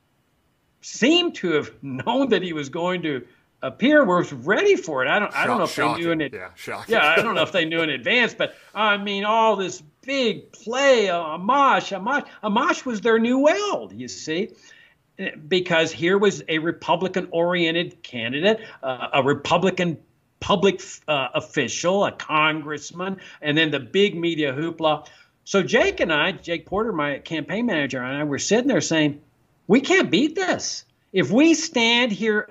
seemed 0.83 1.37
to 1.37 1.53
have 1.53 1.71
known 1.83 2.31
that 2.31 2.43
he 2.43 2.53
was 2.53 2.69
going 2.69 3.03
to 3.03 3.25
appear, 3.63 4.05
was 4.05 4.33
ready 4.33 4.77
for 4.77 5.05
it. 5.05 5.09
I 5.09 5.19
don't. 5.19 5.35
I 5.35 5.47
don't 5.47 5.59
know 5.59 5.65
if 5.65 5.73
shocking. 5.73 6.03
they 6.03 6.07
knew 6.07 6.13
in 6.13 6.21
it. 6.21 6.33
Yeah, 6.33 6.51
shocking. 6.55 6.95
yeah, 6.95 7.07
I 7.07 7.23
don't 7.23 7.35
know 7.35 7.43
if 7.43 7.53
they 7.53 7.65
knew 7.65 7.81
in 7.83 7.91
advance, 7.91 8.35
but 8.35 8.55
I 8.75 8.97
mean, 8.97 9.25
all 9.25 9.57
this 9.57 9.83
big 10.03 10.53
play, 10.53 11.09
uh, 11.09 11.21
Amash, 11.21 11.97
Amash, 11.97 12.27
Amash 12.43 12.85
was 12.85 13.01
their 13.01 13.19
new 13.19 13.39
Weld. 13.39 13.93
You 13.93 14.09
see 14.09 14.51
because 15.49 15.93
here 15.93 16.19
was 16.19 16.43
a 16.49 16.59
Republican 16.59 17.29
oriented 17.31 18.03
candidate, 18.03 18.61
uh, 18.83 19.09
a 19.13 19.23
Republican 19.23 19.99
public 20.41 20.81
uh, 21.07 21.29
official, 21.35 22.05
a 22.05 22.13
congressman, 22.13 23.19
and 23.43 23.57
then 23.57 23.71
the 23.71 23.81
big 23.81 24.17
media 24.17 24.53
hoopla. 24.53 25.07
So 25.45 25.63
Jake 25.63 26.01
and 26.01 26.13
I, 26.13 26.33
Jake 26.33 26.67
Porter, 26.67 26.93
my 26.93 27.19
campaign 27.19 27.67
manager, 27.67 28.03
and 28.03 28.17
I 28.17 28.25
were 28.25 28.39
sitting 28.39 28.69
there 28.69 28.81
saying, 28.81 29.21
we 29.67 29.81
can't 29.81 30.11
beat 30.11 30.35
this. 30.35 30.85
If 31.13 31.31
we 31.31 31.55
stand 31.55 32.13
here 32.13 32.49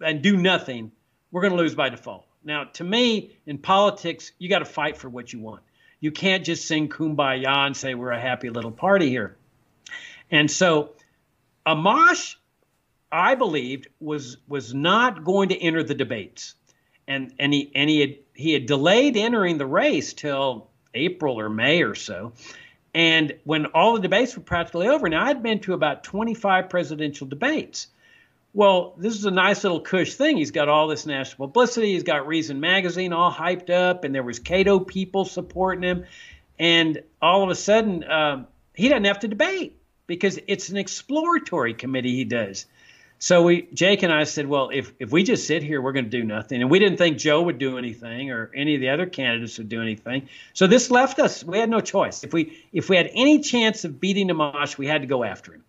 and 0.00 0.22
do 0.22 0.36
nothing, 0.36 0.92
we're 1.30 1.42
going 1.42 1.52
to 1.52 1.58
lose 1.58 1.74
by 1.74 1.88
default. 1.88 2.26
Now, 2.42 2.64
to 2.64 2.84
me, 2.84 3.36
in 3.46 3.58
politics, 3.58 4.32
you 4.38 4.48
got 4.48 4.60
to 4.60 4.64
fight 4.64 4.96
for 4.96 5.08
what 5.08 5.32
you 5.32 5.40
want. 5.40 5.62
You 6.00 6.10
can't 6.10 6.44
just 6.44 6.66
sing 6.66 6.88
kumbaya 6.88 7.66
and 7.66 7.76
say 7.76 7.94
we're 7.94 8.10
a 8.10 8.20
happy 8.20 8.48
little 8.48 8.70
party 8.70 9.08
here. 9.10 9.36
And 10.30 10.50
so 10.50 10.92
Amash, 11.66 12.36
I 13.12 13.34
believed, 13.34 13.88
was 14.00 14.38
was 14.48 14.72
not 14.72 15.24
going 15.24 15.50
to 15.50 15.60
enter 15.60 15.82
the 15.82 15.94
debates. 15.94 16.54
And 17.06 17.34
and 17.38 17.52
he 17.52 17.70
and 17.74 17.90
he 17.90 18.00
had 18.00 18.16
he 18.34 18.52
had 18.52 18.66
delayed 18.66 19.16
entering 19.16 19.58
the 19.58 19.66
race 19.66 20.14
till 20.14 20.68
April 20.94 21.38
or 21.38 21.50
May 21.50 21.82
or 21.82 21.94
so. 21.94 22.32
And 22.94 23.36
when 23.44 23.66
all 23.66 23.94
the 23.94 24.00
debates 24.00 24.36
were 24.36 24.42
practically 24.42 24.88
over, 24.88 25.08
now 25.08 25.24
I'd 25.24 25.42
been 25.42 25.60
to 25.60 25.74
about 25.74 26.02
25 26.02 26.68
presidential 26.68 27.26
debates. 27.26 27.88
Well, 28.52 28.94
this 28.98 29.14
is 29.14 29.24
a 29.24 29.30
nice 29.30 29.62
little 29.62 29.80
cush 29.80 30.14
thing. 30.14 30.36
He's 30.36 30.50
got 30.50 30.68
all 30.68 30.88
this 30.88 31.06
national 31.06 31.48
publicity. 31.48 31.92
He's 31.92 32.02
got 32.02 32.26
Reason 32.26 32.58
Magazine 32.58 33.12
all 33.12 33.32
hyped 33.32 33.70
up, 33.70 34.02
and 34.02 34.14
there 34.14 34.24
was 34.24 34.40
Cato 34.40 34.80
people 34.80 35.24
supporting 35.24 35.84
him. 35.84 36.04
And 36.58 37.02
all 37.22 37.42
of 37.44 37.50
a 37.50 37.54
sudden, 37.54 38.04
um, 38.10 38.46
he 38.74 38.88
doesn't 38.88 39.04
have 39.04 39.20
to 39.20 39.28
debate 39.28 39.80
because 40.06 40.38
it's 40.48 40.68
an 40.68 40.76
exploratory 40.76 41.74
committee 41.74 42.16
he 42.16 42.24
does. 42.24 42.66
So 43.22 43.42
we, 43.42 43.68
Jake 43.74 44.02
and 44.02 44.12
I 44.12 44.24
said, 44.24 44.46
well, 44.46 44.70
if 44.72 44.94
if 44.98 45.12
we 45.12 45.22
just 45.22 45.46
sit 45.46 45.62
here, 45.62 45.82
we're 45.82 45.92
going 45.92 46.06
to 46.06 46.10
do 46.10 46.24
nothing, 46.24 46.62
and 46.62 46.70
we 46.70 46.78
didn't 46.78 46.96
think 46.96 47.18
Jo 47.18 47.42
would 47.42 47.58
do 47.58 47.76
anything 47.76 48.30
or 48.30 48.50
any 48.54 48.74
of 48.74 48.80
the 48.80 48.88
other 48.88 49.04
candidates 49.04 49.58
would 49.58 49.68
do 49.68 49.82
anything. 49.82 50.28
So 50.54 50.66
this 50.66 50.90
left 50.90 51.18
us. 51.18 51.44
We 51.44 51.58
had 51.58 51.68
no 51.68 51.80
choice. 51.80 52.24
If 52.24 52.32
we 52.32 52.58
if 52.72 52.88
we 52.88 52.96
had 52.96 53.10
any 53.12 53.40
chance 53.40 53.84
of 53.84 54.00
beating 54.00 54.28
Amash, 54.28 54.78
we 54.78 54.86
had 54.86 55.02
to 55.02 55.06
go 55.06 55.22
after 55.22 55.52
him. 55.52 55.64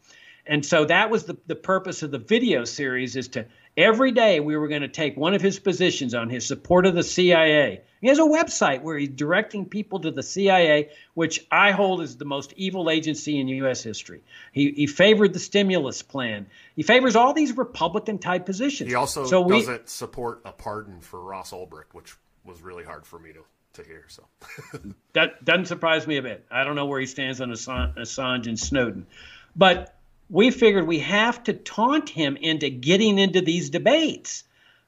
And 0.51 0.65
so 0.65 0.83
that 0.83 1.09
was 1.09 1.23
the, 1.23 1.37
the 1.47 1.55
purpose 1.55 2.03
of 2.03 2.11
the 2.11 2.17
video 2.17 2.65
series 2.65 3.15
is 3.15 3.29
to 3.29 3.45
every 3.77 4.11
day 4.11 4.41
we 4.41 4.57
were 4.57 4.67
going 4.67 4.81
to 4.81 4.89
take 4.89 5.15
one 5.15 5.33
of 5.33 5.41
his 5.41 5.57
positions 5.57 6.13
on 6.13 6.29
his 6.29 6.45
support 6.45 6.85
of 6.85 6.93
the 6.93 7.03
CIA. 7.03 7.83
He 8.01 8.09
has 8.09 8.19
a 8.19 8.23
website 8.23 8.81
where 8.81 8.97
he's 8.97 9.07
directing 9.07 9.65
people 9.65 10.01
to 10.01 10.11
the 10.11 10.21
CIA, 10.21 10.89
which 11.13 11.47
I 11.49 11.71
hold 11.71 12.01
as 12.01 12.17
the 12.17 12.25
most 12.25 12.51
evil 12.57 12.89
agency 12.89 13.39
in 13.39 13.47
U.S. 13.47 13.81
history. 13.81 14.23
He, 14.51 14.71
he 14.71 14.87
favored 14.87 15.31
the 15.31 15.39
stimulus 15.39 16.01
plan. 16.01 16.47
He 16.75 16.83
favors 16.83 17.15
all 17.15 17.31
these 17.31 17.55
Republican 17.55 18.19
type 18.19 18.45
positions. 18.45 18.89
He 18.89 18.95
also 18.95 19.25
so 19.25 19.47
doesn't 19.47 19.83
we, 19.83 19.87
support 19.87 20.41
a 20.43 20.51
pardon 20.51 20.99
for 20.99 21.21
Ross 21.21 21.53
Ulbricht, 21.53 21.93
which 21.93 22.13
was 22.43 22.61
really 22.61 22.83
hard 22.83 23.05
for 23.05 23.19
me 23.19 23.31
to 23.31 23.45
to 23.81 23.87
hear. 23.87 24.03
So 24.09 24.25
that 25.13 25.45
doesn't 25.45 25.67
surprise 25.67 26.05
me 26.05 26.17
a 26.17 26.21
bit. 26.21 26.45
I 26.51 26.65
don't 26.65 26.75
know 26.75 26.87
where 26.87 26.99
he 26.99 27.05
stands 27.05 27.39
on 27.39 27.51
Assange 27.51 28.47
and 28.47 28.59
Snowden, 28.59 29.07
but 29.55 29.95
we 30.31 30.49
figured 30.49 30.87
we 30.87 30.99
have 30.99 31.43
to 31.43 31.53
taunt 31.53 32.09
him 32.09 32.37
into 32.37 32.69
getting 32.69 33.19
into 33.19 33.41
these 33.41 33.69
debates. 33.69 34.45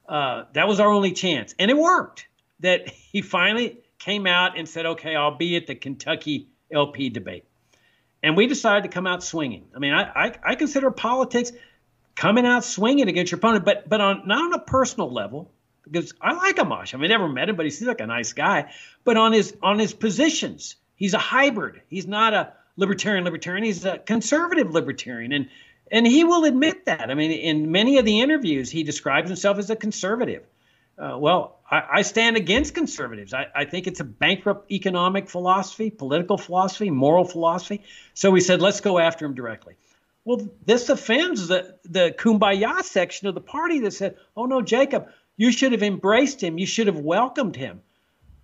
Uh, 0.08 0.44
that 0.54 0.66
was 0.66 0.80
our 0.80 0.88
only 0.88 1.12
chance, 1.12 1.54
and 1.58 1.70
it 1.70 1.76
worked. 1.76 2.26
That 2.60 2.88
he 3.12 3.20
finally 3.20 3.78
came 3.98 4.26
out 4.26 4.58
and 4.58 4.68
said, 4.68 4.86
"Okay, 4.86 5.14
I'll 5.14 5.36
be 5.36 5.56
at 5.56 5.66
the 5.66 5.74
Kentucky 5.74 6.48
LP 6.72 7.10
debate," 7.10 7.44
and 8.22 8.36
we 8.36 8.46
decided 8.46 8.84
to 8.84 8.88
come 8.88 9.06
out 9.06 9.22
swinging. 9.22 9.66
I 9.76 9.78
mean, 9.78 9.92
I, 9.92 10.02
I, 10.02 10.32
I 10.42 10.54
consider 10.54 10.90
politics 10.90 11.52
coming 12.14 12.46
out 12.46 12.64
swinging 12.64 13.08
against 13.08 13.30
your 13.30 13.38
opponent, 13.38 13.66
but 13.66 13.88
but 13.88 14.00
on 14.00 14.26
not 14.26 14.44
on 14.44 14.54
a 14.54 14.64
personal 14.64 15.12
level 15.12 15.52
because 15.84 16.14
I 16.22 16.32
like 16.32 16.56
Amash. 16.56 16.94
I 16.94 16.96
mean, 16.96 17.10
I 17.10 17.14
never 17.14 17.28
met 17.28 17.50
him, 17.50 17.56
but 17.56 17.66
he 17.66 17.70
seems 17.70 17.88
like 17.88 18.00
a 18.00 18.06
nice 18.06 18.32
guy. 18.32 18.72
But 19.04 19.18
on 19.18 19.32
his 19.32 19.54
on 19.62 19.78
his 19.78 19.92
positions, 19.92 20.76
he's 20.96 21.12
a 21.12 21.18
hybrid. 21.18 21.82
He's 21.88 22.06
not 22.06 22.32
a 22.32 22.54
libertarian 22.76 23.24
libertarian. 23.24 23.64
He's 23.64 23.84
a 23.84 23.98
conservative 23.98 24.72
libertarian, 24.72 25.32
and 25.32 25.48
and 25.90 26.06
he 26.06 26.24
will 26.24 26.44
admit 26.44 26.86
that. 26.86 27.10
I 27.10 27.14
mean, 27.14 27.30
in 27.30 27.70
many 27.70 27.98
of 27.98 28.04
the 28.04 28.20
interviews, 28.20 28.70
he 28.70 28.82
describes 28.82 29.28
himself 29.28 29.58
as 29.58 29.70
a 29.70 29.76
conservative. 29.76 30.44
Uh, 30.96 31.16
well, 31.18 31.58
I, 31.68 31.82
I, 31.94 32.02
stand 32.02 32.36
against 32.36 32.72
conservatives. 32.72 33.34
I, 33.34 33.46
I, 33.52 33.64
think 33.64 33.88
it's 33.88 33.98
a 33.98 34.04
bankrupt 34.04 34.70
economic 34.70 35.28
philosophy, 35.28 35.90
political 35.90 36.38
philosophy, 36.38 36.88
moral 36.88 37.24
philosophy. 37.24 37.82
So 38.14 38.30
we 38.30 38.40
said, 38.40 38.62
let's 38.62 38.80
go 38.80 39.00
after 39.00 39.26
him 39.26 39.34
directly. 39.34 39.74
Well, 40.24 40.48
this 40.64 40.88
offends 40.88 41.48
the, 41.48 41.76
the 41.84 42.14
kumbaya 42.16 42.82
section 42.82 43.26
of 43.26 43.34
the 43.34 43.40
party 43.40 43.80
that 43.80 43.90
said, 43.90 44.16
oh 44.36 44.46
no, 44.46 44.62
Jacob, 44.62 45.08
you 45.36 45.50
should 45.50 45.72
have 45.72 45.82
embraced 45.82 46.40
him. 46.40 46.58
You 46.58 46.66
should 46.66 46.86
have 46.86 47.00
welcomed 47.00 47.56
him. 47.56 47.82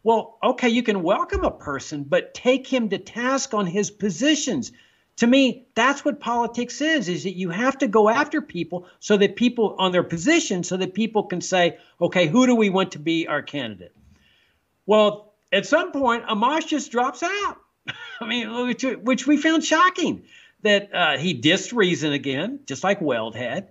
Well, 0.02 0.38
okay, 0.42 0.68
you 0.68 0.82
can 0.82 1.02
welcome 1.02 1.44
a 1.44 1.50
person, 1.50 2.04
but 2.04 2.32
take 2.32 2.66
him 2.66 2.88
to 2.88 2.98
task 2.98 3.52
on 3.52 3.66
his 3.66 3.90
positions. 3.90 4.72
To 5.16 5.26
me, 5.26 5.66
that's 5.74 6.04
what 6.04 6.20
politics 6.20 6.80
is, 6.80 7.08
is 7.08 7.24
that 7.24 7.36
you 7.36 7.50
have 7.50 7.76
to 7.78 7.88
go 7.88 8.08
after 8.08 8.40
people 8.40 8.86
so 8.98 9.18
that 9.18 9.36
people 9.36 9.76
on 9.78 9.92
their 9.92 10.02
position 10.02 10.64
so 10.64 10.78
that 10.78 10.94
people 10.94 11.24
can 11.24 11.42
say, 11.42 11.76
okay, 12.00 12.26
who 12.26 12.46
do 12.46 12.54
we 12.54 12.70
want 12.70 12.92
to 12.92 12.98
be 12.98 13.26
our 13.26 13.42
candidate? 13.42 13.94
Well, 14.86 15.34
at 15.52 15.66
some 15.66 15.92
point, 15.92 16.26
Amash 16.26 16.66
just 16.66 16.90
drops 16.90 17.22
out. 17.22 17.58
I 18.20 18.26
mean, 18.26 18.66
which, 18.66 18.82
which, 18.82 19.26
we 19.26 19.36
found 19.36 19.62
shocking 19.62 20.22
that 20.62 20.94
uh, 20.94 21.18
he 21.18 21.38
dissed 21.38 21.76
Reason 21.76 22.12
again, 22.12 22.60
just 22.64 22.82
like 22.84 23.02
Weld 23.02 23.36
had. 23.36 23.68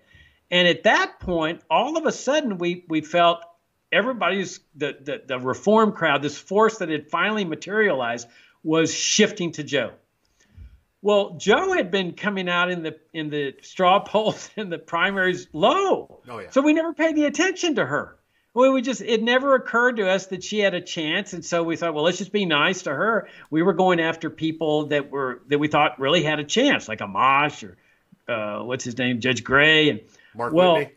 And 0.51 0.67
at 0.67 0.83
that 0.83 1.19
point, 1.19 1.61
all 1.69 1.97
of 1.97 2.05
a 2.05 2.11
sudden, 2.11 2.59
we, 2.59 2.85
we 2.87 3.01
felt 3.01 3.41
everybody's 3.91 4.59
the, 4.75 4.97
the, 4.99 5.21
the 5.25 5.39
reform 5.39 5.91
crowd, 5.91 6.21
this 6.21 6.37
force 6.37 6.77
that 6.79 6.89
had 6.89 7.09
finally 7.09 7.45
materialized, 7.45 8.27
was 8.63 8.93
shifting 8.93 9.51
to 9.53 9.63
Jo. 9.63 9.91
Well, 11.01 11.37
Jo 11.37 11.73
had 11.73 11.91
been 11.91 12.13
coming 12.13 12.49
out 12.49 12.69
in 12.69 12.83
the 12.83 12.99
in 13.13 13.29
the 13.29 13.55
straw 13.61 13.99
polls 13.99 14.49
in 14.57 14.69
the 14.69 14.77
primaries 14.77 15.47
low, 15.53 16.21
oh, 16.27 16.39
yeah. 16.39 16.49
so 16.49 16.61
we 16.61 16.73
never 16.73 16.93
paid 16.93 17.15
the 17.15 17.25
attention 17.25 17.75
to 17.75 17.85
her. 17.85 18.17
Well, 18.53 18.73
we 18.73 18.81
just 18.81 19.01
it 19.01 19.23
never 19.23 19.55
occurred 19.55 19.97
to 19.97 20.09
us 20.09 20.27
that 20.27 20.43
she 20.43 20.59
had 20.59 20.73
a 20.73 20.81
chance, 20.81 21.33
and 21.33 21.45
so 21.45 21.63
we 21.63 21.77
thought, 21.77 21.93
well, 21.93 22.03
let's 22.03 22.17
just 22.17 22.33
be 22.33 22.45
nice 22.45 22.81
to 22.83 22.89
her. 22.93 23.29
We 23.49 23.61
were 23.61 23.73
going 23.73 24.01
after 24.01 24.29
people 24.29 24.87
that 24.87 25.09
were 25.09 25.41
that 25.47 25.59
we 25.59 25.69
thought 25.69 25.99
really 25.99 26.23
had 26.23 26.39
a 26.39 26.43
chance, 26.43 26.89
like 26.89 26.99
Amash 26.99 27.63
or 27.63 27.77
uh, 28.31 28.63
what's 28.63 28.83
his 28.83 28.97
name, 28.97 29.21
Judge 29.21 29.43
Gray, 29.43 29.89
and 29.89 30.01
Mark 30.35 30.51
well, 30.51 30.75
Whitney. 30.75 30.93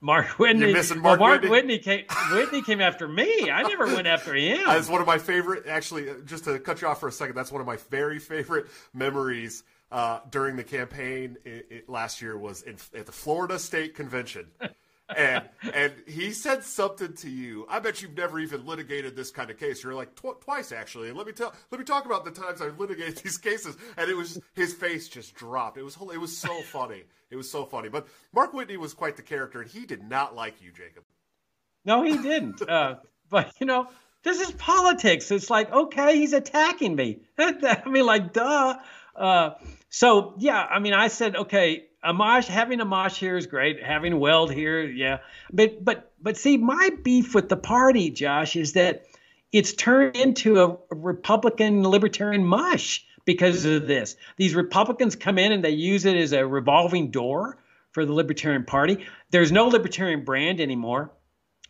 Mark 0.00 0.26
Whitney. 0.38 0.66
You're 0.66 0.72
missing 0.72 1.00
Mark, 1.00 1.20
well, 1.20 1.30
Mark 1.30 1.42
Whitney. 1.42 1.50
Whitney 1.50 1.78
came. 1.78 2.04
Whitney 2.32 2.62
came 2.62 2.80
after 2.80 3.06
me. 3.06 3.50
I 3.50 3.62
never 3.62 3.86
went 3.86 4.06
after 4.06 4.34
him. 4.34 4.64
That's 4.66 4.88
one 4.88 5.00
of 5.00 5.06
my 5.06 5.18
favorite. 5.18 5.66
Actually, 5.66 6.08
just 6.24 6.44
to 6.44 6.58
cut 6.58 6.80
you 6.80 6.88
off 6.88 7.00
for 7.00 7.08
a 7.08 7.12
second, 7.12 7.34
that's 7.34 7.52
one 7.52 7.60
of 7.60 7.66
my 7.66 7.76
very 7.90 8.18
favorite 8.18 8.66
memories 8.94 9.62
uh, 9.92 10.20
during 10.30 10.56
the 10.56 10.64
campaign 10.64 11.36
it, 11.44 11.66
it, 11.70 11.88
last 11.88 12.22
year. 12.22 12.38
Was 12.38 12.62
in, 12.62 12.76
at 12.94 13.06
the 13.06 13.12
Florida 13.12 13.58
State 13.58 13.94
Convention. 13.94 14.46
And 15.16 15.48
and 15.74 15.92
he 16.06 16.32
said 16.32 16.64
something 16.64 17.14
to 17.14 17.30
you. 17.30 17.66
I 17.68 17.78
bet 17.78 18.02
you've 18.02 18.16
never 18.16 18.38
even 18.38 18.66
litigated 18.66 19.16
this 19.16 19.30
kind 19.30 19.50
of 19.50 19.58
case. 19.58 19.82
You're 19.82 19.94
like 19.94 20.14
tw- 20.14 20.40
twice 20.40 20.72
actually. 20.72 21.08
And 21.08 21.16
let 21.16 21.26
me 21.26 21.32
tell, 21.32 21.52
let 21.70 21.78
me 21.78 21.84
talk 21.84 22.06
about 22.06 22.24
the 22.24 22.30
times 22.30 22.60
I've 22.60 22.78
litigated 22.78 23.16
these 23.18 23.38
cases. 23.38 23.76
And 23.96 24.10
it 24.10 24.16
was 24.16 24.40
his 24.54 24.74
face 24.74 25.08
just 25.08 25.34
dropped. 25.34 25.78
It 25.78 25.82
was 25.82 25.96
it 26.12 26.20
was 26.20 26.36
so 26.36 26.62
funny. 26.62 27.04
It 27.30 27.36
was 27.36 27.50
so 27.50 27.64
funny. 27.64 27.88
But 27.88 28.08
Mark 28.32 28.52
Whitney 28.52 28.76
was 28.76 28.94
quite 28.94 29.16
the 29.16 29.22
character, 29.22 29.60
and 29.60 29.70
he 29.70 29.86
did 29.86 30.02
not 30.02 30.34
like 30.34 30.60
you, 30.60 30.72
Jacob. 30.72 31.04
No, 31.84 32.02
he 32.02 32.18
didn't. 32.18 32.68
uh, 32.68 32.96
but 33.28 33.52
you 33.60 33.66
know, 33.66 33.88
this 34.22 34.40
is 34.40 34.50
politics. 34.52 35.30
It's 35.30 35.50
like 35.50 35.72
okay, 35.72 36.16
he's 36.16 36.32
attacking 36.32 36.94
me. 36.96 37.20
I 37.38 37.82
mean, 37.86 38.06
like 38.06 38.32
duh. 38.32 38.76
Uh, 39.14 39.50
so 39.88 40.34
yeah, 40.38 40.60
I 40.60 40.78
mean, 40.78 40.94
I 40.94 41.08
said 41.08 41.36
okay 41.36 41.84
Amash 42.04 42.46
having 42.46 42.78
Amash 42.78 43.16
here 43.16 43.36
is 43.36 43.46
great. 43.46 43.82
Having 43.82 44.18
Weld 44.18 44.52
here, 44.52 44.82
yeah. 44.82 45.18
But 45.52 45.84
but 45.84 46.12
but 46.20 46.36
see, 46.36 46.56
my 46.56 46.90
beef 47.02 47.34
with 47.34 47.48
the 47.48 47.56
party, 47.56 48.10
Josh, 48.10 48.56
is 48.56 48.72
that 48.74 49.06
it's 49.52 49.74
turned 49.74 50.16
into 50.16 50.60
a, 50.60 50.68
a 50.70 50.96
Republican 50.96 51.86
libertarian 51.86 52.44
mush 52.46 53.04
because 53.24 53.64
of 53.64 53.86
this. 53.86 54.16
These 54.36 54.54
Republicans 54.54 55.16
come 55.16 55.38
in 55.38 55.52
and 55.52 55.64
they 55.64 55.70
use 55.70 56.04
it 56.06 56.16
as 56.16 56.32
a 56.32 56.46
revolving 56.46 57.10
door 57.10 57.58
for 57.92 58.06
the 58.06 58.12
Libertarian 58.12 58.64
Party. 58.64 59.04
There's 59.30 59.52
no 59.52 59.66
libertarian 59.66 60.24
brand 60.24 60.60
anymore. 60.60 61.10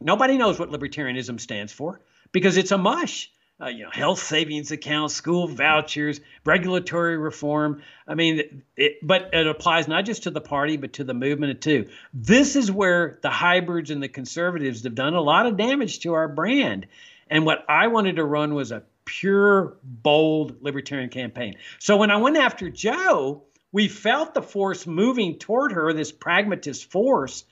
Nobody 0.00 0.36
knows 0.36 0.58
what 0.58 0.70
libertarianism 0.70 1.40
stands 1.40 1.72
for 1.72 2.00
because 2.32 2.56
it's 2.56 2.72
a 2.72 2.78
mush 2.78 3.30
uh, 3.60 3.66
you 3.66 3.84
know, 3.84 3.90
health 3.90 4.22
savings 4.22 4.70
accounts, 4.70 5.14
school 5.14 5.46
vouchers, 5.46 6.20
regulatory 6.44 7.18
reform. 7.18 7.82
I 8.08 8.14
mean, 8.14 8.62
it, 8.76 9.06
but 9.06 9.30
it 9.32 9.46
applies 9.46 9.86
not 9.86 10.04
just 10.04 10.22
to 10.22 10.30
the 10.30 10.40
party, 10.40 10.76
but 10.76 10.94
to 10.94 11.04
the 11.04 11.14
movement 11.14 11.60
too. 11.60 11.88
This 12.14 12.56
is 12.56 12.72
where 12.72 13.18
the 13.22 13.30
hybrids 13.30 13.90
and 13.90 14.02
the 14.02 14.08
conservatives 14.08 14.84
have 14.84 14.94
done 14.94 15.14
a 15.14 15.20
lot 15.20 15.46
of 15.46 15.56
damage 15.56 16.00
to 16.00 16.14
our 16.14 16.28
brand. 16.28 16.86
And 17.28 17.44
what 17.44 17.64
I 17.68 17.88
wanted 17.88 18.16
to 18.16 18.24
run 18.24 18.54
was 18.54 18.72
a 18.72 18.82
pure, 19.04 19.76
bold 19.82 20.62
libertarian 20.62 21.10
campaign. 21.10 21.56
So 21.78 21.96
when 21.96 22.10
I 22.10 22.16
went 22.16 22.36
after 22.36 22.70
Jo, 22.70 23.42
we 23.72 23.88
felt 23.88 24.34
the 24.34 24.42
force 24.42 24.86
moving 24.86 25.38
toward 25.38 25.72
her, 25.72 25.92
this 25.92 26.12
pragmatist 26.12 26.90
force. 26.90 27.44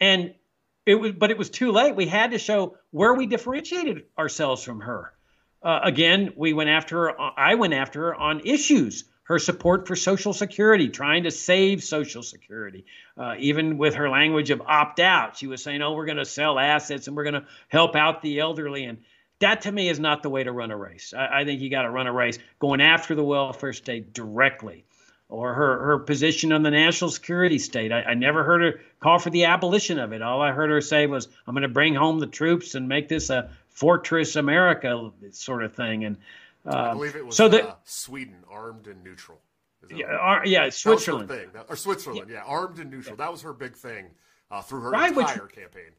And 0.00 0.34
it 0.84 0.94
was, 0.94 1.12
but 1.12 1.30
it 1.30 1.38
was 1.38 1.50
too 1.50 1.72
late. 1.72 1.96
We 1.96 2.06
had 2.06 2.32
to 2.32 2.38
show 2.38 2.76
where 2.90 3.14
we 3.14 3.26
differentiated 3.26 4.04
ourselves 4.16 4.62
from 4.62 4.80
her. 4.80 5.12
Uh, 5.66 5.80
again, 5.82 6.32
we 6.36 6.52
went 6.52 6.70
after 6.70 6.96
her. 6.96 7.20
I 7.36 7.56
went 7.56 7.74
after 7.74 8.00
her 8.02 8.14
on 8.14 8.40
issues. 8.44 9.02
Her 9.24 9.40
support 9.40 9.88
for 9.88 9.96
Social 9.96 10.32
Security, 10.32 10.88
trying 10.88 11.24
to 11.24 11.32
save 11.32 11.82
Social 11.82 12.22
Security, 12.22 12.84
uh, 13.18 13.34
even 13.40 13.76
with 13.76 13.96
her 13.96 14.08
language 14.08 14.50
of 14.50 14.60
opt 14.60 15.00
out. 15.00 15.36
She 15.36 15.48
was 15.48 15.64
saying, 15.64 15.82
"Oh, 15.82 15.94
we're 15.94 16.06
going 16.06 16.18
to 16.18 16.24
sell 16.24 16.60
assets 16.60 17.08
and 17.08 17.16
we're 17.16 17.24
going 17.24 17.42
to 17.42 17.46
help 17.66 17.96
out 17.96 18.22
the 18.22 18.38
elderly." 18.38 18.84
And 18.84 18.98
that 19.40 19.62
to 19.62 19.72
me 19.72 19.88
is 19.88 19.98
not 19.98 20.22
the 20.22 20.30
way 20.30 20.44
to 20.44 20.52
run 20.52 20.70
a 20.70 20.76
race. 20.76 21.12
I, 21.12 21.40
I 21.40 21.44
think 21.44 21.60
you 21.60 21.68
got 21.68 21.82
to 21.82 21.90
run 21.90 22.06
a 22.06 22.12
race 22.12 22.38
going 22.60 22.80
after 22.80 23.16
the 23.16 23.24
welfare 23.24 23.72
state 23.72 24.12
directly 24.12 24.84
or 25.28 25.52
her, 25.52 25.84
her 25.86 25.98
position 25.98 26.52
on 26.52 26.62
the 26.62 26.70
national 26.70 27.10
security 27.10 27.58
state. 27.58 27.90
I, 27.90 28.02
I, 28.02 28.14
never 28.14 28.44
heard 28.44 28.62
her 28.62 28.80
call 29.00 29.18
for 29.18 29.30
the 29.30 29.46
abolition 29.46 29.98
of 29.98 30.12
it. 30.12 30.22
All 30.22 30.40
I 30.40 30.52
heard 30.52 30.70
her 30.70 30.80
say 30.80 31.08
was, 31.08 31.26
I'm 31.48 31.54
going 31.54 31.62
to 31.62 31.68
bring 31.68 31.96
home 31.96 32.20
the 32.20 32.28
troops 32.28 32.76
and 32.76 32.88
make 32.88 33.08
this 33.08 33.28
a 33.28 33.50
fortress 33.76 34.36
America 34.36 35.12
sort 35.30 35.62
of 35.62 35.74
thing. 35.74 36.04
And 36.04 36.16
uh, 36.66 36.76
I 36.76 36.92
believe 36.94 37.14
it 37.14 37.24
was 37.24 37.36
so 37.36 37.48
the, 37.48 37.68
uh, 37.68 37.74
Sweden, 37.84 38.42
armed 38.50 38.88
and 38.88 39.04
neutral. 39.04 39.38
Yeah, 39.88 40.40
yeah, 40.44 40.70
Switzerland. 40.70 41.28
thing. 41.28 41.48
or 41.68 41.76
Switzerland, 41.76 42.28
yeah. 42.28 42.36
yeah. 42.36 42.44
armed 42.44 42.80
and 42.80 42.90
neutral. 42.90 43.14
Yeah. 43.16 43.24
That 43.24 43.32
was 43.32 43.42
her 43.42 43.52
big 43.52 43.76
thing 43.76 44.06
uh, 44.50 44.62
through 44.62 44.80
her 44.80 44.90
right, 44.90 45.16
entire 45.16 45.44
which, 45.44 45.54
campaign. 45.54 45.92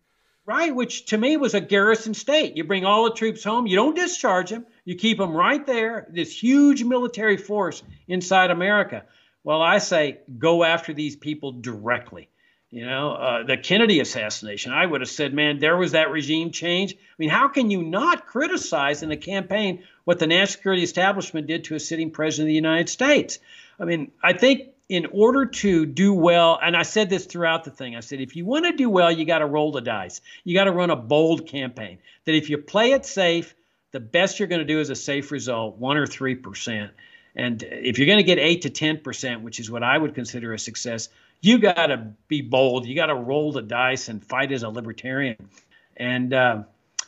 Right, 0.45 0.75
which 0.75 1.05
to 1.07 1.17
me 1.17 1.37
was 1.37 1.53
a 1.53 1.61
garrison 1.61 2.13
state. 2.13 2.57
You 2.57 2.65
bring 2.65 2.83
all 2.83 3.05
the 3.05 3.15
troops 3.15 3.43
home, 3.43 3.67
you 3.67 3.77
don't 3.77 3.95
discharge 3.95 4.49
them, 4.49 4.65
you 4.83 4.95
keep 4.95 5.19
them 5.19 5.33
right 5.33 5.65
there, 5.65 6.07
this 6.09 6.37
huge 6.43 6.83
military 6.83 7.37
force 7.37 7.81
inside 8.07 8.51
America. 8.51 9.03
Well, 9.43 9.61
I 9.61 9.77
say 9.77 10.19
go 10.37 10.65
after 10.65 10.93
these 10.93 11.15
people 11.15 11.53
directly. 11.53 12.29
You 12.69 12.85
know, 12.85 13.13
uh, 13.13 13.43
the 13.43 13.55
Kennedy 13.55 14.01
assassination, 14.01 14.73
I 14.73 14.85
would 14.85 14.99
have 14.99 15.09
said, 15.09 15.33
man, 15.33 15.59
there 15.59 15.77
was 15.77 15.93
that 15.93 16.11
regime 16.11 16.51
change. 16.51 16.93
I 16.93 17.15
mean, 17.17 17.29
how 17.29 17.47
can 17.47 17.71
you 17.71 17.81
not 17.81 18.27
criticize 18.27 19.03
in 19.03 19.11
a 19.11 19.17
campaign 19.17 19.83
what 20.03 20.19
the 20.19 20.27
national 20.27 20.47
security 20.47 20.83
establishment 20.83 21.47
did 21.47 21.63
to 21.65 21.75
a 21.75 21.79
sitting 21.79 22.11
president 22.11 22.47
of 22.47 22.49
the 22.49 22.55
United 22.55 22.89
States? 22.89 23.39
I 23.79 23.85
mean, 23.85 24.11
I 24.21 24.33
think 24.33 24.73
in 24.89 25.05
order 25.13 25.45
to 25.45 25.85
do 25.85 26.13
well, 26.13 26.59
and 26.61 26.75
I 26.75 26.83
said 26.83 27.09
this 27.09 27.25
throughout 27.25 27.63
the 27.63 27.71
thing, 27.71 27.95
I 27.95 28.01
said, 28.01 28.19
if 28.19 28.35
you 28.35 28.45
want 28.45 28.65
to 28.65 28.73
do 28.73 28.89
well, 28.89 29.11
you 29.11 29.23
got 29.23 29.39
to 29.39 29.45
roll 29.45 29.71
the 29.71 29.81
dice. 29.81 30.19
You 30.43 30.53
got 30.53 30.65
to 30.65 30.71
run 30.71 30.89
a 30.89 30.95
bold 30.97 31.47
campaign. 31.47 31.99
That 32.25 32.35
if 32.35 32.49
you 32.49 32.57
play 32.57 32.91
it 32.91 33.05
safe, 33.05 33.55
the 33.91 34.01
best 34.01 34.39
you're 34.39 34.49
going 34.49 34.59
to 34.59 34.65
do 34.65 34.81
is 34.81 34.89
a 34.89 34.95
safe 34.95 35.31
result, 35.31 35.77
one 35.77 35.95
or 35.95 36.05
three 36.05 36.35
percent. 36.35 36.91
And 37.33 37.63
if 37.63 37.97
you're 37.97 38.07
going 38.07 38.17
to 38.17 38.23
get 38.23 38.39
eight 38.39 38.63
to 38.63 38.69
ten 38.69 38.97
percent, 38.97 39.41
which 39.41 39.59
is 39.59 39.71
what 39.71 39.83
I 39.83 39.97
would 39.97 40.15
consider 40.15 40.53
a 40.53 40.59
success, 40.59 41.09
you 41.41 41.59
got 41.59 41.87
to 41.87 42.13
be 42.27 42.41
bold. 42.41 42.85
You 42.85 42.95
got 42.95 43.07
to 43.07 43.15
roll 43.15 43.51
the 43.51 43.61
dice 43.61 44.09
and 44.09 44.23
fight 44.23 44.51
as 44.51 44.63
a 44.63 44.69
libertarian. 44.69 45.49
And 45.95 46.33
uh, 46.33 46.63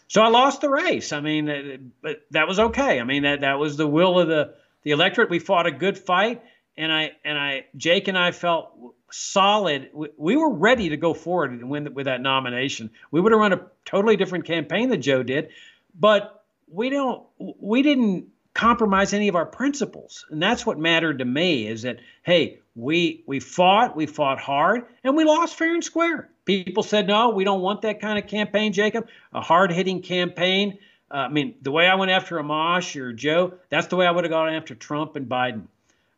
so 0.08 0.22
I 0.22 0.30
lost 0.30 0.62
the 0.62 0.70
race. 0.70 1.12
I 1.14 1.22
mean, 1.22 1.50
uh, 1.50 1.78
but 2.02 2.26
that 2.32 2.48
was 2.48 2.60
okay. 2.60 3.00
I 3.00 3.04
mean, 3.04 3.24
that 3.24 3.42
that 3.42 3.60
was 3.60 3.78
the 3.78 3.88
will 3.88 4.20
of 4.20 4.28
the 4.28 4.56
the 4.84 4.92
electorate. 4.92 5.30
We 5.30 5.40
fought 5.40 5.68
a 5.68 5.72
good 5.72 5.98
fight 5.98 6.42
and 6.80 6.94
I 6.94 7.12
and 7.26 7.38
I 7.38 7.66
Jake 7.76 8.08
and 8.08 8.18
I 8.18 8.32
felt 8.32 8.72
solid. 9.12 9.90
We, 9.94 10.08
we 10.18 10.38
were 10.38 10.50
ready 10.50 10.90
to 10.90 10.98
go 10.98 11.14
forward 11.14 11.52
and 11.52 11.70
win 11.70 11.94
with 11.94 12.06
that 12.06 12.22
nomination. 12.22 12.90
We 13.12 13.20
would 13.20 13.34
have 13.34 13.40
run 13.40 13.54
a 13.54 13.68
totally 13.86 14.16
different 14.16 14.46
campaign 14.46 14.90
than 14.90 15.02
Joe 15.02 15.22
did, 15.22 15.50
but 15.94 16.46
we 16.72 16.90
don't. 16.90 17.28
We 17.38 17.82
didn't 17.82 18.30
compromise 18.54 19.14
any 19.14 19.28
of 19.28 19.36
our 19.36 19.46
principles, 19.46 20.26
and 20.32 20.42
that's 20.42 20.66
what 20.66 20.80
mattered 20.80 21.20
to 21.20 21.26
me. 21.26 21.68
Is 21.68 21.82
that 21.82 22.00
hey, 22.24 22.60
we 22.80 23.24
we 23.26 23.40
fought, 23.40 23.96
we 23.96 24.06
fought 24.06 24.40
hard, 24.40 24.86
and 25.04 25.16
we 25.16 25.24
lost 25.24 25.56
fair 25.56 25.74
and 25.74 25.84
square. 25.84 26.30
People 26.46 26.84
said 26.84 27.08
no, 27.08 27.30
we 27.30 27.44
don't 27.44 27.62
want 27.62 27.82
that 27.84 28.02
kind 28.02 28.18
of 28.18 28.28
campaign, 28.28 28.74
Jacob. 28.74 29.08
A 29.34 29.42
hard 29.42 29.72
hitting 29.72 30.02
campaign. 30.02 30.78
Uh, 31.12 31.18
I 31.18 31.30
mean, 31.30 31.56
the 31.62 31.72
way 31.72 31.88
I 31.88 31.96
went 31.96 32.12
after 32.12 32.38
Amash 32.38 32.96
or 32.96 33.14
Joe, 33.14 33.54
that's 33.70 33.88
the 33.88 33.96
way 33.96 34.06
I 34.06 34.12
would 34.12 34.24
have 34.24 34.32
gone 34.32 34.54
after 34.54 34.76
Trump 34.76 35.16
and 35.16 35.28
Biden. 35.28 35.64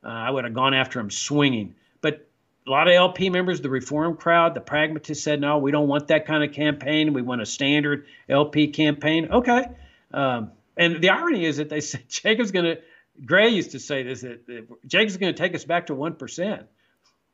Uh, 0.03 0.07
I 0.07 0.29
would 0.29 0.43
have 0.43 0.53
gone 0.53 0.73
after 0.73 0.99
him 0.99 1.09
swinging. 1.09 1.75
But 2.01 2.27
a 2.67 2.69
lot 2.69 2.87
of 2.87 2.93
LP 2.93 3.29
members, 3.29 3.61
the 3.61 3.69
reform 3.69 4.17
crowd, 4.17 4.53
the 4.53 4.61
pragmatists 4.61 5.23
said, 5.23 5.39
no, 5.39 5.59
we 5.59 5.71
don't 5.71 5.87
want 5.87 6.07
that 6.07 6.25
kind 6.25 6.43
of 6.43 6.53
campaign. 6.53 7.13
We 7.13 7.21
want 7.21 7.41
a 7.41 7.45
standard 7.45 8.05
LP 8.27 8.67
campaign. 8.67 9.29
Okay. 9.31 9.65
Um, 10.13 10.51
and 10.75 11.01
the 11.01 11.09
irony 11.09 11.45
is 11.45 11.57
that 11.57 11.69
they 11.69 11.81
said 11.81 12.03
Jacob's 12.09 12.51
going 12.51 12.65
to, 12.65 12.81
Gray 13.25 13.49
used 13.49 13.71
to 13.71 13.79
say 13.79 14.03
this, 14.03 14.21
that, 14.21 14.47
that 14.47 14.67
Jacob's 14.87 15.17
going 15.17 15.33
to 15.33 15.37
take 15.37 15.55
us 15.55 15.65
back 15.65 15.87
to 15.87 15.93
1%. 15.93 16.65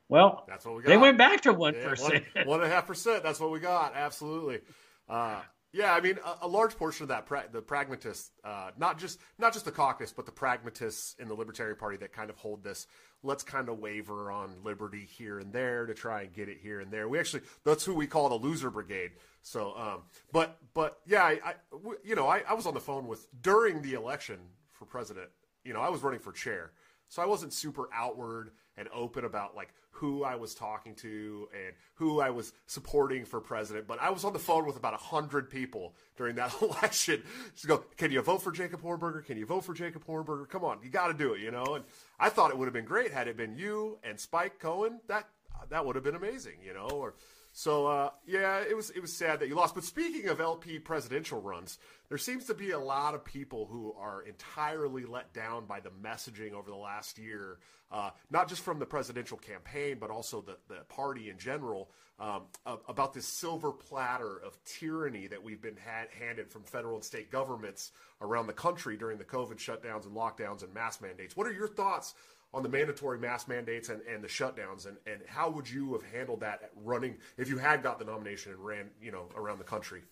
Well, 0.08 0.44
that's 0.48 0.64
what 0.64 0.76
we 0.76 0.82
got. 0.82 0.88
They 0.88 0.96
went 0.96 1.18
back 1.18 1.42
to 1.42 1.54
1%. 1.54 1.74
Yeah, 1.74 2.02
one, 2.02 2.22
one 2.46 2.60
and 2.60 2.70
a 2.70 2.74
half 2.74 2.86
percent. 2.86 3.22
That's 3.22 3.40
what 3.40 3.50
we 3.50 3.60
got. 3.60 3.94
Absolutely. 3.94 4.60
Uh, 5.08 5.40
yeah, 5.72 5.92
I 5.92 6.00
mean, 6.00 6.18
a, 6.24 6.46
a, 6.46 6.48
large 6.48 6.76
portion 6.76 7.04
of 7.04 7.08
that, 7.08 7.26
pra- 7.26 7.44
the 7.52 7.60
pragmatists, 7.60 8.30
uh, 8.42 8.70
not 8.78 8.98
just 8.98 9.20
not 9.38 9.52
just 9.52 9.66
the 9.66 9.70
caucus, 9.70 10.12
but 10.12 10.24
the 10.24 10.32
pragmatists 10.32 11.14
in 11.18 11.28
the 11.28 11.34
Libertarian 11.34 11.76
Party 11.76 11.98
that 11.98 12.12
kind 12.12 12.30
of 12.30 12.36
hold 12.36 12.64
this. 12.64 12.86
Let's 13.22 13.42
kind 13.42 13.68
of 13.68 13.78
waver 13.78 14.30
on 14.30 14.62
liberty 14.64 15.04
here 15.04 15.38
and 15.38 15.52
there 15.52 15.84
to 15.84 15.92
try 15.92 16.22
and 16.22 16.32
get 16.32 16.48
it 16.48 16.58
here 16.62 16.80
and 16.80 16.90
there. 16.90 17.06
We 17.06 17.18
actually 17.18 17.42
that's 17.64 17.84
who 17.84 17.94
we 17.94 18.06
call 18.06 18.30
the 18.30 18.36
loser 18.36 18.70
brigade. 18.70 19.12
So, 19.42 19.74
um, 19.76 20.02
but 20.32 20.56
but 20.72 21.00
yeah, 21.06 21.22
I, 21.22 21.40
I 21.44 21.54
you 22.02 22.14
know 22.14 22.26
I, 22.26 22.42
I 22.48 22.54
was 22.54 22.66
on 22.66 22.72
the 22.72 22.80
phone 22.80 23.06
with 23.06 23.26
during 23.42 23.82
the 23.82 23.92
election 23.92 24.38
for 24.72 24.86
president. 24.86 25.28
You 25.64 25.72
know, 25.72 25.80
I 25.80 25.88
was 25.88 26.02
running 26.02 26.20
for 26.20 26.32
chair, 26.32 26.72
so 27.08 27.22
I 27.22 27.26
wasn't 27.26 27.52
super 27.52 27.88
outward 27.92 28.50
and 28.76 28.88
open 28.94 29.24
about 29.24 29.56
like 29.56 29.74
who 29.90 30.22
I 30.22 30.36
was 30.36 30.54
talking 30.54 30.94
to 30.96 31.48
and 31.52 31.74
who 31.94 32.20
I 32.20 32.30
was 32.30 32.52
supporting 32.66 33.24
for 33.24 33.40
president. 33.40 33.88
But 33.88 34.00
I 34.00 34.10
was 34.10 34.24
on 34.24 34.32
the 34.32 34.38
phone 34.38 34.64
with 34.64 34.76
about 34.76 34.94
hundred 34.94 35.50
people 35.50 35.94
during 36.16 36.36
that 36.36 36.54
election. 36.62 37.22
Just 37.54 37.66
go, 37.66 37.78
can 37.96 38.12
you 38.12 38.22
vote 38.22 38.42
for 38.42 38.52
Jacob 38.52 38.80
Hornberger? 38.80 39.24
Can 39.24 39.36
you 39.36 39.46
vote 39.46 39.64
for 39.64 39.74
Jacob 39.74 40.06
Hornberger? 40.06 40.48
Come 40.48 40.64
on, 40.64 40.78
you 40.82 40.90
got 40.90 41.08
to 41.08 41.14
do 41.14 41.34
it, 41.34 41.40
you 41.40 41.50
know. 41.50 41.74
And 41.74 41.84
I 42.20 42.28
thought 42.28 42.50
it 42.50 42.58
would 42.58 42.66
have 42.66 42.74
been 42.74 42.84
great 42.84 43.10
had 43.10 43.26
it 43.26 43.36
been 43.36 43.56
you 43.56 43.98
and 44.04 44.18
Spike 44.18 44.60
Cohen. 44.60 45.00
That 45.08 45.28
that 45.70 45.84
would 45.84 45.96
have 45.96 46.04
been 46.04 46.14
amazing, 46.14 46.58
you 46.64 46.72
know. 46.72 46.88
Or 46.88 47.14
so 47.58 47.88
uh, 47.88 48.10
yeah, 48.24 48.60
it 48.60 48.76
was 48.76 48.90
it 48.90 49.02
was 49.02 49.12
sad 49.12 49.40
that 49.40 49.48
you 49.48 49.56
lost. 49.56 49.74
But 49.74 49.82
speaking 49.82 50.28
of 50.28 50.40
LP 50.40 50.78
presidential 50.78 51.40
runs, 51.40 51.80
there 52.08 52.16
seems 52.16 52.44
to 52.44 52.54
be 52.54 52.70
a 52.70 52.78
lot 52.78 53.16
of 53.16 53.24
people 53.24 53.66
who 53.66 53.96
are 53.98 54.22
entirely 54.22 55.04
let 55.04 55.32
down 55.32 55.66
by 55.66 55.80
the 55.80 55.90
messaging 55.90 56.52
over 56.52 56.70
the 56.70 56.76
last 56.76 57.18
year, 57.18 57.58
uh, 57.90 58.10
not 58.30 58.48
just 58.48 58.62
from 58.62 58.78
the 58.78 58.86
presidential 58.86 59.38
campaign, 59.38 59.96
but 59.98 60.08
also 60.08 60.40
the 60.40 60.56
the 60.72 60.82
party 60.84 61.30
in 61.30 61.36
general. 61.36 61.90
Um, 62.20 62.46
about 62.88 63.12
this 63.12 63.28
silver 63.28 63.70
platter 63.70 64.38
of 64.44 64.58
tyranny 64.64 65.28
that 65.28 65.40
we've 65.40 65.62
been 65.62 65.76
had, 65.76 66.08
handed 66.10 66.50
from 66.50 66.64
federal 66.64 66.96
and 66.96 67.04
state 67.04 67.30
governments 67.30 67.92
around 68.20 68.48
the 68.48 68.52
country 68.52 68.96
during 68.96 69.18
the 69.18 69.24
COVID 69.24 69.58
shutdowns 69.58 70.04
and 70.04 70.16
lockdowns 70.16 70.64
and 70.64 70.74
mass 70.74 71.00
mandates. 71.00 71.36
What 71.36 71.46
are 71.46 71.52
your 71.52 71.68
thoughts 71.68 72.14
on 72.54 72.62
the 72.62 72.68
mandatory 72.68 73.18
mask 73.18 73.48
mandates 73.48 73.88
and, 73.88 74.00
and 74.02 74.22
the 74.22 74.28
shutdowns 74.28 74.86
and, 74.86 74.96
and 75.06 75.20
how 75.26 75.50
would 75.50 75.68
you 75.68 75.92
have 75.92 76.02
handled 76.02 76.40
that 76.40 76.70
running 76.76 77.16
if 77.36 77.48
you 77.48 77.58
had 77.58 77.82
got 77.82 77.98
the 77.98 78.04
nomination 78.04 78.52
and 78.52 78.64
ran 78.64 78.90
you 79.02 79.12
know 79.12 79.28
around 79.36 79.58
the 79.58 79.64
country? 79.64 80.02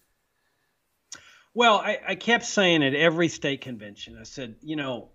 Well 1.55 1.79
I, 1.79 1.99
I 2.09 2.15
kept 2.15 2.45
saying 2.45 2.83
at 2.85 2.95
every 2.95 3.29
state 3.29 3.63
convention 3.63 4.19
i 4.21 4.25
said 4.25 4.57
you 4.63 4.77
know 4.77 5.09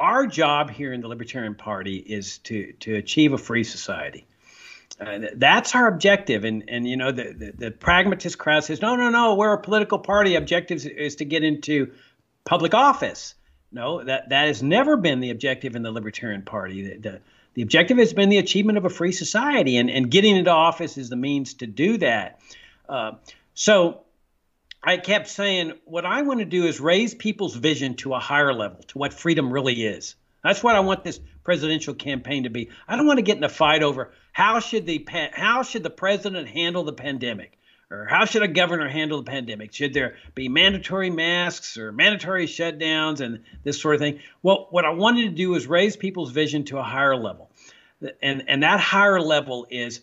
our 0.00 0.26
job 0.26 0.70
here 0.70 0.92
in 0.92 1.02
the 1.02 1.08
libertarian 1.08 1.54
party 1.54 1.96
is 1.96 2.38
to 2.38 2.72
to 2.80 2.94
achieve 2.94 3.32
a 3.32 3.38
free 3.38 3.64
society. 3.64 4.26
Uh, 4.98 5.18
that's 5.36 5.74
our 5.74 5.86
objective 5.86 6.44
and 6.44 6.64
and 6.68 6.88
you 6.88 6.96
know 6.96 7.12
the, 7.12 7.34
the, 7.36 7.52
the 7.56 7.70
pragmatist 7.70 8.38
crowd 8.38 8.64
says 8.64 8.80
no 8.80 8.96
no 8.96 9.10
no 9.10 9.34
we're 9.34 9.52
a 9.52 9.60
political 9.60 9.98
party. 9.98 10.36
Objective 10.36 10.84
is 10.86 11.16
to 11.16 11.24
get 11.24 11.44
into 11.44 11.92
public 12.44 12.74
office 12.74 13.34
no, 13.72 14.02
that, 14.04 14.28
that 14.30 14.46
has 14.48 14.62
never 14.62 14.96
been 14.96 15.20
the 15.20 15.30
objective 15.30 15.76
in 15.76 15.82
the 15.82 15.90
Libertarian 15.90 16.42
Party. 16.42 16.82
The, 16.82 16.98
the, 16.98 17.20
the 17.54 17.62
objective 17.62 17.98
has 17.98 18.12
been 18.12 18.28
the 18.28 18.38
achievement 18.38 18.78
of 18.78 18.84
a 18.84 18.90
free 18.90 19.12
society, 19.12 19.76
and, 19.76 19.90
and 19.90 20.10
getting 20.10 20.36
into 20.36 20.50
office 20.50 20.98
is 20.98 21.08
the 21.08 21.16
means 21.16 21.54
to 21.54 21.66
do 21.66 21.98
that. 21.98 22.40
Uh, 22.88 23.12
so 23.54 24.02
I 24.82 24.96
kept 24.96 25.28
saying, 25.28 25.74
what 25.84 26.04
I 26.04 26.22
want 26.22 26.40
to 26.40 26.46
do 26.46 26.64
is 26.64 26.80
raise 26.80 27.14
people's 27.14 27.54
vision 27.54 27.96
to 27.96 28.14
a 28.14 28.18
higher 28.18 28.54
level, 28.54 28.82
to 28.88 28.98
what 28.98 29.12
freedom 29.12 29.52
really 29.52 29.84
is. 29.84 30.16
That's 30.42 30.62
what 30.62 30.74
I 30.74 30.80
want 30.80 31.04
this 31.04 31.20
presidential 31.44 31.94
campaign 31.94 32.44
to 32.44 32.50
be. 32.50 32.70
I 32.88 32.96
don't 32.96 33.06
want 33.06 33.18
to 33.18 33.22
get 33.22 33.36
in 33.36 33.44
a 33.44 33.48
fight 33.48 33.82
over 33.82 34.12
how 34.32 34.60
should 34.60 34.86
the 34.86 35.06
how 35.32 35.62
should 35.62 35.82
the 35.82 35.90
president 35.90 36.48
handle 36.48 36.84
the 36.84 36.92
pandemic 36.92 37.58
or 37.90 38.04
how 38.04 38.24
should 38.24 38.42
a 38.42 38.48
governor 38.48 38.88
handle 38.88 39.18
the 39.18 39.30
pandemic? 39.30 39.72
Should 39.72 39.94
there 39.94 40.14
be 40.34 40.48
mandatory 40.48 41.10
masks 41.10 41.76
or 41.76 41.90
mandatory 41.90 42.46
shutdowns 42.46 43.20
and 43.20 43.42
this 43.64 43.80
sort 43.80 43.96
of 43.96 44.00
thing? 44.00 44.20
Well, 44.42 44.68
what 44.70 44.84
I 44.84 44.90
wanted 44.90 45.24
to 45.24 45.34
do 45.34 45.54
is 45.54 45.66
raise 45.66 45.96
people's 45.96 46.30
vision 46.30 46.64
to 46.66 46.78
a 46.78 46.82
higher 46.82 47.16
level. 47.16 47.50
And, 48.22 48.44
and 48.48 48.62
that 48.62 48.80
higher 48.80 49.20
level 49.20 49.66
is 49.70 50.00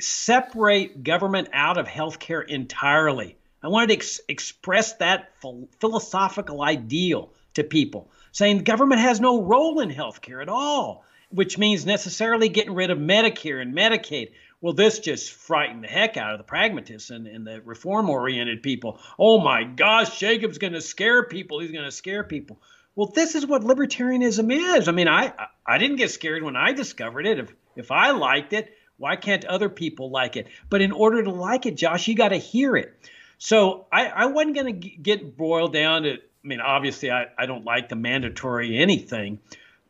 separate 0.00 1.04
government 1.04 1.48
out 1.52 1.78
of 1.78 1.86
healthcare 1.86 2.46
entirely. 2.46 3.36
I 3.62 3.68
wanted 3.68 3.88
to 3.88 3.94
ex- 3.94 4.20
express 4.28 4.94
that 4.94 5.32
philosophical 5.80 6.62
ideal 6.62 7.32
to 7.54 7.64
people, 7.64 8.10
saying 8.32 8.64
government 8.64 9.00
has 9.00 9.20
no 9.20 9.40
role 9.40 9.80
in 9.80 9.88
healthcare 9.90 10.42
at 10.42 10.48
all, 10.48 11.04
which 11.30 11.56
means 11.56 11.86
necessarily 11.86 12.48
getting 12.48 12.74
rid 12.74 12.90
of 12.90 12.98
Medicare 12.98 13.62
and 13.62 13.74
Medicaid, 13.74 14.32
well, 14.64 14.72
this 14.72 14.98
just 14.98 15.30
frightened 15.30 15.84
the 15.84 15.88
heck 15.88 16.16
out 16.16 16.32
of 16.32 16.38
the 16.38 16.44
pragmatists 16.44 17.10
and, 17.10 17.26
and 17.26 17.46
the 17.46 17.60
reform 17.60 18.08
oriented 18.08 18.62
people. 18.62 18.98
Oh 19.18 19.38
my 19.38 19.62
gosh, 19.62 20.18
Jacob's 20.18 20.56
going 20.56 20.72
to 20.72 20.80
scare 20.80 21.24
people. 21.24 21.60
He's 21.60 21.70
going 21.70 21.84
to 21.84 21.92
scare 21.92 22.24
people. 22.24 22.62
Well, 22.96 23.08
this 23.08 23.34
is 23.34 23.46
what 23.46 23.60
libertarianism 23.60 24.50
is. 24.50 24.88
I 24.88 24.92
mean, 24.92 25.06
I 25.06 25.34
I 25.66 25.76
didn't 25.76 25.96
get 25.96 26.12
scared 26.12 26.42
when 26.42 26.56
I 26.56 26.72
discovered 26.72 27.26
it. 27.26 27.40
If 27.40 27.54
if 27.76 27.90
I 27.90 28.12
liked 28.12 28.54
it, 28.54 28.72
why 28.96 29.16
can't 29.16 29.44
other 29.44 29.68
people 29.68 30.10
like 30.10 30.36
it? 30.36 30.46
But 30.70 30.80
in 30.80 30.92
order 30.92 31.22
to 31.22 31.30
like 31.30 31.66
it, 31.66 31.76
Josh, 31.76 32.08
you 32.08 32.14
got 32.14 32.30
to 32.30 32.38
hear 32.38 32.74
it. 32.74 32.98
So 33.36 33.84
I, 33.92 34.06
I 34.06 34.26
wasn't 34.26 34.54
going 34.54 34.80
to 34.80 34.88
get 34.88 35.36
boiled 35.36 35.74
down 35.74 36.04
to. 36.04 36.12
I 36.14 36.18
mean, 36.42 36.62
obviously, 36.62 37.10
I, 37.10 37.26
I 37.36 37.44
don't 37.44 37.66
like 37.66 37.90
the 37.90 37.96
mandatory 37.96 38.78
anything, 38.78 39.40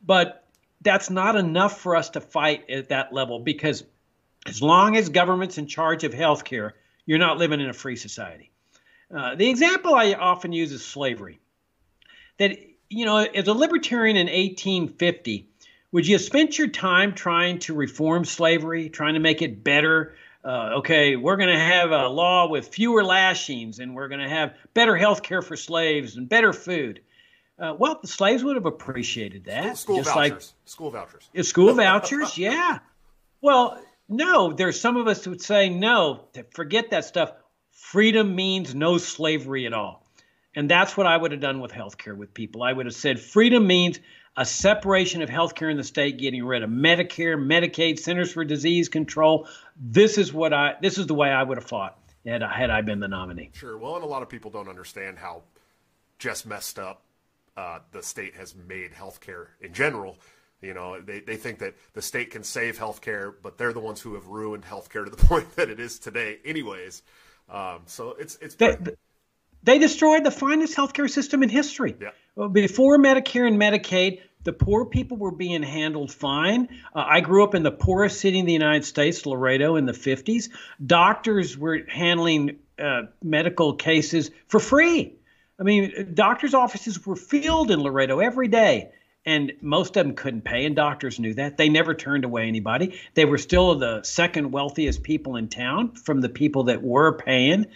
but 0.04 0.44
that's 0.82 1.10
not 1.10 1.36
enough 1.36 1.80
for 1.80 1.94
us 1.94 2.10
to 2.10 2.20
fight 2.20 2.68
at 2.68 2.88
that 2.88 3.12
level 3.12 3.38
because 3.38 3.84
as 4.46 4.62
long 4.62 4.96
as 4.96 5.08
government's 5.08 5.58
in 5.58 5.66
charge 5.66 6.04
of 6.04 6.12
healthcare, 6.12 6.72
you're 7.06 7.18
not 7.18 7.38
living 7.38 7.60
in 7.60 7.68
a 7.68 7.72
free 7.72 7.96
society. 7.96 8.50
Uh, 9.14 9.34
the 9.34 9.48
example 9.48 9.94
I 9.94 10.14
often 10.14 10.52
use 10.52 10.72
is 10.72 10.84
slavery. 10.84 11.40
That, 12.38 12.58
you 12.88 13.04
know, 13.04 13.18
as 13.18 13.48
a 13.48 13.54
libertarian 13.54 14.16
in 14.16 14.26
1850, 14.26 15.48
would 15.92 16.06
you 16.06 16.16
have 16.16 16.22
spent 16.22 16.58
your 16.58 16.68
time 16.68 17.14
trying 17.14 17.60
to 17.60 17.74
reform 17.74 18.24
slavery, 18.24 18.88
trying 18.88 19.14
to 19.14 19.20
make 19.20 19.42
it 19.42 19.62
better? 19.62 20.14
Uh, 20.44 20.78
okay, 20.78 21.16
we're 21.16 21.36
going 21.36 21.54
to 21.54 21.58
have 21.58 21.92
a 21.92 22.08
law 22.08 22.48
with 22.48 22.68
fewer 22.68 23.04
lashings 23.04 23.78
and 23.78 23.94
we're 23.94 24.08
going 24.08 24.20
to 24.20 24.28
have 24.28 24.54
better 24.74 24.96
health 24.96 25.22
care 25.22 25.40
for 25.40 25.56
slaves 25.56 26.16
and 26.16 26.28
better 26.28 26.52
food. 26.52 27.00
Uh, 27.58 27.74
well, 27.78 27.98
the 28.02 28.08
slaves 28.08 28.42
would 28.42 28.56
have 28.56 28.66
appreciated 28.66 29.44
that. 29.44 29.78
School, 29.78 30.02
school 30.02 30.14
vouchers. 30.14 30.16
Like, 30.16 30.42
school 30.64 30.90
vouchers. 30.90 31.30
School 31.42 31.74
vouchers, 31.74 32.38
yeah. 32.38 32.78
Well, 33.40 33.78
no, 34.08 34.52
there's 34.52 34.80
some 34.80 34.96
of 34.96 35.06
us 35.06 35.24
who 35.24 35.30
would 35.30 35.42
say, 35.42 35.68
no, 35.68 36.28
forget 36.52 36.90
that 36.90 37.04
stuff. 37.04 37.32
Freedom 37.70 38.34
means 38.34 38.74
no 38.74 38.98
slavery 38.98 39.66
at 39.66 39.72
all. 39.72 40.04
And 40.54 40.70
that's 40.70 40.96
what 40.96 41.06
I 41.06 41.16
would 41.16 41.32
have 41.32 41.40
done 41.40 41.60
with 41.60 41.72
healthcare 41.72 42.16
with 42.16 42.32
people. 42.32 42.62
I 42.62 42.72
would 42.72 42.86
have 42.86 42.94
said 42.94 43.18
freedom 43.18 43.66
means 43.66 43.98
a 44.36 44.44
separation 44.44 45.22
of 45.22 45.28
healthcare 45.28 45.70
in 45.70 45.76
the 45.76 45.84
state, 45.84 46.18
getting 46.18 46.44
rid 46.44 46.62
of 46.62 46.70
Medicare, 46.70 47.36
Medicaid, 47.36 47.98
Centers 47.98 48.32
for 48.32 48.44
Disease 48.44 48.88
Control. 48.88 49.48
This 49.76 50.18
is 50.18 50.32
what 50.32 50.52
I 50.52 50.74
this 50.80 50.98
is 50.98 51.06
the 51.06 51.14
way 51.14 51.30
I 51.30 51.42
would 51.42 51.58
have 51.58 51.66
fought 51.66 51.98
had 52.26 52.42
I, 52.42 52.52
had 52.52 52.70
I 52.70 52.82
been 52.82 53.00
the 53.00 53.08
nominee. 53.08 53.50
Sure. 53.54 53.78
Well, 53.78 53.96
and 53.96 54.04
a 54.04 54.08
lot 54.08 54.22
of 54.22 54.28
people 54.28 54.50
don't 54.50 54.68
understand 54.68 55.18
how 55.18 55.42
just 56.18 56.46
messed 56.46 56.78
up 56.78 57.02
uh, 57.56 57.80
the 57.92 58.02
state 58.02 58.34
has 58.34 58.54
made 58.54 58.92
healthcare 58.92 59.48
in 59.60 59.72
general. 59.72 60.18
You 60.64 60.74
know, 60.74 61.00
they, 61.00 61.20
they 61.20 61.36
think 61.36 61.58
that 61.58 61.74
the 61.92 62.02
state 62.02 62.30
can 62.30 62.42
save 62.42 62.78
healthcare, 62.78 63.34
but 63.42 63.58
they're 63.58 63.72
the 63.72 63.80
ones 63.80 64.00
who 64.00 64.14
have 64.14 64.26
ruined 64.26 64.64
healthcare 64.64 65.04
to 65.04 65.10
the 65.10 65.16
point 65.26 65.54
that 65.56 65.68
it 65.68 65.80
is 65.80 65.98
today, 65.98 66.38
anyways. 66.44 67.02
Um, 67.48 67.82
so 67.86 68.16
it's 68.18 68.38
it's. 68.40 68.54
They, 68.54 68.76
they 69.62 69.78
destroyed 69.78 70.24
the 70.24 70.30
finest 70.30 70.76
healthcare 70.76 71.08
system 71.08 71.42
in 71.42 71.48
history. 71.48 71.96
Yeah. 71.98 72.48
Before 72.48 72.98
Medicare 72.98 73.46
and 73.46 73.58
Medicaid, 73.58 74.20
the 74.42 74.52
poor 74.52 74.84
people 74.84 75.16
were 75.16 75.30
being 75.30 75.62
handled 75.62 76.12
fine. 76.12 76.68
Uh, 76.94 77.04
I 77.06 77.20
grew 77.20 77.42
up 77.42 77.54
in 77.54 77.62
the 77.62 77.70
poorest 77.70 78.20
city 78.20 78.38
in 78.38 78.46
the 78.46 78.52
United 78.52 78.84
States, 78.84 79.24
Laredo, 79.24 79.76
in 79.76 79.86
the 79.86 79.92
50s. 79.92 80.50
Doctors 80.84 81.56
were 81.56 81.80
handling 81.88 82.58
uh, 82.78 83.02
medical 83.22 83.74
cases 83.74 84.30
for 84.48 84.60
free. 84.60 85.14
I 85.58 85.62
mean, 85.62 86.10
doctors' 86.14 86.52
offices 86.52 87.04
were 87.06 87.16
filled 87.16 87.70
in 87.70 87.80
Laredo 87.80 88.20
every 88.20 88.48
day 88.48 88.90
and 89.26 89.52
most 89.60 89.96
of 89.96 90.06
them 90.06 90.14
couldn't 90.14 90.42
pay, 90.42 90.66
and 90.66 90.76
doctors 90.76 91.18
knew 91.18 91.34
that. 91.34 91.56
They 91.56 91.68
never 91.68 91.94
turned 91.94 92.24
away 92.24 92.46
anybody. 92.46 92.98
They 93.14 93.24
were 93.24 93.38
still 93.38 93.74
the 93.74 94.02
second 94.02 94.52
wealthiest 94.52 95.02
people 95.02 95.36
in 95.36 95.48
town 95.48 95.92
from 95.92 96.20
the 96.20 96.28
people 96.28 96.64
that 96.64 96.82
were 96.82 97.12
paying. 97.12 97.66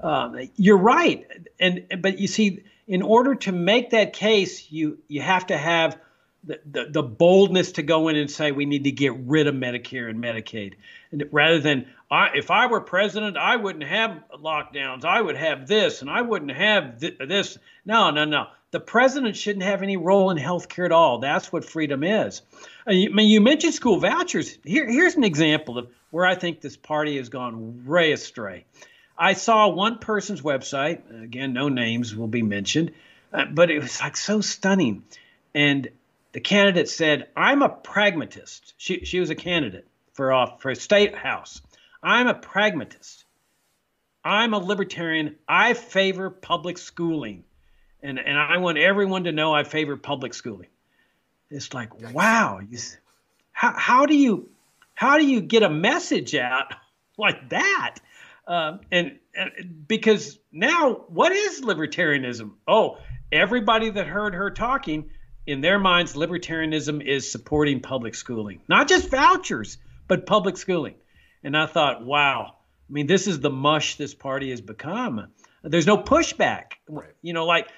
Uh, 0.00 0.32
you're 0.56 0.78
right, 0.78 1.26
and 1.58 1.86
but 2.00 2.18
you 2.18 2.26
see, 2.26 2.64
in 2.86 3.02
order 3.02 3.34
to 3.36 3.52
make 3.52 3.90
that 3.90 4.12
case, 4.12 4.70
you 4.70 4.98
you 5.08 5.22
have 5.22 5.46
to 5.46 5.56
have 5.56 5.98
the, 6.44 6.60
the, 6.70 6.84
the 6.90 7.02
boldness 7.02 7.72
to 7.72 7.82
go 7.82 8.08
in 8.08 8.16
and 8.16 8.30
say 8.30 8.52
we 8.52 8.64
need 8.64 8.84
to 8.84 8.92
get 8.92 9.14
rid 9.16 9.46
of 9.46 9.54
Medicare 9.54 10.10
and 10.10 10.22
Medicaid, 10.22 10.74
and 11.10 11.24
rather 11.32 11.58
than 11.58 11.86
I, 12.10 12.30
if 12.34 12.50
I 12.50 12.66
were 12.66 12.82
president, 12.82 13.38
I 13.38 13.56
wouldn't 13.56 13.84
have 13.84 14.22
lockdowns. 14.34 15.04
I 15.06 15.20
would 15.20 15.36
have 15.36 15.66
this, 15.66 16.02
and 16.02 16.10
I 16.10 16.20
wouldn't 16.20 16.52
have 16.52 17.00
th- 17.00 17.16
this. 17.18 17.56
No, 17.86 18.10
no, 18.10 18.26
no 18.26 18.48
the 18.70 18.80
president 18.80 19.36
shouldn't 19.36 19.64
have 19.64 19.82
any 19.82 19.96
role 19.96 20.30
in 20.30 20.36
health 20.36 20.68
care 20.68 20.84
at 20.84 20.92
all. 20.92 21.18
That's 21.18 21.50
what 21.52 21.64
freedom 21.64 22.04
is. 22.04 22.42
Uh, 22.86 22.90
I 22.90 23.08
mean, 23.08 23.28
you 23.28 23.40
mentioned 23.40 23.74
school 23.74 23.98
vouchers. 23.98 24.58
Here, 24.64 24.86
here's 24.90 25.14
an 25.14 25.24
example 25.24 25.78
of 25.78 25.88
where 26.10 26.26
I 26.26 26.34
think 26.34 26.60
this 26.60 26.76
party 26.76 27.16
has 27.16 27.28
gone 27.28 27.86
way 27.86 28.12
astray. 28.12 28.64
I 29.16 29.32
saw 29.32 29.68
one 29.68 29.98
person's 29.98 30.42
website, 30.42 31.22
again, 31.22 31.52
no 31.52 31.68
names 31.68 32.14
will 32.14 32.28
be 32.28 32.42
mentioned, 32.42 32.92
uh, 33.32 33.46
but 33.46 33.70
it 33.70 33.80
was 33.80 34.00
like 34.00 34.16
so 34.16 34.40
stunning. 34.40 35.02
And 35.54 35.88
the 36.32 36.40
candidate 36.40 36.88
said, 36.88 37.28
I'm 37.36 37.62
a 37.62 37.68
pragmatist. 37.68 38.74
She, 38.76 39.04
she 39.04 39.18
was 39.18 39.30
a 39.30 39.34
candidate 39.34 39.86
for, 40.12 40.32
uh, 40.32 40.56
for 40.58 40.74
state 40.74 41.14
house. 41.14 41.62
I'm 42.02 42.28
a 42.28 42.34
pragmatist. 42.34 43.24
I'm 44.24 44.54
a 44.54 44.58
libertarian. 44.58 45.36
I 45.48 45.74
favor 45.74 46.30
public 46.30 46.78
schooling 46.78 47.44
and 48.02 48.18
and 48.18 48.38
I 48.38 48.58
want 48.58 48.78
everyone 48.78 49.24
to 49.24 49.32
know 49.32 49.54
I 49.54 49.64
favor 49.64 49.96
public 49.96 50.34
schooling. 50.34 50.68
It's 51.50 51.72
like, 51.72 52.12
wow, 52.12 52.60
you, 52.68 52.78
how 53.52 53.74
how 53.76 54.06
do 54.06 54.16
you 54.16 54.48
how 54.94 55.18
do 55.18 55.26
you 55.26 55.40
get 55.40 55.62
a 55.62 55.70
message 55.70 56.34
out 56.34 56.74
like 57.18 57.50
that? 57.50 57.96
Um, 58.46 58.80
and, 58.90 59.18
and 59.34 59.84
because 59.86 60.38
now, 60.50 61.04
what 61.08 61.32
is 61.32 61.60
libertarianism? 61.60 62.52
Oh, 62.66 62.96
everybody 63.30 63.90
that 63.90 64.06
heard 64.06 64.34
her 64.34 64.50
talking, 64.50 65.10
in 65.48 65.62
their 65.62 65.78
minds, 65.78 66.12
libertarianism 66.12 67.02
is 67.02 67.32
supporting 67.32 67.80
public 67.80 68.14
schooling, 68.14 68.60
not 68.68 68.86
just 68.86 69.08
vouchers, 69.08 69.78
but 70.06 70.26
public 70.26 70.58
schooling. 70.58 70.94
And 71.42 71.56
I 71.56 71.64
thought, 71.64 72.04
wow, 72.04 72.56
I 72.56 72.92
mean, 72.92 73.06
this 73.06 73.26
is 73.26 73.40
the 73.40 73.48
mush 73.48 73.96
this 73.96 74.12
party 74.12 74.50
has 74.50 74.60
become. 74.60 75.28
There's 75.62 75.86
no 75.86 75.96
pushback. 75.96 76.72
Right. 76.86 77.14
You 77.22 77.32
know, 77.32 77.46
like 77.46 77.68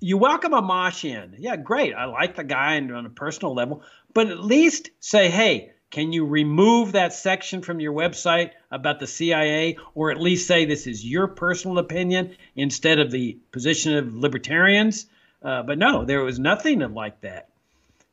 you 0.00 0.16
welcome 0.16 0.52
Amash 0.52 1.04
in. 1.04 1.36
Yeah, 1.38 1.56
great. 1.56 1.94
I 1.94 2.06
like 2.06 2.36
the 2.36 2.44
guy 2.44 2.78
on 2.78 3.06
a 3.06 3.10
personal 3.10 3.54
level, 3.54 3.82
but 4.14 4.28
at 4.28 4.42
least 4.42 4.90
say, 5.00 5.30
hey, 5.30 5.72
can 5.90 6.12
you 6.12 6.24
remove 6.24 6.92
that 6.92 7.12
section 7.12 7.62
from 7.62 7.80
your 7.80 7.92
website 7.92 8.52
about 8.70 9.00
the 9.00 9.06
CIA, 9.06 9.76
or 9.94 10.10
at 10.10 10.20
least 10.20 10.46
say 10.46 10.64
this 10.64 10.86
is 10.86 11.04
your 11.04 11.26
personal 11.26 11.78
opinion 11.78 12.36
instead 12.54 12.98
of 12.98 13.10
the 13.10 13.38
position 13.52 13.96
of 13.96 14.14
libertarians? 14.14 15.06
Uh, 15.42 15.62
but 15.62 15.78
no, 15.78 16.04
there 16.04 16.22
was 16.22 16.38
nothing 16.38 16.78
like 16.78 17.20
that. 17.22 17.48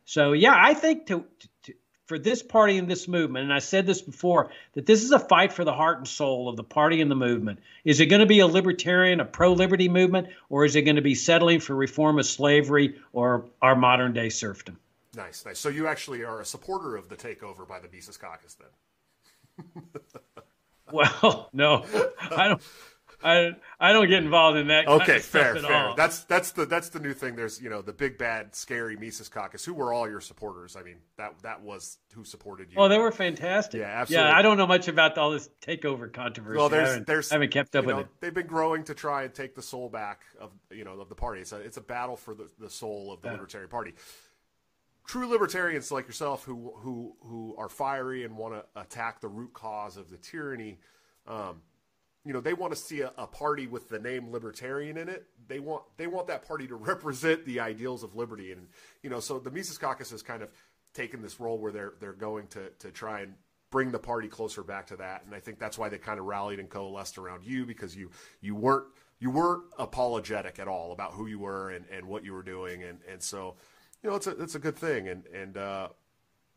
So 0.06 0.34
yeah, 0.34 0.56
I 0.58 0.74
think 0.74 1.08
to, 1.08 1.26
for 2.08 2.18
this 2.18 2.42
party 2.42 2.78
and 2.78 2.90
this 2.90 3.08
movement, 3.08 3.44
and 3.44 3.54
I 3.54 3.60
said 3.60 3.86
this 3.86 4.02
before, 4.02 4.50
that 4.74 4.86
this 4.86 5.04
is 5.04 5.12
a 5.12 5.20
fight 5.20 5.54
for 5.54 5.66
the 5.66 5.74
heart 5.74 5.98
and 5.98 6.08
soul 6.08 6.48
of 6.50 6.56
the 6.56 6.64
party 6.64 7.02
and 7.02 7.12
the 7.12 7.16
movement. 7.16 7.60
Is 7.84 8.00
it 8.00 8.06
going 8.08 8.22
to 8.22 8.26
be 8.26 8.40
a 8.40 8.48
libertarian, 8.48 9.20
a 9.20 9.26
pro 9.26 9.54
liberty 9.54 9.90
movement, 9.90 10.30
or 10.50 10.66
is 10.66 10.76
it 10.76 10.84
going 10.84 10.96
to 10.96 11.02
be 11.02 11.16
settling 11.16 11.60
for 11.60 11.76
reform 11.76 12.18
of 12.18 12.26
slavery 12.26 12.96
or 13.12 13.46
our 13.62 13.76
modern 13.76 14.14
day 14.14 14.30
serfdom? 14.30 14.80
Nice, 15.16 15.46
nice. 15.46 15.60
So 15.60 15.70
you 15.70 15.88
actually 15.88 16.24
are 16.24 16.40
a 16.40 16.46
supporter 16.46 16.96
of 16.96 17.10
the 17.10 17.16
takeover 17.16 17.68
by 17.68 17.80
the 17.80 17.90
Mises 17.92 18.18
Caucus 18.18 18.56
then? 18.56 19.84
well, 20.92 21.50
no, 21.52 21.86
I 22.32 22.48
don't. 22.48 22.62
I 23.24 23.56
I 23.80 23.94
don't 23.94 24.08
get 24.08 24.24
involved 24.24 24.58
in 24.58 24.68
that. 24.68 24.88
Okay, 24.88 25.20
fair, 25.20 25.56
fair. 25.56 25.88
All. 25.88 25.96
That's 25.96 26.24
that's 26.26 26.52
the 26.52 26.66
that's 26.68 26.90
the 26.90 27.00
new 27.00 27.14
thing. 27.14 27.36
There's 27.36 27.60
you 27.60 27.70
know 27.70 27.82
the 27.82 27.94
big 27.94 28.18
bad 28.18 28.56
scary 28.56 28.96
Mises 28.96 29.28
Caucus. 29.28 29.66
Who 29.66 29.74
were 29.74 29.92
all 29.92 30.08
your 30.08 30.22
supporters? 30.22 30.76
I 30.76 30.84
mean 30.84 30.98
that 31.18 31.34
that 31.42 31.62
was 31.62 31.98
who 32.14 32.24
supported 32.24 32.72
you. 32.72 32.78
Oh, 32.78 32.88
they 32.88 33.00
were 33.00 33.12
fantastic. 33.12 33.80
Yeah, 33.80 33.88
absolutely. 33.88 34.30
Yeah, 34.30 34.38
I 34.38 34.42
don't 34.44 34.58
know 34.58 34.68
much 34.68 34.88
about 34.88 35.18
all 35.18 35.32
this 35.32 35.50
takeover 35.62 36.12
controversy. 36.12 36.58
Well, 36.58 36.70
there's 36.70 36.98
I 36.98 37.00
there's 37.00 37.32
I 37.32 37.36
haven't 37.36 37.52
kept 37.52 37.76
up 37.76 37.86
with 37.86 37.96
know, 37.96 38.02
it. 38.02 38.08
They've 38.20 38.34
been 38.34 38.48
growing 38.48 38.84
to 38.84 38.94
try 38.94 39.24
and 39.24 39.34
take 39.34 39.56
the 39.56 39.64
soul 39.64 39.90
back 39.90 40.22
of 40.40 40.52
you 40.70 40.84
know 40.84 40.94
of 41.00 41.10
the 41.10 41.16
party. 41.16 41.42
It's 41.42 41.54
a 41.54 41.58
it's 41.58 41.78
a 41.78 41.82
battle 41.82 42.18
for 42.18 42.36
the, 42.36 42.48
the 42.60 42.70
soul 42.70 43.12
of 43.12 43.22
the 43.22 43.30
yeah. 43.30 43.34
Libertarian 43.34 43.70
Party. 43.70 43.94
True 45.08 45.28
libertarians 45.28 45.92
like 45.92 46.06
yourself 46.06 46.44
who 46.44 46.72
who 46.76 47.16
who 47.22 47.56
are 47.58 47.70
fiery 47.70 48.26
and 48.26 48.38
want 48.38 48.54
to 48.54 48.80
attack 48.80 49.22
the 49.22 49.30
root 49.30 49.54
cause 49.54 49.98
of 49.98 50.12
the 50.12 50.18
tyranny. 50.18 50.78
Um, 51.26 51.62
you 52.28 52.34
know 52.34 52.42
they 52.42 52.54
want 52.54 52.74
to 52.74 52.78
see 52.78 53.02
a, 53.02 53.12
a, 53.18 53.26
party 53.26 53.68
with 53.68 53.88
the 53.88 53.98
name 53.98 54.32
libertarian 54.32 54.98
in 54.98 55.08
it 55.08 55.26
they 55.48 55.60
want 55.60 55.84
they 55.96 56.08
want 56.08 56.28
that 56.28 56.46
party 56.46 56.68
to 56.68 56.76
represent 56.92 57.44
the 57.46 57.60
ideals 57.60 58.04
of 58.04 58.16
liberty 58.16 58.52
and 58.52 58.68
you 59.02 59.10
know 59.10 59.20
so 59.20 59.40
the 59.40 59.50
mises 59.50 59.78
caucus 59.78 60.12
has 60.12 60.22
kind 60.22 60.44
of 60.44 60.50
taken 60.94 61.22
this 61.22 61.40
role 61.40 61.58
where 61.58 61.72
they're 61.72 61.94
they're 62.02 62.14
going 62.14 62.46
to 62.48 62.70
to 62.80 62.92
try 62.92 63.22
and 63.22 63.34
bring 63.72 63.92
the 63.92 64.00
party 64.00 64.28
closer 64.28 64.62
back 64.62 64.86
to 64.86 64.98
that 64.98 65.24
and 65.26 65.34
i 65.34 65.40
think 65.40 65.58
that's 65.58 65.78
why 65.78 65.88
they 65.88 65.98
kind 65.98 66.20
of 66.20 66.26
rallied 66.26 66.60
and 66.60 66.70
coalesced 66.70 67.18
around 67.18 67.46
you 67.46 67.66
because 67.66 67.96
you 67.96 68.12
you 68.42 68.56
weren't 68.56 68.86
you 69.20 69.32
weren't 69.32 69.64
apologetic 69.80 70.60
at 70.60 70.68
all 70.68 70.92
about 70.92 71.14
who 71.14 71.28
you 71.28 71.40
were 71.40 71.72
and, 71.72 71.86
and 71.92 72.06
what 72.06 72.26
you 72.26 72.34
were 72.34 72.44
doing 72.44 72.84
and 72.84 73.00
and 73.10 73.24
so 73.24 73.56
you 74.04 74.10
know 74.10 74.16
it's 74.16 74.28
a 74.28 74.32
it's 74.42 74.56
a 74.56 74.60
good 74.60 74.76
thing 74.76 75.08
and 75.08 75.26
and 75.28 75.58
uh, 75.58 75.88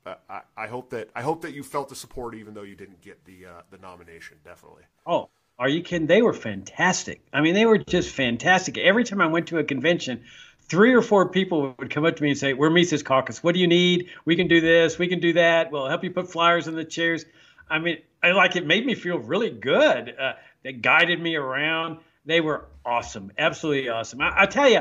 I, 0.07 0.41
I 0.57 0.67
hope 0.67 0.91
that 0.91 1.11
I 1.15 1.23
hope 1.23 1.43
that 1.43 1.53
you 1.53 1.63
felt 1.63 1.91
the 1.91 1.95
support 1.95 2.35
even 2.35 2.55
though 2.55 2.63
you 2.63 2.75
didn't 2.75 3.03
get 3.03 3.25
the 3.27 3.47
uh, 3.47 3.63
the 3.71 3.77
nomination. 3.77 4.39
Definitely. 4.43 4.85
Oh, 5.07 5.29
are 5.61 5.69
you 5.69 5.83
kidding? 5.83 6.07
They 6.07 6.23
were 6.23 6.33
fantastic. 6.33 7.21
I 7.35 7.43
mean, 7.43 7.55
they 7.55 7.67
were 7.67 7.77
just 7.77 8.11
fantastic. 8.11 8.79
Every 8.79 9.05
time 9.05 9.21
I 9.21 9.27
went 9.27 9.49
to 9.49 9.59
a 9.59 9.65
convention, 9.65 10.23
three 10.63 10.95
or 10.95 11.03
four 11.03 11.29
people 11.29 11.75
would 11.79 11.91
come 11.91 12.07
up 12.07 12.17
to 12.17 12.23
me 12.23 12.31
and 12.31 12.39
say, 12.39 12.55
"We're 12.55 12.71
Mises 12.71 13.03
Caucus. 13.03 13.45
What 13.45 13.55
do 13.55 13.61
you 13.61 13.67
need? 13.67 14.09
We 14.25 14.37
can 14.37 14.49
do 14.49 14.63
this. 14.63 14.99
We 14.99 15.07
can 15.07 15.21
do 15.21 15.35
that. 15.35 15.71
We'll 15.71 15.87
help 15.87 16.03
you 16.03 16.13
put 16.13 16.33
flyers 16.33 16.67
in 16.67 16.77
the 16.77 16.85
chairs." 16.85 17.27
I 17.69 17.79
mean, 17.79 17.99
I 18.23 18.33
like 18.33 18.57
it 18.57 18.67
made 18.67 18.87
me 18.87 18.95
feel 18.95 19.19
really 19.19 19.51
good. 19.51 20.15
Uh, 20.19 20.33
they 20.63 20.73
guided 20.73 21.21
me 21.21 21.37
around. 21.37 21.99
They 22.25 22.41
were 22.41 22.67
awesome, 22.85 23.31
absolutely 23.37 23.91
awesome. 23.91 24.23
I, 24.23 24.43
I 24.43 24.47
tell 24.47 24.69
you, 24.69 24.81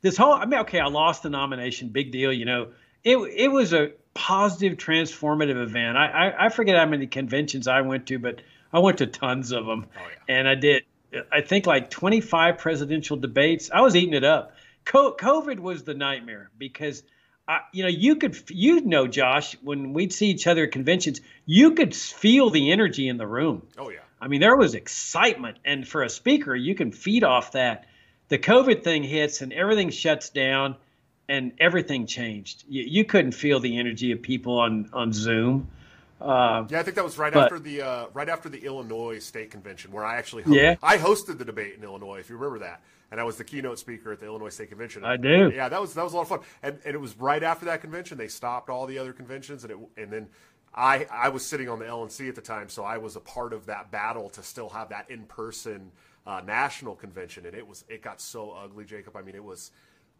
this 0.00 0.16
whole 0.16 0.32
I 0.32 0.46
mean, 0.46 0.60
okay, 0.60 0.78
I 0.78 0.86
lost 0.86 1.24
the 1.24 1.30
nomination, 1.30 1.88
big 1.88 2.12
deal. 2.12 2.32
You 2.32 2.44
know, 2.44 2.68
it 3.02 3.16
it 3.16 3.48
was 3.48 3.72
a 3.72 3.90
positive, 4.14 4.78
transformative 4.78 5.60
event. 5.60 5.96
I, 5.96 6.06
I, 6.06 6.46
I 6.46 6.48
forget 6.50 6.78
how 6.78 6.86
many 6.86 7.08
conventions 7.08 7.66
I 7.66 7.80
went 7.80 8.06
to, 8.06 8.20
but 8.20 8.42
I 8.72 8.78
went 8.78 8.98
to 8.98 9.06
tons 9.06 9.52
of 9.52 9.66
them, 9.66 9.86
oh, 9.96 10.00
yeah. 10.00 10.36
and 10.36 10.48
I 10.48 10.54
did. 10.54 10.84
I 11.32 11.40
think 11.40 11.66
like 11.66 11.90
25 11.90 12.58
presidential 12.58 13.16
debates. 13.16 13.70
I 13.72 13.80
was 13.80 13.96
eating 13.96 14.14
it 14.14 14.22
up. 14.24 14.54
COVID 14.84 15.58
was 15.58 15.82
the 15.82 15.94
nightmare 15.94 16.50
because, 16.56 17.02
I, 17.48 17.60
you 17.72 17.82
know, 17.82 17.88
you 17.88 18.16
could, 18.16 18.38
you 18.48 18.80
know, 18.82 19.08
Josh, 19.08 19.56
when 19.62 19.92
we'd 19.92 20.12
see 20.12 20.26
each 20.28 20.46
other 20.46 20.64
at 20.64 20.72
conventions, 20.72 21.20
you 21.46 21.72
could 21.72 21.94
feel 21.96 22.50
the 22.50 22.70
energy 22.70 23.08
in 23.08 23.16
the 23.16 23.26
room. 23.26 23.66
Oh 23.76 23.90
yeah. 23.90 23.98
I 24.20 24.28
mean, 24.28 24.40
there 24.40 24.56
was 24.56 24.74
excitement, 24.74 25.58
and 25.64 25.86
for 25.86 26.02
a 26.02 26.08
speaker, 26.08 26.54
you 26.54 26.74
can 26.74 26.92
feed 26.92 27.24
off 27.24 27.52
that. 27.52 27.86
The 28.28 28.38
COVID 28.38 28.84
thing 28.84 29.02
hits, 29.02 29.40
and 29.40 29.52
everything 29.52 29.90
shuts 29.90 30.30
down 30.30 30.76
and 31.30 31.52
everything 31.60 32.06
changed. 32.06 32.64
You, 32.68 32.82
you 32.82 33.04
couldn't 33.04 33.32
feel 33.32 33.60
the 33.60 33.78
energy 33.78 34.10
of 34.12 34.20
people 34.20 34.58
on 34.58 34.90
on 34.92 35.12
Zoom. 35.12 35.68
Uh, 36.20 36.66
yeah, 36.68 36.80
I 36.80 36.82
think 36.82 36.96
that 36.96 37.04
was 37.04 37.18
right 37.18 37.32
but, 37.32 37.44
after 37.44 37.58
the 37.58 37.82
uh, 37.82 38.06
right 38.12 38.28
after 38.28 38.48
the 38.48 38.64
Illinois 38.64 39.18
State 39.18 39.50
Convention, 39.50 39.92
where 39.92 40.04
I 40.04 40.16
actually 40.16 40.42
hosted, 40.42 40.56
yeah 40.56 40.76
I 40.82 40.98
hosted 40.98 41.38
the 41.38 41.44
debate 41.44 41.74
in 41.76 41.82
Illinois, 41.82 42.18
if 42.18 42.28
you 42.28 42.36
remember 42.36 42.58
that, 42.60 42.82
and 43.10 43.20
I 43.20 43.24
was 43.24 43.36
the 43.36 43.44
keynote 43.44 43.78
speaker 43.78 44.12
at 44.12 44.20
the 44.20 44.26
Illinois 44.26 44.50
State 44.50 44.68
Convention. 44.68 45.04
I 45.04 45.16
do. 45.16 45.50
Yeah, 45.54 45.68
that 45.68 45.80
was 45.80 45.94
that 45.94 46.04
was 46.04 46.12
a 46.12 46.16
lot 46.16 46.22
of 46.22 46.28
fun, 46.28 46.40
and 46.62 46.78
and 46.84 46.94
it 46.94 47.00
was 47.00 47.16
right 47.16 47.42
after 47.42 47.66
that 47.66 47.80
convention 47.80 48.18
they 48.18 48.28
stopped 48.28 48.68
all 48.68 48.86
the 48.86 48.98
other 48.98 49.12
conventions, 49.12 49.64
and 49.64 49.72
it 49.72 49.78
and 49.96 50.12
then 50.12 50.28
I 50.74 51.06
I 51.10 51.30
was 51.30 51.44
sitting 51.44 51.68
on 51.68 51.78
the 51.78 51.86
LNC 51.86 52.28
at 52.28 52.34
the 52.34 52.40
time, 52.42 52.68
so 52.68 52.84
I 52.84 52.98
was 52.98 53.16
a 53.16 53.20
part 53.20 53.52
of 53.52 53.66
that 53.66 53.90
battle 53.90 54.28
to 54.30 54.42
still 54.42 54.68
have 54.68 54.90
that 54.90 55.10
in 55.10 55.24
person 55.24 55.90
uh, 56.26 56.40
national 56.44 56.94
convention, 56.94 57.46
and 57.46 57.54
it 57.54 57.66
was 57.66 57.84
it 57.88 58.02
got 58.02 58.20
so 58.20 58.52
ugly, 58.52 58.84
Jacob. 58.84 59.16
I 59.16 59.22
mean, 59.22 59.34
it 59.34 59.44
was 59.44 59.70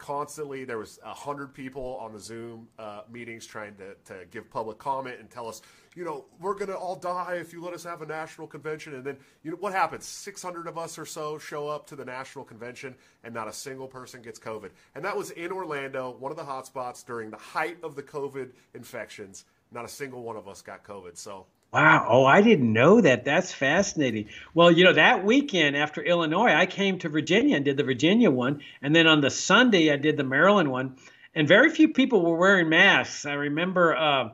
constantly 0.00 0.64
there 0.64 0.78
was 0.78 0.98
a 1.04 1.12
hundred 1.12 1.52
people 1.52 1.98
on 2.00 2.12
the 2.12 2.18
zoom 2.18 2.66
uh, 2.78 3.02
meetings 3.12 3.46
trying 3.46 3.74
to, 3.76 3.94
to 4.06 4.24
give 4.30 4.50
public 4.50 4.78
comment 4.78 5.20
and 5.20 5.30
tell 5.30 5.46
us 5.46 5.60
you 5.94 6.04
know 6.04 6.24
we're 6.40 6.54
going 6.54 6.68
to 6.68 6.76
all 6.76 6.96
die 6.96 7.36
if 7.38 7.52
you 7.52 7.62
let 7.62 7.74
us 7.74 7.84
have 7.84 8.00
a 8.00 8.06
national 8.06 8.46
convention. 8.46 8.94
And 8.94 9.04
then 9.04 9.18
you 9.42 9.50
know 9.50 9.58
what 9.58 9.72
happens? 9.72 10.06
600 10.06 10.66
of 10.66 10.78
us 10.78 10.98
or 10.98 11.04
so 11.04 11.38
show 11.38 11.68
up 11.68 11.86
to 11.88 11.96
the 11.96 12.04
national 12.04 12.44
convention 12.44 12.94
and 13.24 13.34
not 13.34 13.46
a 13.46 13.52
single 13.52 13.86
person 13.86 14.22
gets 14.22 14.38
covid. 14.38 14.70
And 14.94 15.04
that 15.04 15.16
was 15.16 15.30
in 15.32 15.52
orlando 15.52 16.16
one 16.18 16.32
of 16.32 16.38
the 16.38 16.44
hotspots 16.44 17.04
during 17.04 17.30
the 17.30 17.36
height 17.36 17.76
of 17.82 17.94
the 17.94 18.02
covid 18.02 18.50
infections. 18.74 19.44
Not 19.70 19.84
a 19.84 19.88
single 19.88 20.22
one 20.22 20.36
of 20.36 20.48
us 20.48 20.62
got 20.62 20.82
covid. 20.82 21.18
So 21.18 21.46
Wow. 21.72 22.06
Oh, 22.08 22.24
I 22.24 22.42
didn't 22.42 22.72
know 22.72 23.00
that. 23.00 23.24
That's 23.24 23.52
fascinating. 23.52 24.26
Well, 24.54 24.72
you 24.72 24.82
know, 24.82 24.92
that 24.94 25.24
weekend 25.24 25.76
after 25.76 26.02
Illinois, 26.02 26.52
I 26.52 26.66
came 26.66 26.98
to 26.98 27.08
Virginia 27.08 27.56
and 27.56 27.64
did 27.64 27.76
the 27.76 27.84
Virginia 27.84 28.30
one. 28.30 28.60
And 28.82 28.94
then 28.94 29.06
on 29.06 29.20
the 29.20 29.30
Sunday, 29.30 29.92
I 29.92 29.96
did 29.96 30.16
the 30.16 30.24
Maryland 30.24 30.70
one. 30.70 30.96
And 31.34 31.46
very 31.46 31.70
few 31.70 31.88
people 31.88 32.22
were 32.22 32.36
wearing 32.36 32.68
masks. 32.68 33.24
I 33.24 33.34
remember, 33.34 33.96
uh, 33.96 34.30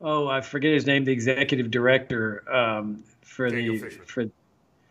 oh, 0.00 0.26
I 0.26 0.40
forget 0.40 0.72
his 0.72 0.84
name, 0.84 1.04
the 1.04 1.12
executive 1.12 1.70
director 1.70 2.42
um, 2.52 3.04
for 3.22 3.48
Daniel 3.48 3.74
the. 3.74 3.80
Fishman. 3.80 4.06
For, 4.06 4.24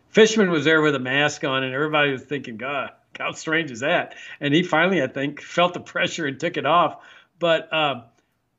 Fishman 0.10 0.52
was 0.52 0.64
there 0.64 0.82
with 0.82 0.96
a 0.96 1.00
mask 1.00 1.44
on, 1.44 1.64
and 1.64 1.74
everybody 1.74 2.12
was 2.12 2.22
thinking, 2.22 2.56
God, 2.56 2.92
how 3.20 3.32
strange 3.34 3.72
is 3.72 3.82
that? 3.82 4.16
And 4.40 4.54
he 4.54 4.64
finally, 4.64 5.04
I 5.04 5.08
think, 5.08 5.42
felt 5.42 5.74
the 5.74 5.80
pressure 5.82 6.28
and 6.28 6.40
took 6.40 6.56
it 6.56 6.66
off. 6.66 7.04
But, 7.40 7.74
uh, 7.74 8.04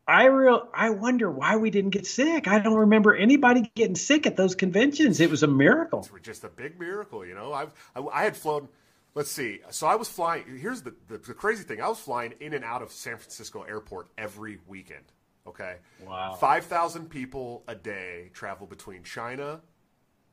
I 0.07 0.27
real 0.27 0.69
I 0.75 0.91
wonder 0.91 1.31
why 1.31 1.57
we 1.57 1.71
didn't 1.71 1.91
get 1.91 2.07
sick. 2.07 2.47
I 2.47 2.59
don't 2.59 2.75
remember 2.75 3.15
anybody 3.15 3.71
getting 3.75 3.97
sick 3.97 4.27
at 4.27 4.37
those 4.37 4.55
conventions. 4.55 5.21
It 5.21 5.31
was 5.31 5.43
a 5.43 5.47
miracle. 5.47 6.01
It's 6.01 6.27
just 6.27 6.45
a 6.45 6.49
big 6.49 6.79
miracle, 6.79 7.25
you 7.25 7.35
know. 7.35 7.53
I've, 7.53 7.73
I, 7.97 8.03
I 8.13 8.25
had 8.25 8.37
flown. 8.37 8.69
Let's 9.15 9.31
see. 9.31 9.61
So 9.71 9.87
I 9.87 9.95
was 9.95 10.09
flying. 10.09 10.45
Here's 10.59 10.83
the, 10.83 10.95
the, 11.09 11.19
the 11.19 11.35
crazy 11.35 11.63
thing. 11.63 11.81
I 11.81 11.89
was 11.89 12.01
flying 12.01 12.35
in 12.41 12.53
and 12.53 12.65
out 12.65 12.83
of 12.83 12.91
San 12.91 13.17
Francisco 13.17 13.63
Airport 13.63 14.09
every 14.19 14.59
weekend. 14.67 15.05
Okay. 15.47 15.77
Wow. 16.05 16.35
Five 16.35 16.65
thousand 16.65 17.09
people 17.11 17.63
a 17.69 17.75
day 17.75 18.31
travel 18.35 18.67
between 18.67 19.05
China 19.05 19.61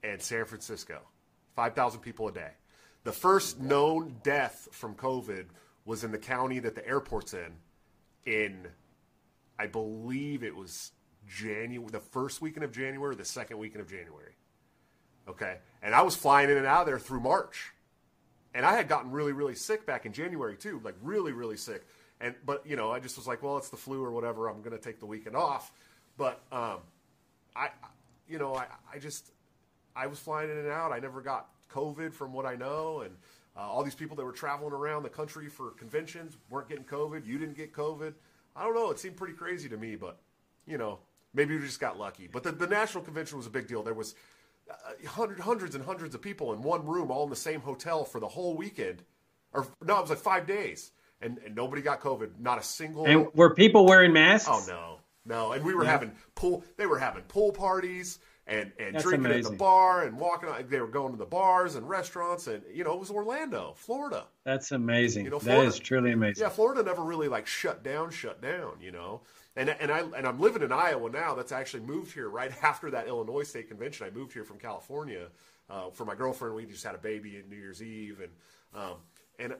and 0.03 0.21
San 0.21 0.45
Francisco. 0.45 0.99
Five 1.55 1.75
thousand 1.75 2.01
people 2.01 2.27
a 2.27 2.31
day. 2.31 2.51
The 3.03 3.11
first 3.11 3.59
known 3.59 4.17
death 4.23 4.67
from 4.71 4.95
COVID 4.95 5.45
was 5.85 6.03
in 6.03 6.11
the 6.11 6.17
county 6.17 6.59
that 6.59 6.75
the 6.75 6.87
airport's 6.87 7.33
in, 7.33 7.53
in 8.25 8.67
I 9.57 9.67
believe 9.67 10.43
it 10.43 10.55
was 10.55 10.91
January, 11.27 11.89
the 11.91 11.99
first 11.99 12.41
weekend 12.41 12.63
of 12.63 12.71
January, 12.71 13.15
the 13.15 13.25
second 13.25 13.57
weekend 13.57 13.81
of 13.81 13.89
January. 13.89 14.35
Okay, 15.27 15.57
and 15.81 15.93
I 15.93 16.01
was 16.01 16.15
flying 16.15 16.49
in 16.49 16.57
and 16.57 16.65
out 16.65 16.81
of 16.81 16.87
there 16.87 16.99
through 16.99 17.19
March, 17.19 17.71
and 18.53 18.65
I 18.65 18.75
had 18.75 18.87
gotten 18.87 19.11
really, 19.11 19.33
really 19.33 19.55
sick 19.55 19.85
back 19.85 20.05
in 20.05 20.13
January 20.13 20.57
too, 20.57 20.81
like 20.83 20.95
really, 21.01 21.31
really 21.31 21.57
sick. 21.57 21.85
And 22.19 22.35
but 22.45 22.65
you 22.65 22.75
know, 22.75 22.91
I 22.91 22.99
just 22.99 23.17
was 23.17 23.27
like, 23.27 23.43
well, 23.43 23.57
it's 23.57 23.69
the 23.69 23.77
flu 23.77 24.03
or 24.03 24.11
whatever. 24.11 24.47
I'm 24.49 24.61
going 24.61 24.75
to 24.75 24.83
take 24.83 24.99
the 24.99 25.05
weekend 25.05 25.35
off. 25.35 25.71
But 26.17 26.41
um, 26.51 26.79
I, 27.55 27.69
you 28.27 28.39
know, 28.39 28.55
I, 28.55 28.65
I 28.93 28.99
just 28.99 29.31
I 29.95 30.07
was 30.07 30.19
flying 30.19 30.49
in 30.49 30.57
and 30.57 30.67
out. 30.67 30.91
I 30.91 30.99
never 30.99 31.21
got 31.21 31.49
COVID 31.71 32.13
from 32.13 32.33
what 32.33 32.45
I 32.45 32.55
know, 32.55 33.01
and 33.01 33.15
uh, 33.55 33.61
all 33.61 33.83
these 33.83 33.95
people 33.95 34.15
that 34.17 34.25
were 34.25 34.31
traveling 34.31 34.73
around 34.73 35.03
the 35.03 35.09
country 35.09 35.49
for 35.49 35.71
conventions 35.71 36.37
weren't 36.49 36.69
getting 36.69 36.85
COVID. 36.85 37.25
You 37.25 37.37
didn't 37.37 37.57
get 37.57 37.73
COVID. 37.73 38.13
I 38.55 38.63
don't 38.63 38.75
know. 38.75 38.91
It 38.91 38.99
seemed 38.99 39.17
pretty 39.17 39.33
crazy 39.33 39.69
to 39.69 39.77
me, 39.77 39.95
but 39.95 40.17
you 40.65 40.77
know, 40.77 40.99
maybe 41.33 41.57
we 41.57 41.65
just 41.65 41.79
got 41.79 41.97
lucky. 41.97 42.27
But 42.27 42.43
the, 42.43 42.51
the 42.51 42.67
national 42.67 43.03
convention 43.03 43.37
was 43.37 43.47
a 43.47 43.49
big 43.51 43.67
deal. 43.67 43.83
There 43.83 43.93
was 43.93 44.15
uh, 44.69 45.07
hundred, 45.07 45.39
hundreds 45.39 45.75
and 45.75 45.83
hundreds 45.83 46.15
of 46.15 46.21
people 46.21 46.53
in 46.53 46.61
one 46.61 46.85
room, 46.85 47.11
all 47.11 47.23
in 47.23 47.29
the 47.29 47.35
same 47.35 47.61
hotel 47.61 48.03
for 48.03 48.19
the 48.19 48.27
whole 48.27 48.55
weekend, 48.55 49.03
or 49.53 49.67
no, 49.83 49.97
it 49.97 50.01
was 50.01 50.09
like 50.09 50.19
five 50.19 50.45
days, 50.45 50.91
and, 51.21 51.39
and 51.45 51.55
nobody 51.55 51.81
got 51.81 52.01
COVID. 52.01 52.39
Not 52.39 52.59
a 52.59 52.63
single. 52.63 53.05
And 53.05 53.27
were 53.33 53.53
people 53.53 53.85
wearing 53.85 54.13
masks? 54.13 54.49
Oh 54.49 54.63
no, 54.67 54.99
no. 55.25 55.53
And 55.53 55.63
we 55.63 55.73
were 55.73 55.83
yeah. 55.83 55.91
having 55.91 56.11
pool. 56.35 56.63
They 56.77 56.85
were 56.85 56.99
having 56.99 57.23
pool 57.23 57.51
parties 57.51 58.19
and 58.47 58.71
and 58.79 58.95
That's 58.95 59.03
drinking 59.03 59.27
amazing. 59.27 59.45
at 59.45 59.51
the 59.51 59.57
bar 59.57 60.03
and 60.03 60.17
walking. 60.17 60.49
They 60.67 60.79
were 60.79 60.87
going 60.87 61.11
to 61.11 61.17
the 61.17 61.25
bars 61.25 61.75
and 61.75 61.87
restaurants, 61.87 62.47
and 62.47 62.63
you 62.73 62.83
know 62.83 62.93
it 62.93 62.99
was 62.99 63.11
Orlando, 63.11 63.73
Florida. 63.77 64.25
That's 64.43 64.71
amazing. 64.71 65.25
You 65.25 65.31
know, 65.31 65.39
Florida, 65.39 65.63
that 65.63 65.67
is 65.67 65.79
truly 65.79 66.11
amazing. 66.11 66.41
Yeah, 66.41 66.49
Florida 66.49 66.83
never 66.83 67.03
really 67.03 67.27
like 67.27 67.47
shut 67.47 67.83
down, 67.83 68.09
shut 68.09 68.41
down. 68.41 68.73
You 68.81 68.91
know, 68.91 69.21
and 69.55 69.69
and 69.69 69.91
I 69.91 69.99
and 69.99 70.27
I'm 70.27 70.39
living 70.39 70.63
in 70.63 70.71
Iowa 70.71 71.09
now. 71.09 71.35
That's 71.35 71.51
actually 71.51 71.83
moved 71.83 72.13
here 72.13 72.29
right 72.29 72.51
after 72.63 72.89
that 72.91 73.07
Illinois 73.07 73.43
State 73.43 73.67
Convention. 73.69 74.07
I 74.07 74.09
moved 74.09 74.33
here 74.33 74.43
from 74.43 74.57
California 74.57 75.27
uh, 75.69 75.89
for 75.91 76.05
my 76.05 76.15
girlfriend. 76.15 76.55
We 76.55 76.65
just 76.65 76.83
had 76.83 76.95
a 76.95 76.99
baby 76.99 77.37
in 77.37 77.49
New 77.49 77.57
Year's 77.57 77.81
Eve, 77.83 78.21
and 78.21 78.31
um, 78.83 78.95
and 79.39 79.53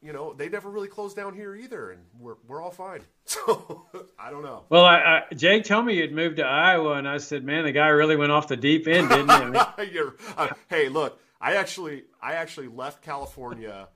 you 0.00 0.12
know, 0.12 0.32
they 0.32 0.48
never 0.48 0.70
really 0.70 0.88
closed 0.88 1.16
down 1.16 1.34
here 1.34 1.54
either, 1.56 1.90
and 1.90 2.02
we're 2.18 2.36
we're 2.46 2.62
all 2.62 2.70
fine. 2.70 3.00
So 3.28 3.86
I 4.18 4.30
don't 4.30 4.42
know. 4.42 4.64
Well, 4.70 4.86
I, 4.86 4.96
I, 5.30 5.34
Jake 5.34 5.64
told 5.64 5.84
me 5.84 5.98
you'd 5.98 6.12
moved 6.12 6.36
to 6.36 6.46
Iowa, 6.46 6.94
and 6.94 7.06
I 7.06 7.18
said, 7.18 7.44
"Man, 7.44 7.64
the 7.64 7.72
guy 7.72 7.88
really 7.88 8.16
went 8.16 8.32
off 8.32 8.48
the 8.48 8.56
deep 8.56 8.88
end, 8.88 9.10
didn't 9.10 9.28
he?" 9.28 9.58
uh, 10.36 10.48
hey, 10.70 10.88
look, 10.88 11.20
I 11.38 11.56
actually 11.56 12.04
I 12.22 12.34
actually 12.34 12.68
left 12.68 13.02
California. 13.02 13.88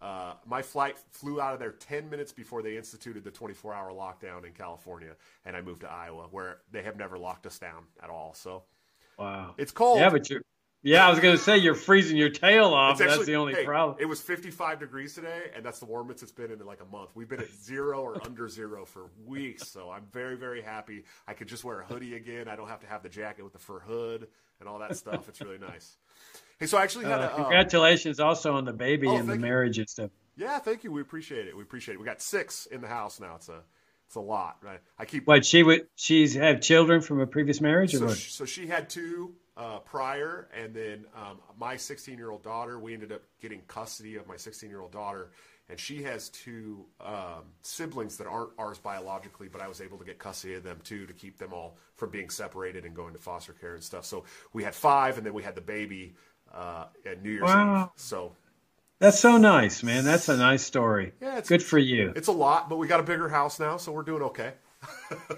Uh, 0.00 0.34
my 0.46 0.62
flight 0.62 0.96
flew 1.10 1.38
out 1.40 1.52
of 1.52 1.58
there 1.58 1.72
10 1.72 2.08
minutes 2.08 2.32
before 2.32 2.62
they 2.62 2.76
instituted 2.76 3.24
the 3.24 3.30
24 3.30 3.74
hour 3.74 3.90
lockdown 3.92 4.46
in 4.46 4.52
California, 4.52 5.14
and 5.44 5.54
I 5.54 5.60
moved 5.60 5.82
to 5.82 5.90
Iowa, 5.90 6.28
where 6.30 6.58
they 6.70 6.82
have 6.82 6.96
never 6.96 7.18
locked 7.18 7.46
us 7.46 7.58
down 7.58 7.84
at 8.02 8.08
all. 8.08 8.32
So, 8.34 8.62
wow, 9.18 9.54
it's 9.58 9.72
cold. 9.72 9.98
Yeah, 9.98 10.08
but 10.08 10.30
you're 10.30 10.42
yeah, 10.82 11.06
I 11.06 11.10
was 11.10 11.18
going 11.18 11.36
to 11.36 11.42
say 11.42 11.58
you're 11.58 11.74
freezing 11.74 12.16
your 12.16 12.30
tail 12.30 12.72
off. 12.72 13.00
Actually, 13.00 13.06
that's 13.08 13.26
the 13.26 13.36
only 13.36 13.54
hey, 13.54 13.64
problem. 13.64 13.96
It 13.98 14.06
was 14.06 14.20
55 14.20 14.78
degrees 14.78 15.14
today, 15.14 15.50
and 15.54 15.64
that's 15.64 15.80
the 15.80 15.86
warmest 15.86 16.22
it's 16.22 16.30
been 16.30 16.52
in 16.52 16.64
like 16.64 16.80
a 16.80 16.84
month. 16.84 17.10
We've 17.14 17.28
been 17.28 17.40
at 17.40 17.52
zero 17.52 18.00
or 18.00 18.18
under 18.24 18.48
zero 18.48 18.84
for 18.84 19.10
weeks, 19.26 19.68
so 19.68 19.90
I'm 19.90 20.04
very, 20.12 20.36
very 20.36 20.62
happy. 20.62 21.04
I 21.26 21.34
could 21.34 21.48
just 21.48 21.64
wear 21.64 21.80
a 21.80 21.84
hoodie 21.84 22.14
again. 22.14 22.48
I 22.48 22.54
don't 22.54 22.68
have 22.68 22.80
to 22.80 22.86
have 22.86 23.02
the 23.02 23.08
jacket 23.08 23.42
with 23.42 23.52
the 23.52 23.58
fur 23.58 23.80
hood 23.80 24.28
and 24.60 24.68
all 24.68 24.78
that 24.78 24.96
stuff. 24.96 25.28
It's 25.28 25.40
really 25.40 25.58
nice. 25.58 25.96
Hey, 26.58 26.66
so 26.66 26.78
I 26.78 26.82
actually 26.82 27.06
had 27.06 27.20
uh, 27.20 27.22
a, 27.22 27.34
um, 27.34 27.36
congratulations 27.42 28.20
also 28.20 28.54
on 28.54 28.64
the 28.64 28.72
baby 28.72 29.08
oh, 29.08 29.16
and 29.16 29.28
the 29.28 29.36
marriage 29.36 29.78
you. 29.78 29.82
and 29.82 29.90
stuff. 29.90 30.10
Yeah, 30.36 30.58
thank 30.60 30.84
you. 30.84 30.92
We 30.92 31.00
appreciate 31.00 31.48
it. 31.48 31.56
We 31.56 31.62
appreciate 31.62 31.94
it. 31.94 31.98
We 31.98 32.06
got 32.06 32.22
six 32.22 32.66
in 32.66 32.80
the 32.80 32.88
house 32.88 33.18
now. 33.18 33.34
It's 33.34 33.48
a 33.48 33.62
it's 34.06 34.16
a 34.16 34.20
lot, 34.20 34.56
right? 34.62 34.80
I 34.98 35.04
keep. 35.04 35.26
What 35.26 35.44
she 35.44 35.62
would? 35.62 35.86
She's 35.94 36.34
had 36.34 36.62
children 36.62 37.02
from 37.02 37.20
a 37.20 37.26
previous 37.26 37.60
marriage, 37.60 37.94
or 37.94 37.98
so 37.98 38.06
what? 38.06 38.16
She, 38.16 38.30
so 38.30 38.44
she 38.46 38.66
had 38.66 38.88
two 38.88 39.34
uh, 39.58 39.80
prior, 39.80 40.48
and 40.56 40.72
then 40.72 41.04
um, 41.16 41.38
my 41.58 41.76
16 41.76 42.16
year 42.16 42.30
old 42.30 42.44
daughter, 42.44 42.78
we 42.78 42.94
ended 42.94 43.10
up 43.10 43.22
getting 43.42 43.60
custody 43.66 44.14
of 44.14 44.26
my 44.28 44.36
16 44.36 44.70
year 44.70 44.80
old 44.80 44.92
daughter, 44.92 45.30
and 45.68 45.78
she 45.78 46.02
has 46.04 46.28
two 46.28 46.86
um, 47.00 47.42
siblings 47.62 48.16
that 48.18 48.28
aren't 48.28 48.50
ours 48.56 48.78
biologically, 48.78 49.48
but 49.48 49.60
I 49.60 49.66
was 49.66 49.80
able 49.80 49.98
to 49.98 50.04
get 50.04 50.18
custody 50.18 50.54
of 50.54 50.62
them 50.62 50.78
too 50.84 51.06
to 51.06 51.12
keep 51.12 51.38
them 51.38 51.52
all 51.52 51.76
from 51.96 52.10
being 52.10 52.30
separated 52.30 52.84
and 52.84 52.94
going 52.94 53.12
to 53.14 53.18
foster 53.18 53.52
care 53.52 53.74
and 53.74 53.82
stuff. 53.82 54.04
So 54.04 54.24
we 54.52 54.62
had 54.62 54.74
five, 54.74 55.18
and 55.18 55.26
then 55.26 55.34
we 55.34 55.42
had 55.42 55.56
the 55.56 55.60
baby 55.60 56.14
uh, 56.54 56.84
at 57.04 57.22
New 57.22 57.32
Year's 57.32 57.42
wow. 57.42 57.90
Eve. 57.96 58.00
So 58.00 58.32
that's 59.00 59.18
so 59.18 59.38
nice, 59.38 59.82
man. 59.82 60.04
That's 60.04 60.28
a 60.28 60.36
nice 60.36 60.62
story. 60.62 61.12
Yeah, 61.20 61.38
it's 61.38 61.48
good 61.48 61.64
for 61.64 61.78
you. 61.78 62.12
It's 62.14 62.28
a 62.28 62.32
lot, 62.32 62.68
but 62.68 62.76
we 62.76 62.86
got 62.86 63.00
a 63.00 63.04
bigger 63.04 63.28
house 63.28 63.58
now, 63.58 63.76
so 63.76 63.90
we're 63.90 64.02
doing 64.04 64.22
okay. 64.22 64.52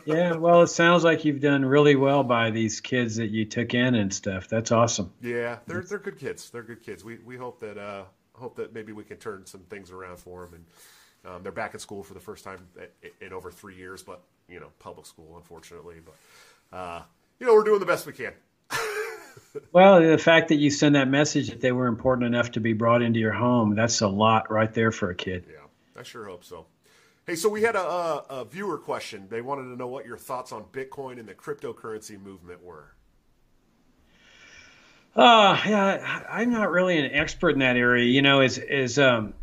Yeah, 0.05 0.35
well, 0.35 0.63
it 0.63 0.69
sounds 0.69 1.05
like 1.05 1.25
you've 1.25 1.41
done 1.41 1.65
really 1.65 1.97
well 1.97 2.23
by 2.23 2.51
these 2.51 2.81
kids 2.81 3.17
that 3.17 3.31
you 3.31 3.45
took 3.45 3.75
in 3.75 3.95
and 3.95 4.13
stuff. 4.13 4.49
That's 4.49 4.73
awesome. 4.73 5.13
Yeah, 5.23 5.59
they're 5.67 5.83
they're 5.83 5.99
good 5.99 6.19
kids. 6.19 6.51
They're 6.51 6.63
good 6.63 6.83
kids. 6.83 7.05
We 7.05 7.19
we 7.19 7.37
hope 7.37 7.61
that 7.61 7.79
uh, 7.79 8.05
hope 8.35 8.57
that 8.57 8.75
maybe 8.75 8.93
we 8.93 9.05
can 9.05 9.17
turn 9.17 9.47
some 9.47 9.61
things 9.61 9.91
around 9.91 10.19
for 10.19 10.47
them. 10.47 10.55
And 10.55 11.35
um, 11.35 11.43
they're 11.43 11.53
back 11.53 11.75
in 11.75 11.81
school 11.81 12.03
for 12.03 12.15
the 12.15 12.21
first 12.21 12.45
time 12.45 12.67
in, 13.03 13.27
in, 13.27 13.33
over 13.33 13.51
three 13.51 13.77
years, 13.77 14.03
but 14.03 14.23
you 14.49 14.61
know, 14.61 14.69
public 14.79 15.07
school, 15.07 15.37
unfortunately. 15.37 15.97
But 16.05 16.77
uh, 16.77 17.03
you 17.39 17.47
know, 17.47 17.55
we're 17.55 17.65
doing 17.65 17.81
the 17.81 17.87
best 17.87 18.07
we 18.07 18.13
can. 18.13 18.33
well, 19.73 20.01
the 20.01 20.19
fact 20.19 20.49
that 20.49 20.57
you 20.57 20.71
send 20.71 20.95
that 20.95 21.09
message 21.09 21.49
that 21.51 21.61
they 21.61 21.73
were 21.73 21.87
important 21.87 22.27
enough 22.27 22.53
to 22.53 22.61
be 22.61 22.73
brought 22.73 23.03
into 23.03 23.21
your 23.21 23.33
home, 23.33 23.75
that's 23.75 24.01
a 24.01 24.09
lot 24.09 24.51
right 24.51 24.73
there 24.73 24.91
for 24.91 25.11
a 25.11 25.15
kid. 25.15 25.47
Yeah, 25.49 25.67
I 25.99 26.03
sure 26.03 26.27
hope 26.27 26.45
so. 26.45 26.67
Hey, 27.27 27.37
so 27.37 27.49
we 27.49 27.63
had 27.63 27.77
a, 27.77 27.83
a, 27.83 28.25
a 28.31 28.45
viewer 28.45 28.79
question. 28.79 29.27
They 29.31 29.41
wanted 29.41 29.65
to 29.65 29.77
know 29.77 29.87
what 29.87 30.07
your 30.07 30.17
thoughts 30.17 30.53
on 30.53 30.65
Bitcoin 30.73 31.19
and 31.19 31.29
the 31.29 31.35
cryptocurrency 31.35 32.21
movement 32.21 32.63
were. 32.63 32.95
Uh, 35.15 35.61
yeah, 35.67 36.25
I'm 36.31 36.51
not 36.51 36.71
really 36.71 36.99
an 36.99 37.13
expert 37.13 37.51
in 37.51 37.59
that 37.61 37.77
area. 37.77 38.05
You 38.05 38.23
know, 38.23 38.41
as 38.41 38.59
as 38.59 38.99
um, 38.99 39.35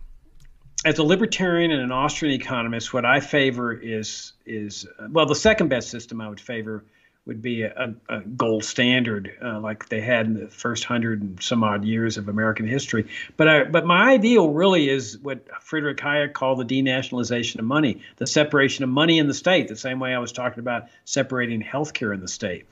as 0.86 0.98
a 0.98 1.04
libertarian 1.04 1.72
and 1.72 1.82
an 1.82 1.92
Austrian 1.92 2.34
economist, 2.34 2.94
what 2.94 3.06
I 3.06 3.20
favor 3.20 3.74
is 3.74 4.34
is 4.46 4.88
well, 5.10 5.26
the 5.26 5.36
second 5.36 5.68
best 5.68 5.90
system 5.90 6.22
I 6.22 6.30
would 6.30 6.40
favor 6.40 6.86
would 7.28 7.42
be 7.42 7.64
a, 7.64 7.94
a 8.10 8.22
gold 8.22 8.64
standard 8.64 9.32
uh, 9.44 9.60
like 9.60 9.90
they 9.90 10.02
had 10.02 10.26
in 10.26 10.34
the 10.34 10.48
first 10.48 10.86
hundred 10.86 11.22
and 11.22 11.44
some 11.44 11.64
odd 11.64 11.84
years 11.84 12.18
of 12.18 12.30
American 12.30 12.66
history. 12.66 13.08
But 13.36 13.48
I, 13.48 13.64
but 13.66 13.86
my 13.86 14.12
ideal 14.12 14.50
really 14.50 14.90
is 14.90 15.18
what 15.20 15.46
Friedrich 15.62 15.98
Hayek 15.98 16.34
called 16.34 16.60
the 16.60 16.82
denationalization 16.82 17.60
of 17.60 17.66
money, 17.66 18.02
the 18.16 18.28
separation 18.28 18.84
of 18.84 18.90
money 18.90 19.20
in 19.20 19.28
the 19.28 19.34
state, 19.34 19.68
the 19.68 19.76
same 19.76 20.00
way 20.00 20.16
I 20.16 20.20
was 20.20 20.32
talking 20.32 20.60
about 20.60 20.88
separating 21.06 21.62
healthcare 21.62 22.14
in 22.14 22.22
the 22.22 22.28
state, 22.28 22.66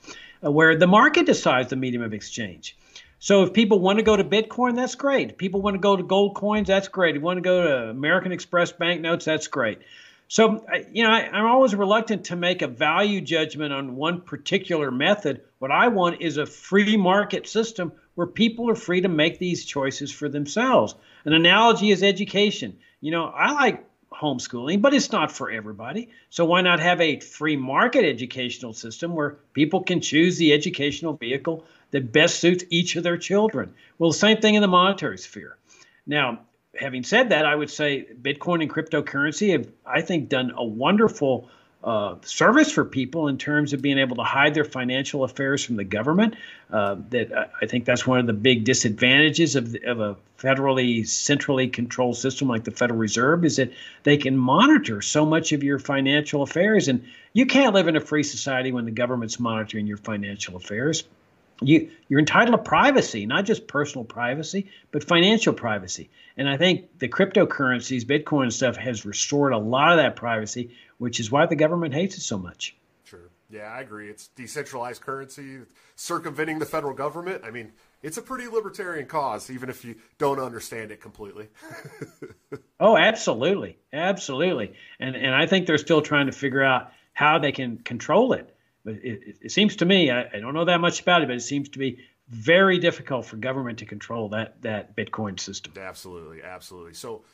uh, 0.44 0.50
where 0.50 0.76
the 0.76 0.86
market 0.86 1.26
decides 1.26 1.70
the 1.70 1.76
medium 1.76 2.02
of 2.02 2.14
exchange. 2.14 2.76
So 3.18 3.42
if 3.42 3.52
people 3.52 3.80
want 3.80 3.98
to 3.98 4.04
go 4.04 4.16
to 4.16 4.24
Bitcoin, 4.24 4.76
that's 4.76 4.94
great. 4.94 5.30
If 5.30 5.36
people 5.38 5.60
want 5.62 5.74
to 5.74 5.80
go 5.80 5.96
to 5.96 6.02
gold 6.02 6.34
coins, 6.34 6.68
that's 6.68 6.88
great. 6.88 7.16
If 7.16 7.20
you 7.20 7.24
want 7.24 7.38
to 7.38 7.42
go 7.42 7.62
to 7.62 7.90
American 7.90 8.32
Express 8.32 8.72
banknotes, 8.72 9.24
that's 9.24 9.48
great. 9.48 9.80
So, 10.28 10.66
you 10.92 11.04
know, 11.04 11.10
I, 11.10 11.38
am 11.38 11.46
always 11.46 11.74
reluctant 11.74 12.24
to 12.26 12.36
make 12.36 12.62
a 12.62 12.66
value 12.66 13.20
judgment 13.20 13.72
on 13.72 13.94
one 13.94 14.20
particular 14.20 14.90
method. 14.90 15.42
What 15.60 15.70
I 15.70 15.88
want 15.88 16.20
is 16.20 16.36
a 16.36 16.46
free 16.46 16.96
market 16.96 17.46
system 17.46 17.92
where 18.16 18.26
people 18.26 18.68
are 18.68 18.74
free 18.74 19.02
to 19.02 19.08
make 19.08 19.38
these 19.38 19.64
choices 19.64 20.10
for 20.10 20.28
themselves. 20.28 20.96
An 21.24 21.32
analogy 21.32 21.90
is 21.90 22.02
education. 22.02 22.76
You 23.00 23.12
know, 23.12 23.26
I 23.26 23.52
like 23.52 23.84
homeschooling, 24.12 24.82
but 24.82 24.94
it's 24.94 25.12
not 25.12 25.30
for 25.30 25.50
everybody. 25.50 26.08
So 26.30 26.44
why 26.44 26.60
not 26.60 26.80
have 26.80 27.00
a 27.00 27.20
free 27.20 27.56
market 27.56 28.04
educational 28.04 28.72
system 28.72 29.14
where 29.14 29.36
people 29.52 29.82
can 29.82 30.00
choose 30.00 30.38
the 30.38 30.52
educational 30.52 31.12
vehicle 31.12 31.64
that 31.92 32.12
best 32.12 32.40
suits 32.40 32.64
each 32.70 32.96
of 32.96 33.04
their 33.04 33.18
children? 33.18 33.74
Well, 33.98 34.12
same 34.12 34.38
thing 34.38 34.54
in 34.54 34.62
the 34.62 34.68
monetary 34.68 35.18
sphere. 35.18 35.56
Now, 36.06 36.40
having 36.78 37.02
said 37.02 37.30
that, 37.30 37.46
I 37.46 37.54
would 37.54 37.70
say 37.70 38.06
Bitcoin 38.22 38.62
and 38.62 38.70
cryptocurrency 38.70 39.52
have, 39.52 39.68
I 39.84 40.00
think, 40.00 40.28
done 40.28 40.52
a 40.56 40.64
wonderful 40.64 41.48
uh, 41.84 42.16
service 42.22 42.72
for 42.72 42.84
people 42.84 43.28
in 43.28 43.38
terms 43.38 43.72
of 43.72 43.80
being 43.80 43.98
able 43.98 44.16
to 44.16 44.24
hide 44.24 44.54
their 44.54 44.64
financial 44.64 45.22
affairs 45.22 45.64
from 45.64 45.76
the 45.76 45.84
government. 45.84 46.34
Uh, 46.70 46.96
that 47.10 47.32
uh, 47.32 47.46
I 47.62 47.66
think 47.66 47.84
that's 47.84 48.06
one 48.06 48.18
of 48.18 48.26
the 48.26 48.32
big 48.32 48.64
disadvantages 48.64 49.54
of, 49.54 49.76
of 49.84 50.00
a 50.00 50.16
federally, 50.38 51.06
centrally 51.06 51.68
controlled 51.68 52.16
system 52.16 52.48
like 52.48 52.64
the 52.64 52.72
Federal 52.72 52.98
Reserve 52.98 53.44
is 53.44 53.56
that 53.56 53.72
they 54.02 54.16
can 54.16 54.36
monitor 54.36 55.00
so 55.00 55.24
much 55.24 55.52
of 55.52 55.62
your 55.62 55.78
financial 55.78 56.42
affairs, 56.42 56.88
and 56.88 57.04
you 57.32 57.46
can't 57.46 57.74
live 57.74 57.86
in 57.86 57.96
a 57.96 58.00
free 58.00 58.24
society 58.24 58.72
when 58.72 58.84
the 58.84 58.90
government's 58.90 59.38
monitoring 59.38 59.86
your 59.86 59.98
financial 59.98 60.56
affairs 60.56 61.04
you 61.60 61.90
you're 62.08 62.20
entitled 62.20 62.56
to 62.56 62.62
privacy, 62.62 63.26
not 63.26 63.44
just 63.44 63.66
personal 63.66 64.04
privacy, 64.04 64.70
but 64.90 65.04
financial 65.04 65.52
privacy. 65.52 66.10
And 66.36 66.48
I 66.48 66.56
think 66.56 66.98
the 66.98 67.08
cryptocurrencies, 67.08 68.04
Bitcoin 68.04 68.52
stuff, 68.52 68.76
has 68.76 69.04
restored 69.04 69.52
a 69.52 69.58
lot 69.58 69.92
of 69.92 69.98
that 69.98 70.16
privacy, 70.16 70.76
which 70.98 71.20
is 71.20 71.30
why 71.30 71.46
the 71.46 71.56
government 71.56 71.94
hates 71.94 72.16
it 72.16 72.22
so 72.22 72.38
much. 72.38 72.76
Sure. 73.04 73.30
Yeah, 73.50 73.72
I 73.72 73.80
agree. 73.80 74.08
It's 74.10 74.28
decentralized 74.28 75.00
currency, 75.00 75.60
circumventing 75.94 76.58
the 76.58 76.66
federal 76.66 76.94
government. 76.94 77.42
I 77.44 77.50
mean, 77.50 77.72
it's 78.02 78.18
a 78.18 78.22
pretty 78.22 78.46
libertarian 78.48 79.06
cause, 79.06 79.50
even 79.50 79.70
if 79.70 79.84
you 79.84 79.96
don't 80.18 80.38
understand 80.38 80.90
it 80.90 81.00
completely. 81.00 81.48
oh, 82.80 82.96
absolutely, 82.96 83.78
absolutely. 83.92 84.74
And 85.00 85.16
and 85.16 85.34
I 85.34 85.46
think 85.46 85.66
they're 85.66 85.78
still 85.78 86.02
trying 86.02 86.26
to 86.26 86.32
figure 86.32 86.62
out 86.62 86.92
how 87.14 87.38
they 87.38 87.52
can 87.52 87.78
control 87.78 88.34
it. 88.34 88.55
But 88.86 88.94
it, 89.02 89.38
it 89.42 89.50
seems 89.50 89.74
to 89.76 89.84
me, 89.84 90.12
I, 90.12 90.28
I, 90.32 90.38
don't 90.38 90.54
know 90.54 90.64
that 90.64 90.80
much 90.80 91.00
about 91.00 91.22
it, 91.22 91.26
but 91.26 91.34
it 91.34 91.40
seems 91.40 91.68
to 91.70 91.78
be 91.80 91.98
very 92.28 92.78
difficult 92.78 93.26
for 93.26 93.36
government 93.36 93.80
to 93.80 93.84
control 93.84 94.28
that 94.28 94.62
that 94.62 94.94
Bitcoin 94.94 95.40
system. 95.40 95.72
Absolutely, 95.76 96.44
absolutely. 96.44 96.94
So 96.94 97.24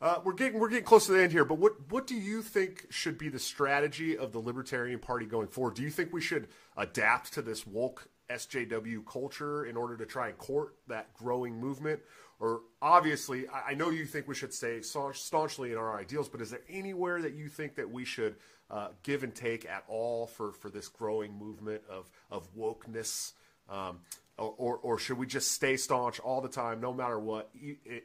uh, 0.00 0.20
we're 0.24 0.32
getting 0.32 0.58
we're 0.58 0.70
getting 0.70 0.84
close 0.84 1.04
to 1.06 1.12
the 1.12 1.22
end 1.22 1.30
here, 1.30 1.44
but 1.44 1.58
what 1.58 1.74
what 1.90 2.06
do 2.06 2.14
you 2.14 2.40
think 2.40 2.86
should 2.88 3.18
be 3.18 3.28
the 3.28 3.38
strategy 3.38 4.16
of 4.16 4.32
the 4.32 4.38
Libertarian 4.38 4.98
Party 4.98 5.26
going 5.26 5.48
forward? 5.48 5.74
Do 5.74 5.82
you 5.82 5.90
think 5.90 6.10
we 6.10 6.22
should 6.22 6.48
adapt 6.74 7.34
to 7.34 7.42
this 7.42 7.66
woke 7.66 8.08
SJW 8.30 9.04
culture 9.04 9.66
in 9.66 9.76
order 9.76 9.98
to 9.98 10.06
try 10.06 10.28
and 10.28 10.38
court 10.38 10.74
that 10.88 11.12
growing 11.12 11.60
movement? 11.60 12.00
Or 12.40 12.62
obviously, 12.80 13.46
I, 13.48 13.72
I 13.72 13.74
know 13.74 13.90
you 13.90 14.06
think 14.06 14.26
we 14.26 14.34
should 14.34 14.54
stay 14.54 14.80
staunchly 14.80 15.70
in 15.70 15.76
our 15.76 15.98
ideals, 15.98 16.30
but 16.30 16.40
is 16.40 16.50
there 16.50 16.62
anywhere 16.70 17.20
that 17.20 17.34
you 17.34 17.48
think 17.48 17.74
that 17.74 17.90
we 17.90 18.06
should 18.06 18.36
uh, 18.70 18.88
give 19.02 19.22
and 19.22 19.34
take 19.34 19.64
at 19.66 19.84
all 19.88 20.26
for, 20.26 20.52
for 20.52 20.70
this 20.70 20.88
growing 20.88 21.36
movement 21.38 21.82
of, 21.88 22.10
of 22.30 22.48
wokeness? 22.56 23.32
Um, 23.68 24.00
or, 24.36 24.78
or, 24.78 24.98
should 24.98 25.16
we 25.16 25.26
just 25.26 25.52
stay 25.52 25.76
staunch 25.76 26.18
all 26.18 26.40
the 26.40 26.48
time, 26.48 26.80
no 26.80 26.92
matter 26.92 27.18
what, 27.18 27.50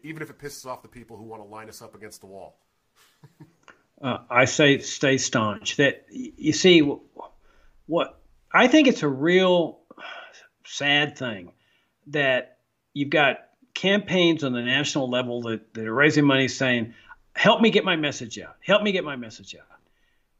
even 0.03 0.21
if 0.21 0.29
it 0.29 0.37
pisses 0.37 0.65
off 0.67 0.83
the 0.83 0.87
people 0.87 1.17
who 1.17 1.23
want 1.23 1.41
to 1.41 1.47
line 1.47 1.69
us 1.69 1.81
up 1.81 1.95
against 1.95 2.21
the 2.21 2.27
wall? 2.27 2.59
uh, 4.01 4.19
I 4.29 4.45
say 4.45 4.77
stay 4.77 5.17
staunch. 5.17 5.77
That 5.77 6.05
you 6.11 6.53
see, 6.53 6.81
what 7.87 8.19
I 8.53 8.67
think 8.67 8.87
it's 8.87 9.01
a 9.01 9.07
real 9.07 9.79
sad 10.65 11.17
thing 11.17 11.51
that 12.07 12.59
you've 12.93 13.09
got 13.09 13.39
campaigns 13.73 14.43
on 14.43 14.53
the 14.53 14.61
national 14.61 15.09
level 15.09 15.41
that, 15.43 15.73
that 15.73 15.87
are 15.87 15.93
raising 15.93 16.25
money 16.25 16.47
saying, 16.47 16.93
"Help 17.33 17.59
me 17.59 17.71
get 17.71 17.83
my 17.83 17.95
message 17.95 18.37
out. 18.39 18.55
Help 18.61 18.83
me 18.83 18.91
get 18.91 19.03
my 19.03 19.15
message 19.15 19.55
out." 19.55 19.78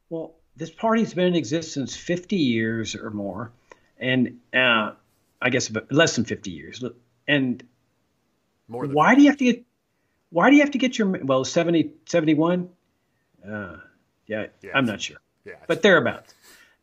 Well, 0.09 0.35
this 0.55 0.69
party's 0.69 1.13
been 1.13 1.27
in 1.27 1.35
existence 1.35 1.95
50 1.95 2.35
years 2.35 2.95
or 2.95 3.09
more, 3.11 3.51
and 3.97 4.39
uh, 4.53 4.91
I 5.41 5.49
guess 5.49 5.71
less 5.89 6.15
than 6.15 6.25
50 6.25 6.51
years. 6.51 6.83
And 7.27 7.63
more 8.67 8.85
why 8.85 9.11
50. 9.11 9.15
do 9.15 9.23
you 9.23 9.29
have 9.29 9.37
to 9.37 9.45
get? 9.45 9.65
Why 10.31 10.49
do 10.49 10.55
you 10.55 10.61
have 10.61 10.71
to 10.71 10.77
get 10.77 10.97
your 10.97 11.07
well 11.07 11.45
70 11.45 11.91
71? 12.05 12.69
Uh, 13.47 13.77
yeah, 14.27 14.47
yeah, 14.61 14.71
I'm 14.73 14.85
not 14.85 15.01
sure. 15.01 15.17
Yeah, 15.45 15.53
but 15.67 15.81
thereabouts. 15.81 16.33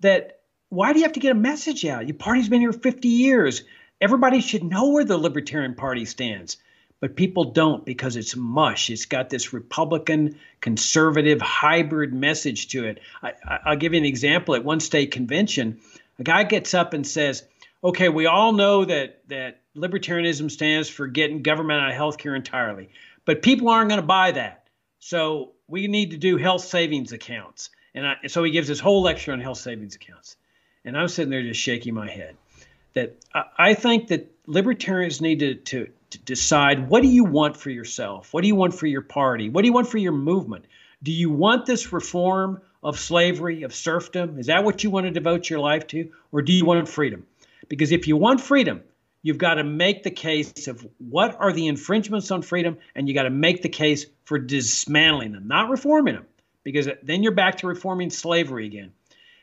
That 0.01 0.41
why 0.69 0.93
do 0.93 0.99
you 0.99 1.05
have 1.05 1.15
to 1.15 1.21
get 1.21 1.33
a 1.33 1.39
message 1.39 1.85
out? 1.85 2.07
Your 2.07 2.17
party's 2.17 2.49
been 2.49 2.61
here 2.61 2.73
50 2.73 3.09
years. 3.09 3.63
Everybody 4.01 4.41
should 4.41 4.65
know 4.65 4.91
where 4.91 5.05
the 5.05 5.17
Libertarian 5.17 5.75
Party 5.75 6.05
stands 6.05 6.59
but 7.01 7.17
people 7.17 7.45
don't 7.45 7.85
because 7.85 8.17
it's 8.17 8.37
mush. 8.37 8.91
It's 8.91 9.05
got 9.05 9.29
this 9.29 9.53
Republican 9.53 10.39
conservative 10.61 11.41
hybrid 11.41 12.13
message 12.13 12.69
to 12.69 12.85
it. 12.85 13.01
I, 13.23 13.61
will 13.67 13.77
give 13.77 13.93
you 13.93 13.99
an 13.99 14.07
example. 14.07 14.55
At 14.55 14.65
one 14.65 14.81
state 14.81 15.11
convention, 15.11 15.81
a 16.19 16.23
guy 16.23 16.45
gets 16.45 16.75
up 16.75 16.95
and 16.95 17.07
says, 17.07 17.45
"Okay, 17.85 18.09
we 18.09 18.27
all 18.27 18.53
know 18.53 18.85
that 18.85 19.21
that 19.29 19.61
libertarianism 19.77 20.51
stands 20.51 20.89
for 20.89 21.07
getting 21.07 21.43
government 21.43 21.83
out 21.83 21.91
of 21.91 21.97
healthcare 21.97 22.35
entirely, 22.35 22.89
but 23.25 23.43
people 23.43 23.69
aren't 23.69 23.91
going 23.91 24.01
to 24.01 24.07
buy 24.07 24.33
that. 24.33 24.67
So 24.99 25.53
we 25.69 25.89
need 25.89 26.13
to 26.13 26.17
do 26.17 26.39
health 26.39 26.63
savings 26.63 27.13
accounts." 27.13 27.71
And 27.95 28.07
I, 28.07 28.27
so 28.27 28.43
he 28.43 28.51
gives 28.51 28.69
this 28.69 28.81
whole 28.81 29.03
lecture 29.03 29.33
on 29.33 29.41
health 29.41 29.59
savings 29.59 29.95
accounts, 29.95 30.37
and 30.85 30.97
I'm 30.97 31.09
sitting 31.09 31.31
there 31.31 31.43
just 31.43 31.61
shaking 31.61 31.95
my 31.95 32.11
head. 32.11 32.37
That 32.95 33.17
I, 33.35 33.45
I 33.59 33.75
think 33.75 34.09
that 34.09 34.33
libertarians 34.47 35.21
need 35.21 35.41
to, 35.41 35.55
to 35.55 35.89
to 36.17 36.25
decide 36.25 36.89
what 36.89 37.03
do 37.03 37.09
you 37.09 37.25
want 37.25 37.57
for 37.57 37.71
yourself? 37.71 38.33
What 38.33 38.43
do 38.43 38.49
you 38.49 38.55
want 38.55 38.75
for 38.75 38.87
your 38.87 39.03
party? 39.03 39.49
What 39.49 39.63
do 39.63 39.69
you 39.69 39.73
want 39.73 39.89
for 39.89 39.99
your 39.99 40.13
movement? 40.13 40.65
Do 41.03 41.13
you 41.13 41.31
want 41.31 41.67
this 41.67 41.93
reform 41.93 42.63
of 42.83 42.99
slavery, 42.99 43.63
of 43.63 43.75
serfdom? 43.75 44.39
Is 44.39 44.47
that 44.47 44.65
what 44.65 44.83
you 44.83 44.91
want 44.91 45.07
to 45.07 45.11
devote 45.11 45.51
your 45.51 45.61
life 45.61 45.87
to? 45.89 46.11
Or 46.33 46.43
do 46.43 46.53
you 46.53 46.65
want 46.65 46.89
freedom? 46.89 47.27
Because 47.69 47.93
if 47.93 48.09
you 48.09 48.17
want 48.17 48.41
freedom, 48.41 48.83
you've 49.23 49.39
got 49.39 49.55
to 49.55 49.65
make 49.65 50.03
the 50.05 50.11
case 50.11 50.69
of 50.69 50.87
what 50.99 51.37
are 51.39 51.53
the 51.53 51.67
infringements 51.67 52.31
on 52.31 52.43
freedom, 52.43 52.79
and 52.95 53.09
you 53.09 53.15
got 53.15 53.25
to 53.25 53.31
make 53.31 53.63
the 53.63 53.69
case 53.69 54.07
for 54.25 54.39
dismantling 54.39 55.33
them, 55.33 55.49
not 55.49 55.69
reforming 55.69 56.15
them, 56.15 56.27
because 56.63 56.89
then 57.03 57.23
you're 57.23 57.33
back 57.33 57.59
to 57.59 57.67
reforming 57.67 58.11
slavery 58.11 58.67
again. 58.67 58.93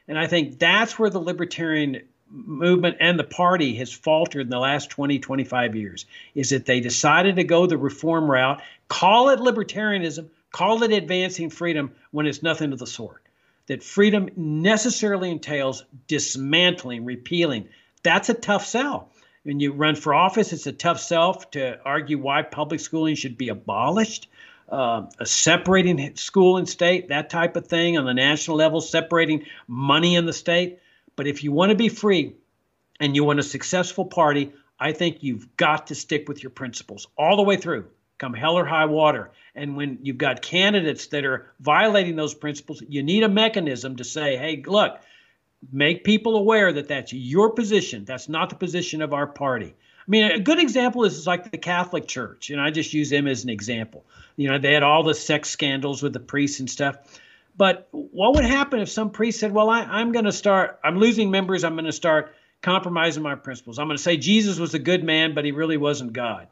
And 0.07 0.17
I 0.17 0.28
think 0.28 0.57
that's 0.57 0.97
where 0.97 1.09
the 1.09 1.19
libertarian 1.19 2.01
movement 2.34 2.97
and 2.99 3.19
the 3.19 3.23
party 3.23 3.75
has 3.75 3.93
faltered 3.93 4.41
in 4.41 4.49
the 4.49 4.59
last 4.59 4.89
20, 4.89 5.19
25 5.19 5.75
years 5.75 6.05
is 6.34 6.49
that 6.49 6.65
they 6.65 6.79
decided 6.79 7.36
to 7.36 7.43
go 7.43 7.67
the 7.67 7.77
reform 7.77 8.29
route, 8.29 8.61
call 8.88 9.29
it 9.29 9.39
libertarianism, 9.39 10.27
call 10.51 10.81
it 10.84 10.91
advancing 10.91 11.49
freedom 11.49 11.91
when 12.11 12.25
it's 12.25 12.41
nothing 12.43 12.73
of 12.73 12.79
the 12.79 12.88
sort. 12.88 13.21
that 13.67 13.84
freedom 13.84 14.29
necessarily 14.36 15.31
entails 15.31 15.86
dismantling, 16.07 17.05
repealing. 17.05 17.69
That's 18.03 18.29
a 18.29 18.34
tough 18.34 18.65
sell. 18.65 19.09
When 19.43 19.59
you 19.59 19.71
run 19.73 19.95
for 19.95 20.13
office, 20.13 20.51
it's 20.53 20.67
a 20.67 20.73
tough 20.73 20.99
sell 20.99 21.36
to 21.51 21.79
argue 21.86 22.17
why 22.17 22.41
public 22.41 22.79
schooling 22.79 23.15
should 23.15 23.38
be 23.38 23.49
abolished. 23.49 24.27
Uh, 24.69 25.05
separating 25.23 26.15
school 26.15 26.57
and 26.57 26.67
state, 26.67 27.09
that 27.09 27.29
type 27.29 27.55
of 27.55 27.67
thing 27.67 27.97
on 27.97 28.05
the 28.05 28.13
national 28.13 28.57
level, 28.57 28.81
separating 28.81 29.45
money 29.67 30.15
in 30.15 30.25
the 30.25 30.34
state. 30.34 30.79
But 31.16 31.28
if 31.28 31.43
you 31.43 31.51
want 31.51 31.70
to 31.70 31.76
be 31.76 31.89
free 31.89 32.36
and 32.99 33.16
you 33.16 33.24
want 33.24 33.39
a 33.39 33.43
successful 33.43 34.05
party, 34.05 34.53
I 34.80 34.91
think 34.91 35.24
you've 35.24 35.55
got 35.55 35.88
to 35.88 35.95
stick 35.95 36.28
with 36.28 36.43
your 36.43 36.49
principles 36.49 37.07
all 37.18 37.36
the 37.38 37.43
way 37.43 37.57
through, 37.57 37.86
come 38.18 38.34
hell 38.34 38.57
or 38.57 38.66
high 38.66 38.86
water. 38.86 39.32
And 39.55 39.78
when 39.78 39.99
you've 40.01 40.18
got 40.18 40.41
candidates 40.41 41.07
that 41.07 41.26
are 41.26 41.51
violating 41.59 42.16
those 42.16 42.34
principles, 42.34 42.84
you 42.88 43.03
need 43.03 43.24
a 43.24 43.30
mechanism 43.30 43.97
to 43.97 44.03
say, 44.03 44.36
hey, 44.36 44.64
look, 44.66 44.99
make 45.72 46.03
people 46.03 46.36
aware 46.36 46.74
that 46.74 46.88
that's 46.88 47.14
your 47.14 47.51
position. 47.51 48.05
That's 48.05 48.28
not 48.28 48.49
the 48.49 48.55
position 48.55 49.01
of 49.01 49.14
our 49.14 49.28
party. 49.28 49.76
I 50.05 50.09
mean, 50.09 50.32
a 50.32 50.39
good 50.39 50.59
example 50.59 51.05
is 51.05 51.26
like 51.26 51.49
the 51.49 51.57
Catholic 51.57 52.07
Church, 52.07 52.49
and 52.49 52.59
I 52.59 52.72
just 52.72 52.93
use 52.93 53.09
them 53.09 53.26
as 53.28 53.45
an 53.45 53.49
example. 53.49 54.05
You 54.36 54.49
know, 54.49 54.57
they 54.57 54.74
had 54.74 54.84
all 54.84 55.03
the 55.03 55.14
sex 55.14 55.49
scandals 55.49 56.03
with 56.03 56.11
the 56.11 56.20
priests 56.20 56.59
and 56.59 56.70
stuff. 56.70 56.97
But 57.55 57.87
what 57.91 58.35
would 58.35 58.45
happen 58.45 58.79
if 58.79 58.89
some 58.89 59.11
priest 59.11 59.39
said, 59.39 59.51
Well, 59.51 59.69
I, 59.69 60.01
am 60.01 60.11
going 60.11 60.25
to 60.25 60.31
start, 60.31 60.79
I'm 60.83 60.97
losing 60.97 61.31
members, 61.31 61.63
I'm 61.63 61.75
going 61.75 61.85
to 61.85 61.91
start 61.91 62.33
compromising 62.61 63.21
my 63.21 63.35
principles. 63.35 63.77
I'm 63.77 63.87
going 63.87 63.97
to 63.97 64.03
say 64.03 64.17
Jesus 64.17 64.57
was 64.57 64.73
a 64.73 64.79
good 64.79 65.03
man, 65.03 65.35
but 65.35 65.45
he 65.45 65.51
really 65.51 65.77
wasn't 65.77 66.13
God. 66.13 66.47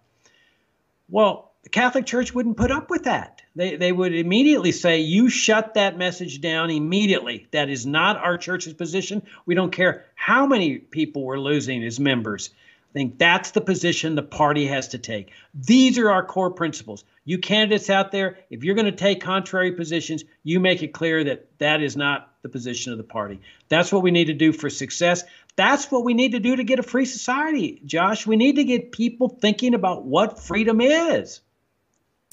Well, 1.09 1.51
the 1.63 1.69
Catholic 1.69 2.05
Church 2.05 2.33
wouldn't 2.33 2.57
put 2.57 2.71
up 2.71 2.89
with 2.89 3.03
that. 3.03 3.41
They, 3.55 3.75
they 3.75 3.91
would 3.91 4.13
immediately 4.13 4.71
say, 4.71 4.99
You 4.99 5.29
shut 5.29 5.75
that 5.75 5.97
message 5.97 6.41
down 6.41 6.69
immediately. 6.69 7.47
That 7.51 7.69
is 7.69 7.85
not 7.85 8.17
our 8.17 8.37
church's 8.37 8.73
position. 8.73 9.23
We 9.45 9.55
don't 9.55 9.71
care 9.71 10.05
how 10.15 10.45
many 10.45 10.77
people 10.77 11.23
we're 11.23 11.39
losing 11.39 11.83
as 11.83 11.99
members. 11.99 12.51
I 12.91 12.93
think 12.93 13.17
that's 13.17 13.51
the 13.51 13.61
position 13.61 14.15
the 14.15 14.21
party 14.21 14.67
has 14.67 14.89
to 14.89 14.97
take. 14.97 15.31
These 15.53 15.97
are 15.97 16.11
our 16.11 16.25
core 16.25 16.51
principles. 16.51 17.05
You 17.23 17.37
candidates 17.37 17.89
out 17.89 18.11
there, 18.11 18.39
if 18.49 18.65
you're 18.65 18.75
going 18.75 18.85
to 18.85 18.91
take 18.91 19.21
contrary 19.21 19.71
positions, 19.71 20.25
you 20.43 20.59
make 20.59 20.83
it 20.83 20.89
clear 20.89 21.23
that 21.23 21.47
that 21.59 21.81
is 21.81 21.95
not 21.95 22.33
the 22.41 22.49
position 22.49 22.91
of 22.91 22.97
the 22.97 23.05
party. 23.05 23.39
That's 23.69 23.93
what 23.93 24.03
we 24.03 24.11
need 24.11 24.25
to 24.25 24.33
do 24.33 24.51
for 24.51 24.69
success. 24.69 25.23
That's 25.55 25.89
what 25.89 26.03
we 26.03 26.13
need 26.13 26.33
to 26.33 26.39
do 26.39 26.57
to 26.57 26.65
get 26.65 26.79
a 26.79 26.83
free 26.83 27.05
society, 27.05 27.81
Josh. 27.85 28.27
We 28.27 28.35
need 28.35 28.57
to 28.57 28.65
get 28.65 28.91
people 28.91 29.29
thinking 29.29 29.73
about 29.73 30.03
what 30.03 30.41
freedom 30.41 30.81
is. 30.81 31.39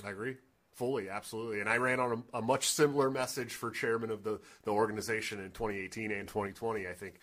I 0.04 0.10
agree 0.10 0.38
fully, 0.72 1.08
absolutely. 1.08 1.60
And 1.60 1.68
I 1.68 1.76
ran 1.76 2.00
on 2.00 2.24
a, 2.32 2.38
a 2.38 2.42
much 2.42 2.68
similar 2.68 3.10
message 3.10 3.52
for 3.54 3.70
chairman 3.70 4.10
of 4.10 4.24
the, 4.24 4.40
the 4.62 4.70
organization 4.70 5.38
in 5.38 5.50
2018 5.50 6.10
and 6.10 6.26
2020. 6.26 6.86
I 6.86 6.92
think, 6.92 7.14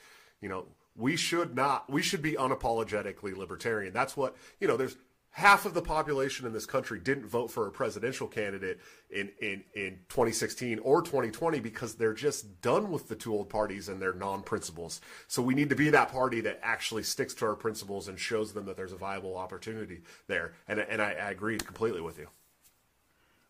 you 0.42 0.48
know, 0.50 0.66
we 0.96 1.16
should 1.16 1.56
not 1.56 1.90
we 1.90 2.02
should 2.02 2.22
be 2.22 2.34
unapologetically 2.34 3.36
libertarian. 3.36 3.94
That's 3.94 4.16
what 4.16 4.36
you 4.60 4.68
know 4.68 4.78
there's 4.78 4.98
half 5.32 5.66
of 5.66 5.74
the 5.74 5.82
population 5.82 6.48
in 6.48 6.54
this 6.54 6.66
country 6.66 6.98
didn't 6.98 7.26
vote 7.26 7.52
for 7.52 7.68
a 7.68 7.72
presidential 7.72 8.28
candidate 8.28 8.80
in 9.10 9.30
in 9.42 9.64
in 9.74 10.00
2016 10.08 10.80
or 10.80 11.02
2020 11.02 11.60
because 11.60 11.96
they're 11.96 12.14
just 12.14 12.62
done 12.62 12.90
with 12.90 13.10
the 13.10 13.16
two 13.16 13.34
old 13.34 13.50
parties 13.50 13.90
and 13.90 14.02
their 14.02 14.14
non-principles 14.14 15.02
so 15.28 15.42
we 15.42 15.54
need 15.54 15.70
to 15.70 15.76
be 15.76 15.90
that 15.90 16.10
party 16.10 16.40
that 16.40 16.58
actually 16.64 17.04
sticks 17.04 17.34
to 17.34 17.46
our 17.46 17.56
principles 17.56 18.08
and 18.08 18.18
shows 18.18 18.54
them 18.54 18.66
that 18.66 18.78
there's 18.78 18.94
a 18.94 18.98
viable 18.98 19.36
opportunity 19.36 20.02
there. 20.28 20.54
And 20.68 20.80
and 20.80 21.02
I, 21.02 21.12
I 21.12 21.32
agree 21.32 21.58
completely 21.58 22.02
with 22.02 22.18
you. 22.18 22.28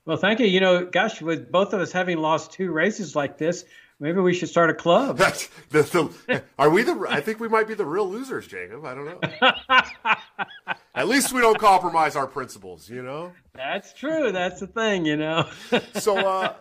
Well, 0.06 0.18
thank 0.18 0.40
you. 0.40 0.46
You 0.46 0.60
know, 0.60 0.86
gosh, 0.86 1.22
with 1.22 1.52
both 1.52 1.74
of 1.74 1.82
us 1.82 1.92
having 1.92 2.20
lost 2.20 2.52
two 2.52 2.72
races 2.72 3.16
like 3.16 3.38
this, 3.40 3.66
Maybe 4.00 4.20
we 4.20 4.34
should 4.34 4.50
start 4.50 4.70
a 4.70 4.74
club. 4.74 5.18
That's 5.18 5.48
the, 5.70 5.84
the, 5.84 6.44
are 6.60 6.70
we 6.70 6.84
the? 6.84 7.06
I 7.10 7.22
think 7.22 7.40
we 7.40 7.48
might 7.48 7.68
be 7.68 7.76
the 7.76 7.86
real 7.86 8.10
losers, 8.10 8.46
Jacob. 8.46 8.84
I 8.84 8.94
don't 8.94 9.06
know. 9.06 10.76
At 10.96 11.08
least 11.08 11.32
we 11.32 11.40
don't 11.40 11.58
compromise 11.58 12.18
our 12.18 12.28
principles, 12.28 12.90
you 12.90 13.02
know. 13.02 13.32
That's 13.54 13.94
true. 13.94 14.34
That's 14.34 14.60
the 14.60 14.68
thing, 14.68 15.06
you 15.06 15.16
know. 15.16 15.48
so, 15.94 16.18
uh, 16.18 16.56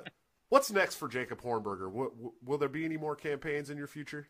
what's 0.49 0.71
next 0.71 0.95
for 0.95 1.09
Jacob 1.09 1.43
Hornberger? 1.43 1.91
Will, 1.91 2.35
will 2.45 2.59
there 2.59 2.69
be 2.69 2.85
any 2.85 2.97
more 2.97 3.17
campaigns 3.17 3.69
in 3.69 3.77
your 3.77 3.89
future? 3.89 4.29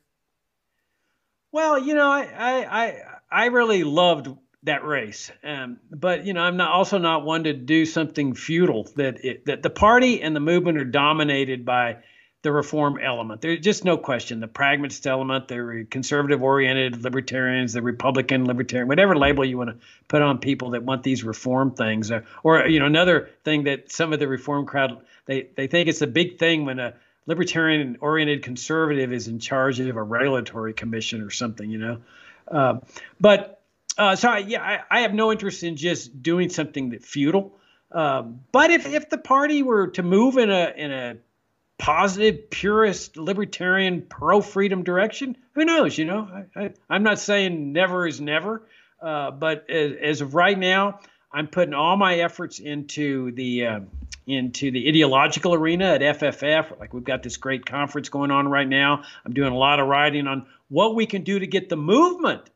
Well, 1.52 1.78
you 1.78 1.94
know, 1.94 2.10
I 2.10 2.22
I 2.22 2.84
I, 2.84 3.02
I 3.30 3.44
really 3.46 3.84
loved 3.84 4.28
that 4.62 4.82
race, 4.82 5.30
um, 5.42 5.78
but 5.90 6.24
you 6.24 6.32
know, 6.32 6.40
I'm 6.40 6.56
not 6.56 6.70
also 6.70 6.96
not 6.96 7.22
one 7.22 7.44
to 7.44 7.52
do 7.52 7.84
something 7.84 8.34
futile. 8.34 8.90
That 8.96 9.22
it, 9.22 9.44
that 9.44 9.62
the 9.62 9.68
party 9.68 10.22
and 10.22 10.34
the 10.34 10.40
movement 10.40 10.78
are 10.78 10.84
dominated 10.84 11.66
by 11.66 11.98
the 12.44 12.52
reform 12.52 12.98
element. 13.02 13.40
There's 13.40 13.60
just 13.60 13.86
no 13.86 13.96
question. 13.96 14.38
The 14.38 14.46
pragmatist 14.46 15.06
element, 15.06 15.48
the 15.48 15.86
conservative 15.90 16.42
oriented 16.42 17.02
libertarians, 17.02 17.72
the 17.72 17.80
Republican 17.80 18.44
libertarian, 18.44 18.86
whatever 18.86 19.16
label 19.16 19.46
you 19.46 19.56
want 19.56 19.70
to 19.70 19.76
put 20.08 20.20
on 20.20 20.38
people 20.38 20.70
that 20.70 20.82
want 20.82 21.02
these 21.02 21.24
reform 21.24 21.70
things. 21.70 22.10
Or, 22.10 22.22
or 22.42 22.66
you 22.66 22.80
know, 22.80 22.84
another 22.84 23.30
thing 23.44 23.64
that 23.64 23.90
some 23.90 24.12
of 24.12 24.20
the 24.20 24.28
reform 24.28 24.66
crowd 24.66 25.00
they 25.24 25.48
they 25.56 25.66
think 25.68 25.88
it's 25.88 26.02
a 26.02 26.06
big 26.06 26.38
thing 26.38 26.66
when 26.66 26.78
a 26.80 26.92
libertarian 27.24 27.96
oriented 28.02 28.42
conservative 28.42 29.10
is 29.10 29.26
in 29.26 29.38
charge 29.38 29.80
of 29.80 29.96
a 29.96 30.02
regulatory 30.02 30.74
commission 30.74 31.22
or 31.22 31.30
something, 31.30 31.70
you 31.70 31.78
know. 31.78 32.02
Uh, 32.46 32.80
but 33.18 33.62
uh, 33.96 34.16
so 34.16 34.28
I, 34.28 34.38
yeah, 34.38 34.62
I, 34.62 34.98
I, 34.98 35.00
have 35.00 35.14
no 35.14 35.32
interest 35.32 35.62
in 35.62 35.76
just 35.76 36.22
doing 36.22 36.50
something 36.50 36.90
that 36.90 37.02
futile. 37.02 37.56
Uh, 37.90 38.20
but 38.52 38.70
if, 38.70 38.86
if 38.86 39.08
the 39.08 39.16
party 39.16 39.62
were 39.62 39.86
to 39.86 40.02
move 40.02 40.36
in 40.36 40.50
a 40.50 40.74
in 40.76 40.92
a 40.92 41.16
positive, 41.78 42.50
purist, 42.50 43.16
libertarian, 43.16 44.02
pro 44.08 44.40
freedom 44.40 44.82
direction? 44.82 45.36
Who 45.54 45.64
knows? 45.64 45.96
You 45.96 46.06
know, 46.06 46.44
I, 46.56 46.72
am 46.90 47.02
not 47.02 47.18
saying 47.18 47.72
never 47.72 48.06
is 48.06 48.20
never, 48.20 48.62
uh, 49.00 49.30
but 49.30 49.68
as, 49.70 49.92
as, 50.00 50.20
of 50.20 50.34
right 50.34 50.58
now, 50.58 51.00
I'm 51.32 51.48
putting 51.48 51.74
all 51.74 51.96
my 51.96 52.16
efforts 52.16 52.58
into 52.58 53.32
the 53.32 53.66
uh, 53.66 53.80
into 54.26 54.70
the 54.70 54.88
ideological 54.88 55.54
arena 55.54 55.94
at 55.94 56.00
FFF. 56.00 56.78
Like 56.78 56.94
we've 56.94 57.04
got 57.04 57.22
this 57.22 57.36
great 57.36 57.66
conference 57.66 58.08
going 58.08 58.30
on 58.30 58.48
right 58.48 58.68
now. 58.68 59.02
I'm 59.24 59.34
doing 59.34 59.52
a 59.52 59.56
lot 59.56 59.80
of 59.80 59.88
writing 59.88 60.26
on 60.26 60.46
what 60.68 60.94
we 60.94 61.06
can 61.06 61.22
do 61.22 61.38
to 61.38 61.46
get 61.46 61.68
the 61.68 61.76
movement 61.76 62.48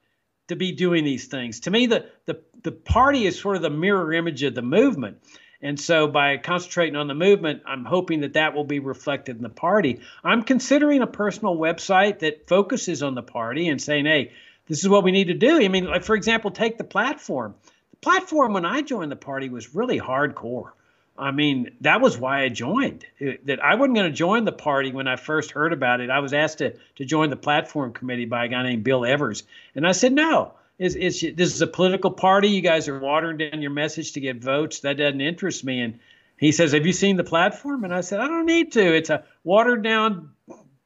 to 0.49 0.57
be 0.57 0.73
doing 0.73 1.05
these 1.05 1.27
things. 1.27 1.61
To 1.61 1.71
me, 1.71 1.87
the 1.87 2.07
the 2.27 2.41
the 2.63 2.73
party 2.73 3.27
is 3.27 3.39
sort 3.39 3.57
of 3.57 3.63
the 3.63 3.71
mirror 3.71 4.13
image 4.13 4.43
of 4.43 4.55
the 4.55 4.63
movement. 4.63 5.19
And 5.61 5.79
so 5.79 6.07
by 6.07 6.37
concentrating 6.37 6.95
on 6.95 7.09
the 7.09 7.15
movement, 7.15 7.63
I'm 7.67 7.85
hoping 7.85 8.21
that 8.21 8.35
that 8.35 8.55
will 8.55 8.65
be 8.65 8.79
reflected 8.79 9.37
in 9.37 9.43
the 9.43 9.49
party. 9.49 10.01
I'm 10.23 10.43
considering 10.43 11.03
a 11.03 11.07
personal 11.07 11.57
website 11.57 12.21
that 12.21 12.47
focuses 12.47 13.03
on 13.03 13.15
the 13.15 13.23
party 13.23 13.69
and 13.69 13.83
saying, 13.83 14.07
hey, 14.07 14.33
this 14.69 14.79
is 14.79 14.89
what 14.89 15.03
we 15.03 15.11
need 15.11 15.29
to 15.29 15.35
do. 15.35 15.61
I 15.61 15.69
mean, 15.69 15.87
like 15.87 16.05
for 16.05 16.15
example, 16.15 16.51
take 16.51 16.79
the 16.79 16.85
platform. 16.85 17.55
The 17.91 17.97
platform 17.97 18.53
when 18.53 18.65
I 18.65 18.83
joined 18.83 19.11
the 19.11 19.17
party 19.17 19.49
was 19.49 19.75
really 19.75 19.99
hardcore. 19.99 20.71
I 21.21 21.33
mean, 21.33 21.73
that 21.81 22.01
was 22.01 22.17
why 22.17 22.43
I 22.43 22.49
joined. 22.49 23.05
It, 23.19 23.45
that 23.47 23.65
I 23.65 23.75
wasn't 23.75 23.97
going 23.97 24.09
to 24.09 24.17
join 24.17 24.45
the 24.45 24.53
party 24.53 24.93
when 24.93 25.09
I 25.09 25.17
first 25.17 25.51
heard 25.51 25.73
about 25.73 26.01
it. 26.01 26.11
I 26.11 26.21
was 26.21 26.33
asked 26.33 26.59
to 26.59 26.77
to 26.97 27.05
join 27.05 27.31
the 27.31 27.37
platform 27.37 27.93
committee 27.93 28.27
by 28.27 28.45
a 28.45 28.49
guy 28.49 28.63
named 28.63 28.85
Bill 28.85 29.05
Evers, 29.05 29.43
and 29.75 29.85
I 29.85 29.91
said 29.91 30.13
no 30.13 30.53
is 30.79 30.95
is 30.95 31.21
this 31.21 31.55
is 31.55 31.61
a 31.61 31.67
political 31.67 32.11
party. 32.11 32.49
You 32.49 32.61
guys 32.61 32.89
are 32.89 32.99
watering 32.99 33.39
down 33.39 33.61
your 33.63 33.71
message 33.71 34.13
to 34.13 34.21
get 34.21 34.43
votes. 34.43 34.81
That 34.81 34.97
doesn't 34.97 35.21
interest 35.21 35.65
me. 35.65 35.81
And 35.81 35.99
he 36.37 36.53
says, 36.53 36.73
"Have 36.73 36.87
you 36.87 36.93
seen 36.93 37.17
the 37.17 37.25
platform?" 37.25 37.85
And 37.85 37.95
I 37.95 38.01
said, 38.01 38.21
"I 38.21 38.29
don't 38.29 38.47
need 38.47 38.73
to. 38.73 38.97
It's 38.97 39.11
a 39.11 39.25
watered 39.45 39.83
down 39.83 40.31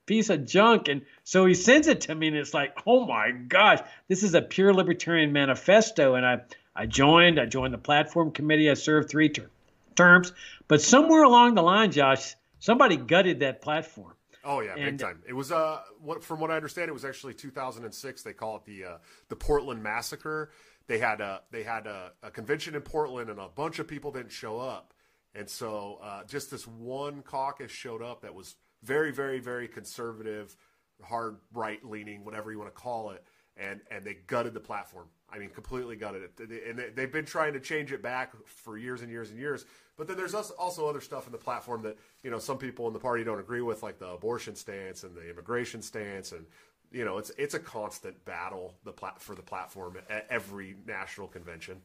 piece 0.07 0.31
of 0.31 0.47
junk." 0.47 0.89
And 0.89 1.03
so 1.25 1.45
he 1.45 1.55
sends 1.55 1.89
it 1.89 2.03
to 2.03 2.15
me, 2.15 2.29
and 2.29 2.37
it's 2.37 2.55
like, 2.55 2.77
"Oh 2.87 3.07
my 3.07 3.33
gosh, 3.33 3.81
this 4.09 4.23
is 4.23 4.35
a 4.35 4.43
pure 4.43 4.73
libertarian 4.73 5.33
manifesto." 5.33 6.15
And 6.15 6.25
I 6.25 6.41
I 6.75 6.87
joined. 6.87 7.39
I 7.39 7.47
joined 7.47 7.75
the 7.75 7.79
platform 7.79 8.33
committee. 8.33 8.71
I 8.71 8.75
served 8.75 9.11
three 9.11 9.29
ter- 9.29 9.51
terms. 9.95 10.33
But 10.69 10.81
somewhere 10.81 11.23
along 11.23 11.55
the 11.55 11.63
line, 11.63 11.93
Josh, 11.93 12.35
somebody 12.61 12.97
gutted 12.97 13.41
that 13.41 13.61
platform. 13.61 14.15
Oh 14.45 14.61
yeah, 14.61 14.75
and, 14.75 14.99
big 14.99 14.99
time. 14.99 15.23
It 15.27 15.35
was 15.35 15.53
uh, 15.53 15.81
what, 16.01 16.23
from 16.25 16.41
what 16.41 16.51
I 16.51 16.57
understand, 16.57 16.89
it 16.89 16.93
was 16.93 17.05
actually 17.05 17.35
2006. 17.35 18.23
They 18.23 18.33
call 18.33 18.57
it 18.57 18.65
the 18.65 18.85
uh, 18.85 18.97
the 19.29 19.37
Portland 19.37 19.83
Massacre. 19.83 20.51
They 20.87 20.99
had 20.99 21.21
a 21.21 21.43
they 21.51 21.63
had 21.63 21.87
a, 21.87 22.13
a, 22.23 22.31
convention 22.31 22.75
in 22.75 22.83
Portland, 22.83 23.31
and 23.31 23.39
a 23.39 23.49
bunch 23.49 23.79
of 23.79 23.87
people 23.87 24.11
didn't 24.11 24.33
show 24.33 24.59
up, 24.59 24.95
and 25.35 25.49
so 25.49 26.01
uh, 26.03 26.25
just 26.25 26.51
this 26.51 26.67
one 26.67 27.23
caucus 27.23 27.71
showed 27.71 28.03
up 28.03 28.23
that 28.23 28.35
was 28.35 28.57
very, 28.83 29.13
very, 29.13 29.39
very 29.39 29.69
conservative, 29.69 30.57
hard 31.03 31.37
right 31.55 31.85
leaning, 31.85 32.25
whatever 32.25 32.51
you 32.51 32.59
want 32.59 32.75
to 32.75 32.81
call 32.81 33.11
it, 33.11 33.25
and 33.57 33.81
and 33.91 34.05
they 34.05 34.19
gutted 34.27 34.55
the 34.55 34.61
platform. 34.61 35.07
I 35.31 35.39
mean, 35.39 35.51
completely 35.51 35.97
gutted 35.97 36.23
it, 36.23 36.69
and 36.69 36.83
they've 36.97 37.13
been 37.13 37.25
trying 37.25 37.53
to 37.53 37.61
change 37.61 37.93
it 37.93 38.03
back 38.03 38.33
for 38.45 38.77
years 38.77 39.03
and 39.03 39.11
years 39.11 39.31
and 39.31 39.39
years. 39.39 39.65
But 39.97 40.09
then 40.09 40.17
there's 40.17 40.35
also 40.35 40.89
other 40.89 41.01
stuff 41.01 41.27
in 41.27 41.33
the 41.33 41.39
platform 41.39 41.83
that 41.83 41.97
you 42.23 42.31
know 42.31 42.39
some 42.39 42.59
people 42.59 42.87
in 42.87 42.93
the 42.93 42.99
party 42.99 43.25
don't 43.25 43.41
agree 43.41 43.61
with, 43.61 43.83
like 43.83 43.99
the 43.99 44.09
abortion 44.09 44.57
stance 44.57 45.05
and 45.05 45.15
the 45.15 45.29
immigration 45.29 45.83
stance, 45.83 46.33
and 46.33 46.47
you 46.91 47.05
know 47.05 47.19
it's 47.19 47.31
it's 47.37 47.55
a 47.55 47.59
constant 47.59 48.25
battle 48.25 48.75
the 48.85 48.93
plat- 48.93 49.21
for 49.21 49.35
the 49.35 49.43
platform 49.43 49.99
at 50.09 50.27
every 50.31 50.77
national 50.87 51.29
convention. 51.29 51.83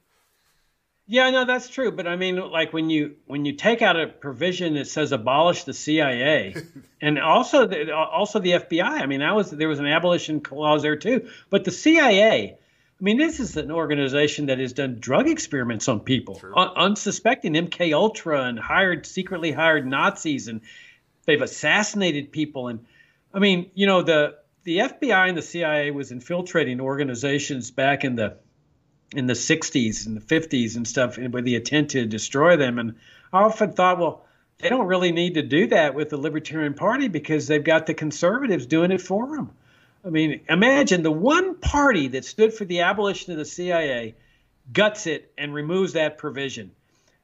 Yeah, 1.10 1.30
no, 1.30 1.46
that's 1.46 1.70
true. 1.70 1.92
But 1.92 2.06
I 2.06 2.18
mean, 2.18 2.36
like 2.36 2.74
when 2.74 2.90
you 2.90 3.16
when 3.26 3.46
you 3.46 3.54
take 3.54 3.82
out 3.82 4.00
a 4.00 4.08
provision 4.08 4.74
that 4.74 4.88
says 4.88 5.14
abolish 5.14 5.64
the 5.64 5.74
CIA, 5.74 6.56
and 7.02 7.18
also 7.18 7.66
the, 7.66 7.96
also 7.96 8.40
the 8.40 8.52
FBI. 8.52 8.84
I 8.84 9.06
mean, 9.06 9.22
that 9.22 9.34
was 9.34 9.50
there 9.50 9.70
was 9.70 9.80
an 9.80 9.88
abolition 9.88 10.42
clause 10.42 10.82
there 10.82 10.98
too. 10.98 11.30
But 11.50 11.64
the 11.64 11.72
CIA, 11.72 12.58
I 13.00 13.04
mean, 13.04 13.18
this 13.18 13.40
is 13.40 13.56
an 13.58 13.70
organization 13.70 14.48
that 14.48 14.58
has 14.58 14.74
done 14.74 14.98
drug 15.00 15.28
experiments 15.28 15.88
on 15.88 16.00
people, 16.00 16.42
un- 16.56 16.72
unsuspecting 16.76 17.54
MK 17.54 17.94
Ultra, 17.94 18.44
and 18.44 18.58
hired 18.58 19.06
secretly 19.06 19.52
hired 19.52 19.86
Nazis, 19.86 20.48
and 20.48 20.62
they've 21.26 21.42
assassinated 21.42 22.32
people. 22.32 22.70
And 22.70 22.86
I 23.34 23.40
mean, 23.40 23.70
you 23.76 23.86
know, 23.86 24.02
the 24.02 24.38
the 24.64 24.80
FBI 24.80 25.30
and 25.30 25.38
the 25.38 25.44
CIA 25.44 25.92
was 25.92 26.12
infiltrating 26.12 26.82
organizations 26.82 27.70
back 27.70 28.04
in 28.04 28.16
the 28.16 28.38
in 29.16 29.28
the 29.28 29.34
60s 29.34 30.06
and 30.06 30.18
the 30.18 30.22
50s 30.22 30.76
and 30.76 30.88
stuff 30.88 31.18
with 31.18 31.46
the 31.46 31.56
intent 31.56 31.92
to 31.92 32.06
destroy 32.06 32.58
them. 32.58 32.78
And 32.80 32.96
I 33.32 33.44
often 33.44 33.72
thought, 33.72 34.00
well, 34.00 34.26
they 34.58 34.70
don't 34.70 34.88
really 34.88 35.12
need 35.12 35.36
to 35.36 35.44
do 35.44 35.68
that 35.68 35.94
with 35.94 36.10
the 36.10 36.18
Libertarian 36.18 36.74
Party 36.74 37.08
because 37.08 37.48
they've 37.48 37.64
got 37.64 37.86
the 37.86 37.94
conservatives 37.94 38.66
doing 38.66 38.92
it 38.92 39.02
for 39.02 39.36
them. 39.36 39.52
I 40.06 40.10
mean, 40.10 40.42
imagine 40.50 41.04
the 41.04 41.12
one 41.12 41.56
party 41.56 42.10
that 42.10 42.26
stood 42.26 42.54
for 42.54 42.66
the 42.66 42.82
abolition 42.82 43.34
of 43.34 43.40
the 43.40 43.46
CIA 43.46 44.16
guts 44.72 45.08
it 45.08 45.32
and 45.38 45.54
removes 45.54 45.94
that 45.94 46.18
provision. 46.18 46.72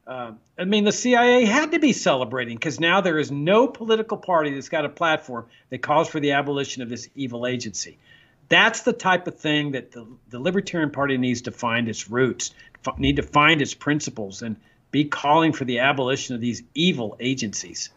Uh, 0.05 0.33
I 0.57 0.65
mean, 0.65 0.83
the 0.83 0.91
CIA 0.91 1.45
had 1.45 1.71
to 1.71 1.79
be 1.79 1.93
celebrating 1.93 2.57
because 2.57 2.79
now 2.79 3.01
there 3.01 3.19
is 3.19 3.31
no 3.31 3.67
political 3.67 4.17
party 4.17 4.53
that's 4.53 4.69
got 4.69 4.85
a 4.85 4.89
platform 4.89 5.45
that 5.69 5.81
calls 5.81 6.09
for 6.09 6.19
the 6.19 6.31
abolition 6.31 6.83
of 6.83 6.89
this 6.89 7.09
evil 7.15 7.47
agency. 7.47 7.97
That's 8.49 8.81
the 8.81 8.93
type 8.93 9.27
of 9.27 9.39
thing 9.39 9.71
that 9.71 9.91
the, 9.91 10.05
the 10.29 10.39
Libertarian 10.39 10.91
Party 10.91 11.17
needs 11.17 11.43
to 11.43 11.51
find 11.51 11.87
its 11.87 12.09
roots, 12.09 12.53
f- 12.85 12.99
need 12.99 13.15
to 13.15 13.23
find 13.23 13.61
its 13.61 13.73
principles, 13.73 14.41
and 14.41 14.57
be 14.91 15.05
calling 15.05 15.53
for 15.53 15.63
the 15.63 15.79
abolition 15.79 16.35
of 16.35 16.41
these 16.41 16.63
evil 16.75 17.15
agencies. 17.19 17.89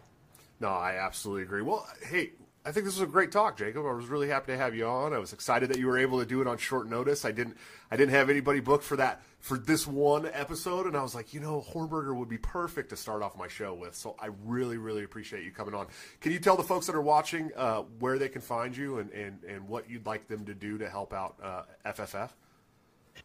No, 0.60 0.68
I 0.68 0.98
absolutely 1.04 1.42
agree. 1.42 1.62
Well, 1.62 1.86
hey, 2.08 2.30
I 2.66 2.72
think 2.72 2.84
this 2.84 2.98
was 2.98 3.08
a 3.08 3.10
great 3.10 3.30
talk, 3.30 3.56
Jacob. 3.56 3.86
I 3.86 3.92
was 3.92 4.06
really 4.06 4.28
happy 4.28 4.50
to 4.50 4.58
have 4.58 4.74
you 4.74 4.86
on. 4.86 5.12
I 5.12 5.18
was 5.18 5.32
excited 5.32 5.70
that 5.70 5.78
you 5.78 5.86
were 5.86 5.98
able 5.98 6.18
to 6.18 6.26
do 6.26 6.40
it 6.40 6.48
on 6.48 6.58
short 6.58 6.88
notice. 6.90 7.24
I 7.24 7.30
didn't 7.30 7.56
I 7.92 7.96
didn't 7.96 8.10
have 8.10 8.28
anybody 8.28 8.58
booked 8.58 8.82
for 8.82 8.96
that 8.96 9.22
for 9.38 9.56
this 9.56 9.86
one 9.86 10.26
episode, 10.32 10.86
and 10.86 10.96
I 10.96 11.02
was 11.02 11.14
like, 11.14 11.32
you 11.32 11.38
know, 11.38 11.64
Hornberger 11.72 12.16
would 12.16 12.28
be 12.28 12.38
perfect 12.38 12.90
to 12.90 12.96
start 12.96 13.22
off 13.22 13.36
my 13.38 13.46
show 13.46 13.72
with. 13.72 13.94
So 13.94 14.16
I 14.18 14.30
really, 14.44 14.78
really 14.78 15.04
appreciate 15.04 15.44
you 15.44 15.52
coming 15.52 15.74
on. 15.74 15.86
Can 16.20 16.32
you 16.32 16.40
tell 16.40 16.56
the 16.56 16.64
folks 16.64 16.86
that 16.86 16.96
are 16.96 17.02
watching 17.02 17.52
uh, 17.56 17.82
where 18.00 18.18
they 18.18 18.28
can 18.28 18.42
find 18.42 18.76
you 18.76 18.98
and, 18.98 19.12
and, 19.12 19.44
and 19.44 19.68
what 19.68 19.88
you'd 19.88 20.04
like 20.04 20.26
them 20.26 20.44
to 20.46 20.54
do 20.54 20.78
to 20.78 20.90
help 20.90 21.12
out 21.12 21.36
uh, 21.40 21.62
FFF? 21.86 22.30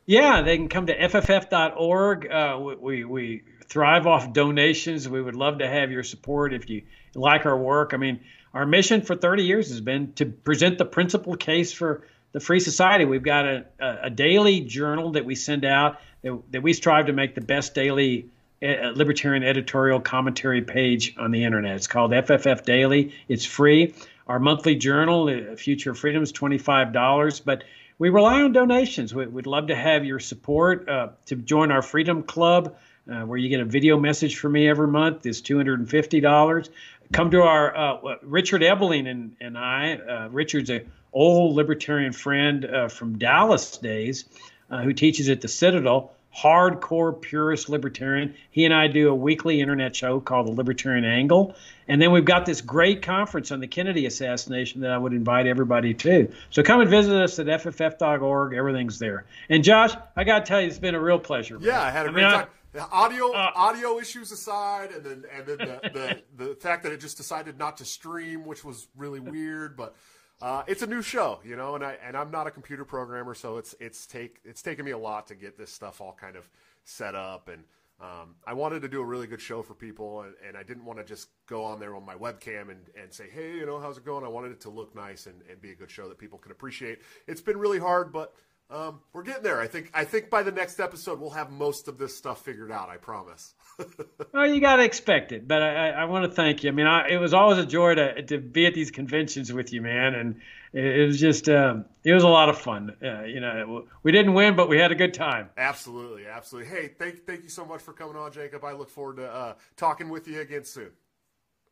Yeah, 0.05 0.43
they 0.43 0.57
can 0.57 0.69
come 0.69 0.85
to 0.85 0.97
fff.org. 0.97 2.31
Uh, 2.31 2.75
we, 2.79 3.03
we 3.03 3.43
thrive 3.67 4.05
off 4.05 4.33
donations. 4.33 5.09
We 5.09 5.21
would 5.21 5.35
love 5.35 5.57
to 5.59 5.67
have 5.67 5.91
your 5.91 6.03
support 6.03 6.53
if 6.53 6.69
you 6.69 6.83
like 7.15 7.45
our 7.45 7.57
work. 7.57 7.93
I 7.93 7.97
mean, 7.97 8.19
our 8.53 8.65
mission 8.65 9.01
for 9.01 9.15
30 9.15 9.43
years 9.43 9.69
has 9.69 9.81
been 9.81 10.13
to 10.13 10.25
present 10.25 10.77
the 10.77 10.85
principal 10.85 11.35
case 11.35 11.71
for 11.71 12.03
the 12.33 12.39
Free 12.39 12.59
Society. 12.59 13.05
We've 13.05 13.23
got 13.23 13.45
a, 13.45 13.65
a, 13.79 14.09
daily 14.09 14.61
journal 14.61 15.11
that 15.11 15.25
we 15.25 15.35
send 15.35 15.65
out 15.65 15.99
that, 16.21 16.41
that 16.51 16.63
we 16.63 16.73
strive 16.73 17.07
to 17.07 17.13
make 17.13 17.35
the 17.35 17.41
best 17.41 17.73
daily 17.73 18.27
uh, 18.63 18.91
libertarian 18.93 19.43
editorial 19.43 19.99
commentary 19.99 20.61
page 20.61 21.15
on 21.17 21.31
the 21.31 21.43
internet. 21.43 21.75
It's 21.75 21.87
called 21.87 22.11
FFF 22.11 22.63
Daily. 22.63 23.13
It's 23.27 23.45
free. 23.45 23.93
Our 24.27 24.39
monthly 24.39 24.75
journal, 24.75 25.27
uh, 25.27 25.55
Future 25.55 25.91
of 25.91 25.99
Freedom, 25.99 26.23
is 26.23 26.31
$25. 26.31 27.41
But 27.43 27.63
we 27.97 28.09
rely 28.09 28.41
on 28.41 28.53
donations. 28.53 29.13
We, 29.13 29.25
would 29.25 29.47
love 29.47 29.67
to 29.67 29.75
have 29.75 30.05
your 30.05 30.19
support 30.19 30.87
uh, 30.87 31.09
to 31.27 31.35
join 31.35 31.71
our 31.71 31.81
Freedom 31.81 32.23
Club. 32.23 32.75
Uh, 33.11 33.25
where 33.25 33.37
you 33.37 33.49
get 33.49 33.59
a 33.59 33.65
video 33.65 33.99
message 33.99 34.37
from 34.37 34.51
me 34.51 34.69
every 34.69 34.87
month 34.87 35.25
is 35.25 35.41
$250 35.41 36.69
come 37.11 37.31
to 37.31 37.41
our 37.41 37.75
uh, 37.75 38.15
Richard 38.21 38.61
Ebeling 38.61 39.07
and, 39.07 39.35
and 39.39 39.57
I. 39.57 39.93
Uh, 39.95 40.29
Richard's 40.29 40.69
a 40.69 40.83
old 41.13 41.55
libertarian 41.55 42.13
friend 42.13 42.65
uh, 42.65 42.87
from 42.87 43.17
Dallas 43.17 43.77
days 43.77 44.25
uh, 44.69 44.81
who 44.81 44.93
teaches 44.93 45.29
at 45.29 45.41
the 45.41 45.47
Citadel. 45.47 46.13
Hardcore 46.35 47.19
purist 47.19 47.67
libertarian. 47.67 48.33
He 48.51 48.63
and 48.63 48.73
I 48.73 48.87
do 48.87 49.09
a 49.09 49.15
weekly 49.15 49.59
internet 49.59 49.93
show 49.93 50.21
called 50.21 50.47
The 50.47 50.53
Libertarian 50.53 51.03
Angle. 51.03 51.55
And 51.89 52.01
then 52.01 52.13
we've 52.13 52.23
got 52.23 52.45
this 52.45 52.61
great 52.61 53.01
conference 53.01 53.51
on 53.51 53.59
the 53.59 53.67
Kennedy 53.67 54.05
assassination 54.05 54.79
that 54.79 54.91
I 54.91 54.97
would 54.97 55.11
invite 55.11 55.45
everybody 55.45 55.93
to. 55.95 56.31
So 56.49 56.63
come 56.63 56.79
and 56.79 56.89
visit 56.89 57.21
us 57.21 57.37
at 57.39 57.47
fff.org. 57.47 58.53
Everything's 58.53 58.97
there. 58.97 59.25
And 59.49 59.61
Josh, 59.61 59.91
I 60.15 60.23
got 60.23 60.45
to 60.45 60.45
tell 60.45 60.61
you, 60.61 60.67
it's 60.67 60.79
been 60.79 60.95
a 60.95 61.01
real 61.01 61.19
pleasure. 61.19 61.57
Yeah, 61.59 61.81
I 61.81 61.91
had 61.91 62.05
a 62.05 62.09
I 62.09 62.11
great 62.13 62.23
mean, 62.23 62.31
time. 62.31 62.45
I, 62.45 62.60
the 62.71 62.87
audio 62.89 63.31
uh, 63.31 63.51
audio 63.55 63.99
issues 63.99 64.31
aside, 64.31 64.91
and 64.91 65.03
then 65.03 65.23
and 65.35 65.45
then 65.45 65.57
the, 65.57 65.89
the, 65.93 66.21
the 66.45 66.55
fact 66.55 66.83
that 66.83 66.91
it 66.91 66.99
just 66.99 67.17
decided 67.17 67.57
not 67.57 67.77
to 67.77 67.85
stream, 67.85 68.45
which 68.45 68.63
was 68.63 68.87
really 68.95 69.19
weird, 69.19 69.75
but 69.75 69.95
uh, 70.41 70.63
it's 70.67 70.81
a 70.81 70.87
new 70.87 71.01
show, 71.01 71.39
you 71.43 71.55
know, 71.55 71.75
and 71.75 71.83
I 71.83 71.97
and 72.03 72.15
I'm 72.15 72.31
not 72.31 72.47
a 72.47 72.51
computer 72.51 72.85
programmer, 72.85 73.33
so 73.35 73.57
it's 73.57 73.75
it's 73.79 74.07
take 74.07 74.39
it's 74.43 74.61
taken 74.61 74.85
me 74.85 74.91
a 74.91 74.97
lot 74.97 75.27
to 75.27 75.35
get 75.35 75.57
this 75.57 75.71
stuff 75.71 76.01
all 76.01 76.17
kind 76.19 76.35
of 76.35 76.49
set 76.83 77.13
up, 77.13 77.47
and 77.47 77.63
um, 78.01 78.35
I 78.47 78.53
wanted 78.53 78.81
to 78.81 78.87
do 78.87 78.99
a 79.01 79.05
really 79.05 79.27
good 79.27 79.41
show 79.41 79.61
for 79.61 79.75
people, 79.75 80.21
and, 80.21 80.33
and 80.47 80.57
I 80.57 80.63
didn't 80.63 80.85
want 80.85 80.97
to 80.97 81.05
just 81.05 81.29
go 81.45 81.63
on 81.63 81.79
there 81.79 81.95
on 81.95 82.03
my 82.03 82.15
webcam 82.15 82.71
and, 82.71 82.79
and 82.99 83.13
say, 83.13 83.25
hey, 83.31 83.55
you 83.55 83.67
know, 83.67 83.79
how's 83.79 83.97
it 83.99 84.05
going? 84.05 84.25
I 84.25 84.27
wanted 84.27 84.51
it 84.51 84.59
to 84.61 84.71
look 84.71 84.95
nice 84.95 85.27
and, 85.27 85.35
and 85.47 85.61
be 85.61 85.69
a 85.69 85.75
good 85.75 85.91
show 85.91 86.09
that 86.09 86.17
people 86.17 86.39
could 86.39 86.51
appreciate. 86.51 87.01
It's 87.27 87.41
been 87.41 87.57
really 87.57 87.77
hard, 87.77 88.11
but 88.11 88.33
um, 88.71 89.01
we're 89.11 89.23
getting 89.23 89.43
there. 89.43 89.59
I 89.59 89.67
think. 89.67 89.91
I 89.93 90.05
think 90.05 90.29
by 90.29 90.43
the 90.43 90.51
next 90.51 90.79
episode, 90.79 91.19
we'll 91.19 91.31
have 91.31 91.51
most 91.51 91.87
of 91.89 91.97
this 91.97 92.15
stuff 92.15 92.43
figured 92.45 92.71
out. 92.71 92.89
I 92.89 92.97
promise. 92.97 93.53
well, 94.33 94.47
you 94.47 94.61
got 94.61 94.77
to 94.77 94.83
expect 94.83 95.33
it, 95.33 95.47
but 95.47 95.61
I, 95.61 95.89
I 95.89 96.05
want 96.05 96.23
to 96.25 96.31
thank 96.31 96.63
you. 96.63 96.69
I 96.69 96.73
mean, 96.73 96.87
I, 96.87 97.09
it 97.09 97.17
was 97.17 97.33
always 97.33 97.57
a 97.57 97.65
joy 97.65 97.95
to 97.95 98.21
to 98.23 98.37
be 98.37 98.65
at 98.65 98.73
these 98.73 98.89
conventions 98.89 99.51
with 99.51 99.73
you, 99.73 99.81
man, 99.81 100.15
and 100.15 100.35
it, 100.71 100.85
it 100.85 101.05
was 101.05 101.19
just 101.19 101.49
um, 101.49 101.85
it 102.05 102.13
was 102.13 102.23
a 102.23 102.29
lot 102.29 102.47
of 102.47 102.57
fun. 102.57 102.95
Uh, 103.03 103.23
you 103.23 103.41
know, 103.41 103.85
we 104.03 104.13
didn't 104.13 104.33
win, 104.33 104.55
but 104.55 104.69
we 104.69 104.77
had 104.77 104.91
a 104.91 104.95
good 104.95 105.13
time. 105.13 105.49
Absolutely, 105.57 106.27
absolutely. 106.27 106.69
Hey, 106.69 106.87
thank 106.97 107.25
thank 107.25 107.43
you 107.43 107.49
so 107.49 107.65
much 107.65 107.81
for 107.81 107.91
coming 107.91 108.15
on, 108.15 108.31
Jacob. 108.31 108.63
I 108.63 108.71
look 108.71 108.89
forward 108.89 109.17
to 109.17 109.29
uh, 109.29 109.53
talking 109.75 110.07
with 110.07 110.29
you 110.29 110.39
again 110.39 110.63
soon. 110.63 110.91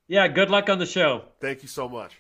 Yeah, 0.09 0.27
good 0.27 0.49
luck 0.49 0.69
on 0.69 0.79
the 0.79 0.85
show. 0.85 1.23
Thank 1.39 1.61
you 1.61 1.69
so 1.69 1.87
much. 1.87 2.19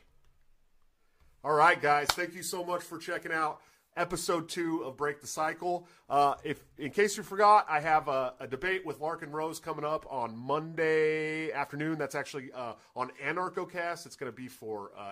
All 1.43 1.53
right, 1.53 1.81
guys. 1.81 2.07
Thank 2.11 2.33
you 2.33 2.43
so 2.43 2.63
much 2.63 2.83
for 2.83 2.97
checking 2.97 3.31
out 3.31 3.61
episode 3.99 4.47
two 4.47 4.81
of 4.83 4.95
Break 4.95 5.19
the 5.19 5.27
Cycle. 5.27 5.85
Uh, 6.09 6.35
if 6.43 6.63
in 6.77 6.89
case 6.89 7.17
you 7.17 7.21
forgot, 7.21 7.67
I 7.69 7.81
have 7.81 8.07
a, 8.07 8.33
a, 8.39 8.47
debate 8.47 8.85
with 8.85 8.99
Larken 8.99 9.31
Rose 9.31 9.59
coming 9.59 9.83
up 9.83 10.07
on 10.09 10.35
Monday 10.35 11.51
afternoon. 11.51 11.99
That's 11.99 12.15
actually 12.15 12.51
uh, 12.53 12.73
on 12.95 13.11
AnarchoCast. 13.23 14.05
It's 14.05 14.15
going 14.15 14.31
to 14.31 14.35
be 14.35 14.47
for 14.47 14.91
uh, 14.97 15.11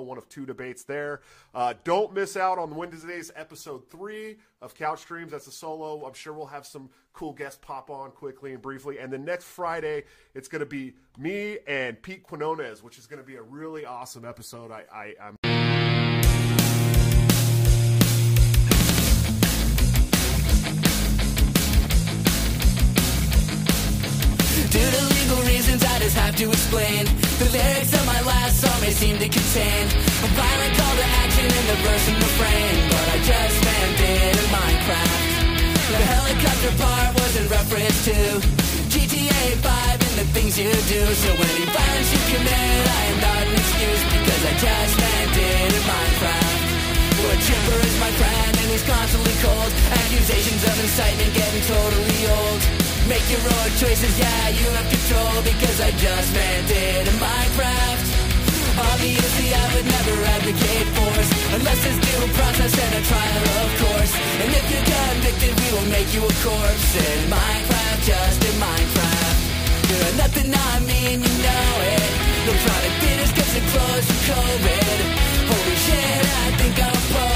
one 0.00 0.16
of 0.16 0.28
two 0.28 0.46
debates 0.46 0.84
there. 0.84 1.20
Uh, 1.54 1.74
don't 1.82 2.14
miss 2.14 2.36
out 2.36 2.58
on 2.58 2.74
Wednesday's 2.76 3.32
episode 3.34 3.90
three 3.90 4.36
of 4.62 4.74
Couch 4.74 5.00
Streams. 5.00 5.32
That's 5.32 5.48
a 5.48 5.52
solo. 5.52 6.06
I'm 6.06 6.14
sure 6.14 6.32
we'll 6.32 6.46
have 6.46 6.64
some 6.64 6.90
cool 7.12 7.32
guests 7.32 7.58
pop 7.60 7.90
on 7.90 8.12
quickly 8.12 8.52
and 8.52 8.62
briefly. 8.62 8.98
And 8.98 9.12
then 9.12 9.24
next 9.24 9.44
Friday, 9.44 10.04
it's 10.34 10.48
going 10.48 10.60
to 10.60 10.66
be 10.66 10.94
me 11.18 11.58
and 11.66 12.00
Pete 12.00 12.22
Quinones, 12.22 12.82
which 12.82 12.96
is 12.96 13.06
going 13.06 13.20
to 13.20 13.26
be 13.26 13.36
a 13.36 13.42
really 13.42 13.84
awesome 13.84 14.24
episode. 14.24 14.70
I, 14.70 14.84
I 14.92 15.14
I'm 15.20 15.43
reasons, 25.74 25.92
I 25.92 25.98
just 25.98 26.16
have 26.16 26.36
to 26.36 26.48
explain. 26.48 27.06
The 27.38 27.48
lyrics 27.50 27.92
of 27.94 28.06
my 28.06 28.20
last 28.22 28.60
song 28.60 28.80
may 28.80 28.90
seem 28.90 29.18
to 29.18 29.28
contain 29.28 29.86
a 30.22 30.28
violent 30.38 30.72
call 30.78 30.94
to 30.94 31.06
action 31.24 31.46
in 31.46 31.64
the 31.66 31.78
verse 31.82 32.06
and 32.08 32.16
refrain, 32.16 32.74
but 32.90 33.06
I 33.10 33.18
just 33.22 33.56
meant 33.64 33.98
it 34.00 34.36
in 34.38 34.46
Minecraft. 34.54 35.22
The 35.90 36.06
helicopter 36.14 36.72
part 36.78 37.10
was 37.14 37.32
in 37.40 37.46
reference 37.48 38.04
to 38.06 38.16
GTA 38.94 39.44
5 39.62 40.06
and 40.06 40.14
the 40.22 40.26
things 40.34 40.58
you 40.58 40.70
do. 40.70 41.02
So 41.14 41.30
any 41.34 41.66
violence 41.66 42.10
you 42.14 42.22
commit, 42.34 42.82
I 42.86 43.02
am 43.10 43.18
not 43.20 43.42
an 43.42 43.54
excuse 43.54 44.02
because 44.14 44.42
I 44.46 44.52
just 44.58 44.94
meant 44.98 45.34
it 45.34 45.70
in 45.74 45.82
Minecraft. 45.90 46.60
Wood 47.18 47.40
chipper 47.46 47.78
is 47.82 47.96
my 47.98 48.12
friend 48.20 48.52
and 48.62 48.68
he's 48.70 48.86
constantly 48.86 49.36
cold. 49.42 49.70
Accusations 49.90 50.62
of 50.70 50.74
incitement 50.82 51.32
getting 51.34 51.64
totally 51.66 52.20
old. 52.30 52.93
Make 53.08 53.28
your 53.28 53.44
own 53.44 53.70
choices, 53.76 54.18
yeah, 54.18 54.48
you 54.48 54.64
have 54.64 54.88
control 54.88 55.36
Because 55.44 55.78
I 55.80 55.90
just 55.92 56.28
meant 56.32 56.70
it 56.72 57.04
in 57.04 57.16
Minecraft. 57.20 58.06
Obviously 58.80 59.48
I 59.52 59.64
would 59.76 59.86
never 59.86 60.14
advocate 60.34 60.88
force 60.96 61.30
Unless 61.52 61.80
it's 61.84 62.00
due 62.00 62.26
process 62.32 62.72
and 62.72 62.92
a 62.96 63.02
trial, 63.04 63.44
of 63.60 63.70
course. 63.84 64.12
And 64.40 64.48
if 64.56 64.64
you're 64.72 64.88
convicted, 64.88 65.52
we 65.60 65.68
will 65.76 65.88
make 65.92 66.10
you 66.16 66.22
a 66.24 66.34
corpse 66.42 66.90
In 66.96 67.28
Minecraft, 67.28 68.00
just 68.08 68.40
in 68.40 68.56
Minecraft. 68.56 69.38
You're 69.88 70.06
a 70.08 70.12
nothing, 70.16 70.50
I 70.54 70.72
mean, 70.88 71.20
you 71.22 71.34
know 71.44 71.70
it. 71.92 72.10
No 72.48 72.52
product 72.64 72.96
theaters, 73.04 73.32
cause 73.36 73.52
it 73.54 73.64
closed 73.72 74.08
for 74.08 74.20
COVID. 74.32 74.98
Holy 75.52 75.76
shit, 75.86 76.24
I 76.40 76.46
think 76.58 76.74
I'm 76.82 77.00
broke. 77.12 77.33